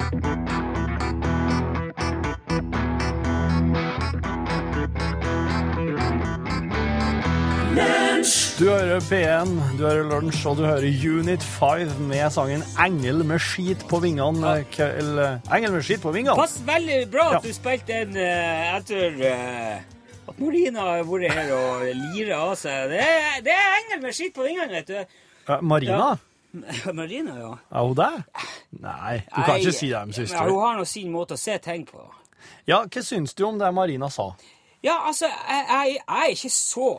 Du 8.58 8.64
hører 8.66 8.98
P1, 9.06 9.50
du 9.78 9.84
hører 9.86 10.06
Lunsj, 10.08 10.40
og 10.50 10.56
du 10.58 10.64
hører 10.66 10.86
Unit 11.06 11.42
5 11.46 11.92
med 12.08 12.30
sangen 12.34 12.62
'Engel 12.78 13.22
med 13.24 13.38
skit 13.38 13.84
på 13.90 14.00
vingene'. 14.02 14.64
Eller 14.98 15.38
'Engel 15.46 15.72
med 15.72 15.82
skit 15.82 16.00
på 16.02 16.10
vingene'. 16.12 16.34
Pass 16.36 16.56
veldig 16.66 17.10
bra 17.12 17.26
Ja. 17.32 17.36
at 17.36 17.44
du 17.44 17.52
spilte 17.54 17.86
den 17.92 18.16
uh, 18.16 18.76
etter 18.76 19.14
uh, 19.14 19.76
at 20.28 20.40
Marina 20.40 20.80
har 20.80 21.04
vært 21.06 21.32
her 21.32 21.52
og 21.54 21.86
lira 21.94 22.34
av 22.50 22.56
seg. 22.56 22.90
Det 22.90 22.98
er, 23.00 23.40
det 23.46 23.54
er 23.54 23.78
engel 23.78 24.02
med 24.02 24.12
skit 24.12 24.34
på 24.34 24.42
vingene, 24.42 24.72
vet 24.72 24.88
du. 24.88 24.98
Uh, 25.52 25.60
Marina? 25.62 26.16
Marina, 27.00 27.38
ja. 27.38 27.54
Er 27.70 27.86
hun 27.86 27.94
det? 27.96 28.12
Nei, 28.82 29.16
du 29.36 29.42
kan 29.42 29.54
Nei, 29.54 29.58
ikke 29.60 29.72
si 29.72 29.88
det 29.88 29.96
om 30.02 30.08
Ja, 30.08 30.14
søster. 30.14 30.48
hun 30.50 30.60
har 30.66 30.76
nå 30.78 30.84
sin 30.84 31.12
måte 31.12 31.34
å 31.38 31.38
se 31.38 31.58
ting 31.58 31.86
på. 31.86 32.02
Ja, 32.66 32.82
hva 32.84 33.02
syns 33.02 33.34
du 33.34 33.44
om 33.46 33.58
det 33.58 33.70
Marina 33.74 34.08
sa? 34.10 34.32
Ja, 34.82 34.98
altså, 35.06 35.26
jeg, 35.26 35.66
jeg, 35.70 35.98
jeg 36.08 36.24
er 36.24 36.34
ikke 36.34 36.50
så 36.50 36.98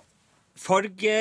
farge... 0.60 1.18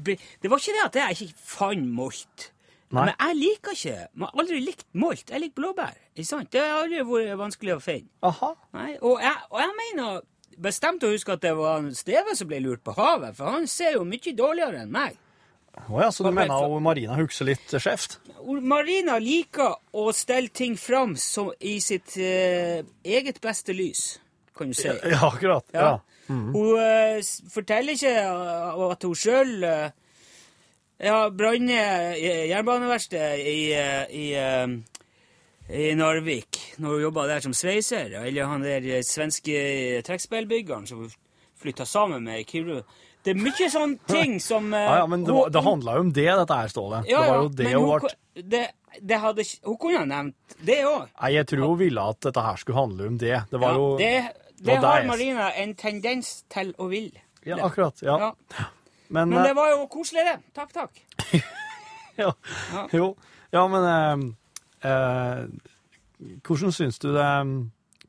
Det 0.00 0.48
var 0.48 0.62
ikke 0.62 0.72
det 0.72 0.84
at 0.86 0.96
jeg 0.96 1.26
ikke 1.26 1.42
fant 1.44 1.88
molt. 1.92 2.50
Nei. 2.90 3.04
Men 3.04 3.10
jeg 3.12 3.36
liker 3.38 3.74
ikke 3.76 3.90
Jeg 3.92 4.22
har 4.22 4.40
aldri 4.42 4.60
likt 4.64 4.86
molt. 4.98 5.30
Jeg 5.30 5.42
liker 5.44 5.60
blåbær. 5.60 5.98
Ikke 6.14 6.26
sant? 6.26 6.50
Det 6.50 6.62
har 6.62 6.80
aldri 6.80 7.04
vært 7.06 7.38
vanskelig 7.38 7.76
å 7.76 7.82
finne. 7.84 8.10
Aha. 8.26 8.50
Nei, 8.74 8.90
og, 8.98 9.20
jeg, 9.22 9.36
og 9.50 9.60
jeg 9.62 9.74
mener 9.78 10.22
bestemt 10.60 11.04
å 11.06 11.10
huske 11.12 11.36
at 11.36 11.44
det 11.44 11.52
var 11.58 11.86
Steve 11.96 12.34
som 12.36 12.48
ble 12.50 12.60
lurt 12.64 12.82
på 12.84 12.94
havet, 12.96 13.36
for 13.38 13.54
han 13.54 13.68
ser 13.70 13.96
jo 13.96 14.06
mye 14.08 14.34
dårligere 14.36 14.82
enn 14.82 14.94
meg. 14.94 15.18
Å 15.70 16.00
ja, 16.02 16.08
så 16.10 16.26
du 16.26 16.32
mener 16.34 16.50
for... 16.50 16.80
Marina 16.82 17.14
husker 17.20 17.46
litt 17.46 17.70
skjevt? 17.70 18.18
Marina 18.42 19.20
liker 19.22 19.78
å 19.96 20.10
stelle 20.16 20.50
ting 20.50 20.74
fram 20.80 21.14
som 21.20 21.52
i 21.62 21.76
sitt 21.84 22.16
eh, 22.18 22.82
eget 23.06 23.38
beste 23.44 23.76
lys, 23.76 24.18
kan 24.56 24.72
du 24.72 24.76
si. 24.76 24.90
Ja, 24.90 25.22
akkurat. 25.30 25.70
Ja. 25.72 25.92
Hun 26.30 26.78
uh, 26.78 27.18
forteller 27.50 27.96
ikke 27.98 28.12
eh, 28.22 28.84
at 28.92 29.02
hun 29.08 29.14
sjøl 29.18 29.52
uh, 29.66 29.90
ja, 31.00 31.30
branner 31.32 32.14
eh, 32.14 33.40
i, 33.40 33.72
eh, 33.72 34.04
i, 34.12 34.26
eh, 34.36 34.68
i 35.70 35.90
Narvik 35.96 36.58
når 36.80 36.96
hun 36.96 37.04
jobba 37.06 37.26
der 37.30 37.44
som 37.44 37.54
sveiser. 37.56 38.12
Eller 38.22 38.48
han 38.50 38.64
der 38.64 38.84
eh, 38.98 39.02
svenske 39.06 40.02
trekkspillbyggeren 40.06 40.86
som 40.88 41.04
hun 41.06 41.14
flytta 41.60 41.86
sammen 41.88 42.24
med 42.24 42.40
i. 42.44 42.64
Det 43.20 43.34
er 43.34 43.40
mye 43.40 43.68
sånne 43.72 43.98
ting 44.14 44.38
som 44.40 44.72
eh, 44.74 44.80
Ja, 44.86 44.98
ja, 45.02 45.06
men 45.10 45.24
det, 45.24 45.32
var- 45.36 45.50
det 45.52 45.64
handla 45.64 45.96
jo 45.98 46.04
om 46.06 46.12
det, 46.16 46.28
dette 46.42 46.60
her, 46.62 46.68
Ståle. 46.72 47.02
ja, 47.08 47.20
det 47.20 47.30
var 47.30 47.42
jo 47.42 47.48
det 47.48 47.72
hun 47.74 47.88
ble 48.00 48.14
det, 48.50 48.62
det 49.00 49.18
hadde, 49.20 49.44
hun 49.66 49.76
kunne 49.78 49.98
ha 50.00 50.06
nevnt 50.08 50.54
det 50.64 50.78
òg. 50.88 51.08
Nei, 51.20 51.32
jeg 51.34 51.46
tror 51.50 51.66
hun 51.68 51.78
ville 51.80 52.04
at 52.12 52.20
dette 52.24 52.42
her 52.46 52.56
skulle 52.60 52.78
handle 52.80 53.08
om 53.10 53.18
det. 53.20 53.36
Det 53.50 53.60
var 53.60 53.74
jo 53.76 53.88
det, 54.00 54.14
det 54.60 54.76
har. 54.76 55.06
Marina 55.08 55.48
en 55.56 55.74
tendens 55.74 56.42
til 56.52 56.74
å 56.78 56.88
ville. 56.90 57.22
Ja, 57.46 57.56
akkurat. 57.64 58.02
Ja. 58.04 58.18
Ja. 58.20 58.66
Men, 59.08 59.32
Men 59.32 59.42
det 59.42 59.54
eh, 59.54 59.56
var 59.56 59.72
jo 59.72 59.86
koselig, 59.90 60.24
det. 60.28 60.36
Takk, 60.54 60.72
takk. 60.74 61.00
ja. 62.22 62.32
Ja. 62.74 62.86
Jo. 62.92 63.14
Ja, 63.50 63.64
men 63.72 63.86
eh, 63.90 64.90
eh, 64.90 65.44
Hvordan 66.46 66.74
syns 66.76 67.00
du 67.02 67.08
det 67.16 67.30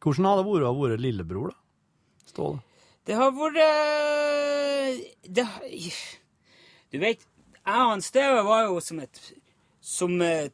Hvordan 0.04 0.28
hadde 0.28 0.44
det 0.44 0.50
vært 0.52 0.68
å 0.68 0.76
være 0.78 1.00
lillebror, 1.02 1.54
da? 1.54 1.58
Ståle? 2.30 2.62
Det 3.08 3.18
har 3.18 3.32
vært 3.34 3.58
det, 5.26 5.48
Du 6.92 7.00
vet, 7.02 7.24
jeg 7.66 7.86
og 7.88 8.04
Steve 8.06 8.44
var 8.46 8.68
jo 8.68 8.82
som 8.84 9.02
et 9.02 9.24
Som 9.82 10.20
eh, 10.22 10.52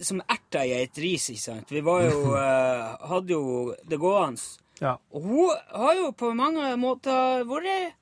som 0.00 0.20
erter 0.28 0.66
i 0.68 0.74
et 0.82 0.98
ris, 1.00 1.30
ikke 1.32 1.40
sant? 1.40 1.70
Vi 1.72 1.80
var 1.84 2.04
jo 2.04 2.34
eh, 2.40 3.08
Hadde 3.08 3.32
jo 3.32 3.74
det 3.88 4.00
gående. 4.00 4.40
Ja. 4.84 4.98
Og 5.16 5.22
hun 5.24 5.50
har 5.72 5.94
jo 5.96 6.10
på 6.12 6.30
mange 6.36 6.74
måter 6.76 7.44
vært 7.48 7.94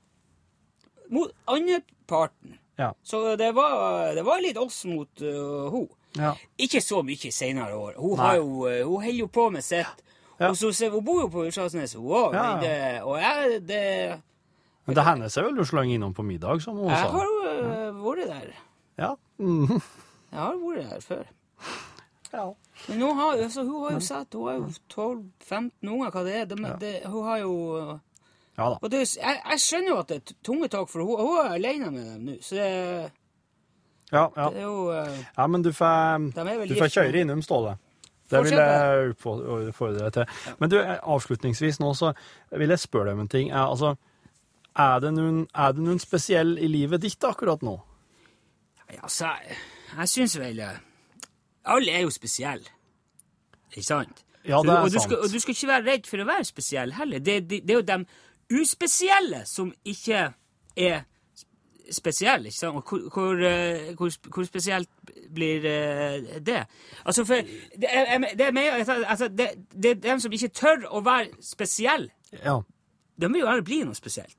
mot 1.12 1.30
andreparten. 1.46 2.56
Ja. 2.80 2.92
Så 3.06 3.36
det 3.36 3.52
var, 3.54 4.14
det 4.16 4.24
var 4.26 4.40
litt 4.42 4.58
oss 4.58 4.82
mot 4.90 5.22
uh, 5.22 5.68
hun. 5.70 5.86
ja. 6.18 6.32
Ikke 6.58 6.80
så 6.82 7.02
mye 7.06 7.30
senere 7.30 7.76
år. 7.76 7.94
Hun, 8.00 8.16
Nei. 8.16 8.24
har 8.24 8.40
jo, 8.40 8.48
hun 8.88 9.04
holder 9.04 9.20
jo 9.20 9.28
på 9.30 9.48
med 9.54 9.64
sitt. 9.64 10.02
Ja. 10.40 10.48
Og 10.50 10.56
så, 10.58 10.72
hun 10.90 11.04
bor 11.06 11.20
jo 11.22 11.28
på 11.30 11.44
Ursasnes, 11.46 11.94
hun 11.94 12.08
òg. 12.08 12.34
Og 12.34 13.18
jeg, 13.20 13.60
det, 13.68 13.82
Men 14.88 14.98
det 14.98 15.04
hender 15.06 15.30
seg 15.30 15.46
vel 15.46 15.60
du 15.60 15.66
slang 15.68 15.92
innom 15.92 16.16
på 16.16 16.24
middag, 16.26 16.64
som 16.64 16.80
hun 16.80 16.90
jeg 16.90 17.04
sa? 17.04 17.12
har 17.12 17.28
jo 17.28 17.36
uh, 17.92 18.02
vært 18.08 18.32
der. 18.32 18.50
Ja. 18.98 19.12
Mm. 19.38 19.78
Jeg 20.32 20.40
har 20.40 20.58
vært 20.64 20.90
der 20.90 21.06
før. 21.06 21.30
Ja. 22.32 22.46
Men 22.88 22.98
nå 22.98 23.12
har, 23.18 23.36
altså, 23.44 23.62
hun 23.68 23.82
har 23.84 23.92
jo 23.92 24.00
sett 24.00 24.34
Hun 24.34 24.48
er 24.48 24.54
jo 24.56 24.68
12-15 24.94 25.90
unger, 25.92 26.10
hva 26.14 26.22
det 26.24 26.36
er. 26.40 26.46
De, 26.48 26.56
de, 26.80 26.92
hun 27.04 27.26
har 27.28 27.42
jo 27.42 27.52
Ja 28.56 28.68
da. 28.72 28.88
Det, 28.88 29.02
jeg, 29.16 29.40
jeg 29.50 29.60
skjønner 29.64 29.92
jo 29.92 29.98
at 30.00 30.08
det 30.12 30.16
er 30.20 30.36
tunge 30.44 30.68
tak, 30.72 30.88
for 30.92 31.04
hun, 31.04 31.20
hun 31.20 31.38
er 31.44 31.56
alene 31.58 31.90
med 31.92 32.08
dem 32.08 32.30
nå. 32.30 32.38
Så 32.40 32.56
det, 32.56 32.68
Ja, 34.12 34.26
ja. 34.36 34.48
det 34.52 34.60
er 34.60 34.66
jo 34.66 34.90
uh, 34.92 35.20
ja 35.38 35.46
men 35.48 35.62
du 35.64 35.72
får, 35.72 36.30
du 36.68 36.74
får 36.76 36.90
kjøre 36.96 37.20
innom, 37.24 37.42
Ståle. 37.44 37.76
Det 38.32 38.40
vil 38.44 38.56
jeg 38.56 39.12
oppfordre 39.12 40.06
deg 40.06 40.12
til. 40.16 40.54
Men 40.60 40.72
du, 40.72 40.78
avslutningsvis 40.80 41.80
nå 41.82 41.92
så 41.96 42.12
vil 42.56 42.72
jeg 42.72 42.80
spørre 42.80 43.10
deg 43.10 43.18
om 43.18 43.24
en 43.26 43.32
ting. 43.32 43.50
Er, 43.52 43.66
altså, 43.66 43.94
er 44.72 45.02
det 45.04 45.12
noen, 45.16 45.42
er 45.52 45.74
det 45.76 45.84
noen 45.84 46.00
spesiell 46.00 46.54
i 46.56 46.70
livet 46.70 47.02
ditt 47.04 47.24
akkurat 47.28 47.64
nå? 47.64 47.74
Ja, 48.92 49.02
altså, 49.02 49.32
jeg, 49.44 49.58
jeg 49.98 50.12
syns 50.14 50.38
vel 50.40 50.62
eh, 50.64 50.80
Alle 51.64 51.92
er 51.92 52.00
jo 52.06 52.10
spesielle. 52.10 52.68
Ikke 53.70 53.86
sant? 53.86 54.24
Ja, 54.44 54.58
det 54.62 54.70
er 54.70 54.82
og, 54.82 54.90
du 54.90 54.98
sant. 54.98 55.02
skal, 55.02 55.18
og 55.18 55.32
du 55.32 55.38
skal 55.38 55.54
ikke 55.54 55.68
være 55.68 55.86
redd 55.92 56.06
for 56.10 56.22
å 56.22 56.26
være 56.26 56.44
spesiell 56.44 56.92
heller. 56.98 57.18
Det, 57.22 57.38
det, 57.50 57.62
det 57.62 57.70
er 57.70 57.80
jo 57.80 57.88
de 57.88 58.60
uspesielle 58.62 59.44
som 59.46 59.72
ikke 59.84 60.32
er 60.76 61.04
spesielle. 61.90 62.50
Ikke 62.50 62.58
sant? 62.58 62.76
Og 62.76 62.82
hvor, 62.88 63.08
hvor, 63.14 63.46
eh, 63.46 63.94
hvor, 63.94 64.10
hvor 64.34 64.44
spesielt 64.44 64.88
blir 65.34 65.66
eh, 65.68 66.40
det? 66.46 66.64
Altså, 67.04 67.24
for 67.24 67.34
det 67.34 67.88
er, 67.88 68.18
det 68.18 68.46
er 68.46 69.06
altså, 69.06 69.28
det, 69.28 69.48
det 69.82 69.90
er 69.90 69.94
dem 69.94 70.20
som 70.20 70.32
ikke 70.32 70.48
tør 70.48 70.86
å 70.90 71.04
være 71.04 71.30
spesielle. 71.42 72.10
Ja. 72.44 72.60
De 73.20 73.28
vil 73.28 73.44
jo 73.44 73.48
aldri 73.48 73.64
bli 73.64 73.82
noe 73.84 73.94
spesielt, 73.94 74.36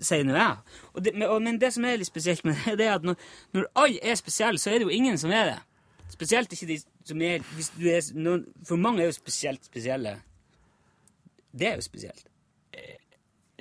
sier 0.00 0.24
nå 0.24 0.34
jeg. 0.34 1.14
Men 1.20 1.60
det 1.60 1.72
som 1.74 1.84
er 1.84 2.00
litt 2.00 2.08
spesielt 2.08 2.44
med 2.44 2.56
det, 2.64 2.78
det 2.80 2.86
er 2.88 2.94
at 2.96 3.04
når, 3.06 3.18
når 3.52 3.66
alle 3.74 4.00
er 4.02 4.18
spesielle, 4.18 4.58
så 4.58 4.70
er 4.70 4.80
det 4.80 4.88
jo 4.88 4.94
ingen 4.96 5.18
som 5.18 5.30
er 5.30 5.52
det. 5.52 5.58
Spesielt 6.10 6.52
ikke 6.52 6.66
de 6.68 6.76
som 7.08 7.22
er, 7.22 7.44
du 7.78 7.86
er 7.90 8.00
noen, 8.14 8.44
For 8.66 8.76
mange 8.80 9.02
er 9.02 9.10
jo 9.10 9.16
spesielt 9.16 9.64
spesielle. 9.64 10.16
Det 11.52 11.66
er 11.72 11.74
jo 11.80 11.82
spesielt. 11.86 12.24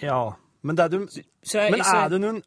ja. 0.01 0.19
Men, 0.61 0.75
det 0.75 0.83
er 0.83 0.89
du, 0.91 1.05
Så 1.43 1.59
jeg, 1.61 1.71
men 1.71 1.83
så, 1.87 1.95
er 2.03 2.09
det 2.11 2.19
noen, 2.21 2.41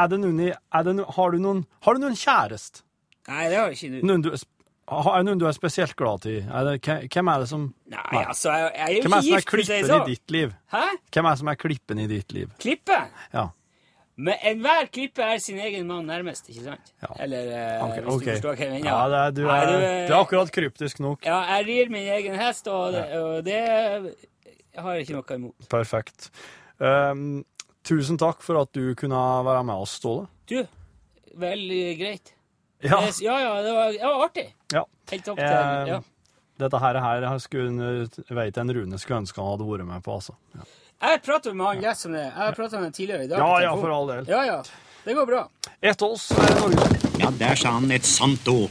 er 0.00 0.06
det 0.08 0.18
noen, 0.22 0.38
er 0.48 0.84
det 0.86 0.94
noen, 0.96 1.10
har, 1.16 1.30
du 1.34 1.38
noen 1.44 1.58
har 1.84 1.94
du 1.94 2.00
noen 2.06 2.16
kjæreste? 2.16 2.82
Nei, 3.28 3.42
det 3.52 3.58
har 3.60 3.68
jeg 3.68 3.76
ikke. 3.76 4.00
Noen 4.08 4.22
du, 4.24 4.30
er 4.32 5.10
det 5.20 5.26
noen 5.28 5.42
du 5.42 5.44
er 5.46 5.52
spesielt 5.54 5.92
glad 6.00 6.24
i? 6.26 6.38
Er 6.40 6.64
det, 6.70 6.78
hvem- 6.86 7.04
hvem 7.12 7.28
er 7.34 7.44
det 7.44 7.48
som 7.52 7.66
Nei, 7.92 8.00
Nei. 8.14 8.22
altså, 8.24 8.54
jeg, 8.56 8.72
jeg 8.78 8.86
er 8.86 8.96
jo 8.96 9.02
Hvem 9.04 9.12
er 9.12 9.20
ikke 9.20 9.20
det 9.20 9.28
som 9.28 9.36
er 9.36 9.44
gift, 9.44 9.50
for 9.50 9.60
å 9.60 9.66
si 9.66 9.68
det 9.68 9.76
klippen 9.76 9.84
i 9.84 9.92
sånn. 9.92 10.06
ditt 10.08 10.34
liv? 10.38 10.54
Hæ? 10.72 10.84
Hvem 11.12 11.24
er 11.28 11.30
det 11.36 11.38
som 11.42 11.52
er 11.52 11.60
klippen 11.66 12.00
i 12.00 12.06
ditt 12.10 12.32
liv? 12.38 12.54
Klippe? 12.64 12.98
Ja. 13.36 13.44
Men 14.20 14.36
enhver 14.50 14.88
klippe 14.92 15.24
er 15.24 15.38
sin 15.40 15.56
egen 15.64 15.86
mann 15.88 16.04
nærmest, 16.10 16.48
ikke 16.52 16.64
sant? 16.66 16.90
Ja. 17.00 17.10
Eller 17.24 17.50
eh, 17.56 17.84
Ok, 17.86 17.94
hvis 17.96 18.14
okay. 18.14 18.24
du 18.26 18.32
forstår 18.34 18.56
hva 18.58 18.66
jeg 18.66 18.72
mener. 18.74 18.88
Ja, 18.90 18.98
det 19.12 19.20
er, 19.20 19.30
du, 19.38 19.42
Nei, 19.48 19.58
er, 19.60 19.70
du, 19.70 19.84
du 20.10 20.14
er 20.14 20.18
akkurat 20.18 20.52
kryptisk 20.56 21.00
nok. 21.04 21.24
Ja, 21.28 21.38
jeg 21.56 21.66
rir 21.70 21.92
min 21.94 22.08
egen 22.18 22.36
hest, 22.40 22.68
og 22.68 22.92
det, 22.96 23.04
og 23.16 23.38
det 23.46 23.60
har 24.76 24.98
jeg 24.98 25.06
ikke 25.06 25.16
noe 25.16 25.38
imot. 25.40 25.68
Perfekt. 25.72 26.28
Um, 26.80 27.24
tusen 27.86 28.20
takk 28.20 28.44
for 28.44 28.60
at 28.60 28.70
du 28.76 28.92
kunne 28.98 29.22
være 29.48 29.64
med 29.70 29.86
oss, 29.86 29.96
Ståle. 30.02 30.28
Du, 30.50 30.60
veldig 31.40 31.82
greit. 32.00 32.34
Ja, 32.84 33.00
Det- 33.06 33.20
ja, 33.24 33.38
ja, 33.40 33.56
det 33.64 33.72
var, 33.76 33.90
det 33.92 34.04
var 34.04 34.24
artig. 34.28 34.46
ja. 34.72 34.84
Helt 35.10 35.28
opp 35.28 35.36
til 35.40 35.46
Eh, 35.46 35.88
ja. 35.90 36.00
Dette 36.60 36.78
her, 36.78 36.96
her 37.00 37.22
jeg 37.24 37.40
skulle, 37.40 38.08
vet 38.28 38.56
jeg 38.56 38.60
en 38.60 38.72
Rune 38.76 38.98
skulle 39.00 39.22
ønske 39.22 39.40
han 39.40 39.50
hadde 39.54 39.66
vært 39.68 39.86
med 39.88 40.02
på, 40.04 40.12
altså. 40.20 40.34
Ja, 40.54 40.66
Jeg 41.00 41.22
pratet 41.24 41.56
med 41.56 41.66
han 41.66 41.80
Gjess 41.80 42.06
om 42.06 42.12
det. 42.12 42.26
Jeg 42.26 42.36
har 42.36 42.52
pratet 42.52 42.72
med 42.76 42.82
han 42.82 42.92
tidligere 42.92 43.24
i 43.24 43.28
dag. 43.28 43.38
ja, 43.38 43.62
ja 43.62 43.76
for 43.76 43.90
all 43.94 44.08
del. 44.08 44.24
Ja, 44.28 44.44
ja. 44.44 44.62
Det 45.04 45.14
går 45.16 45.26
bra. 45.26 45.48
Etter 45.80 46.12
oss 46.12 46.30
er 46.30 46.60
Norge. 46.60 47.00
Ja, 47.22 47.30
der 47.40 47.56
sa 47.56 47.72
han 47.78 47.90
et 47.90 48.04
sant 48.04 48.48
ord. 48.52 48.68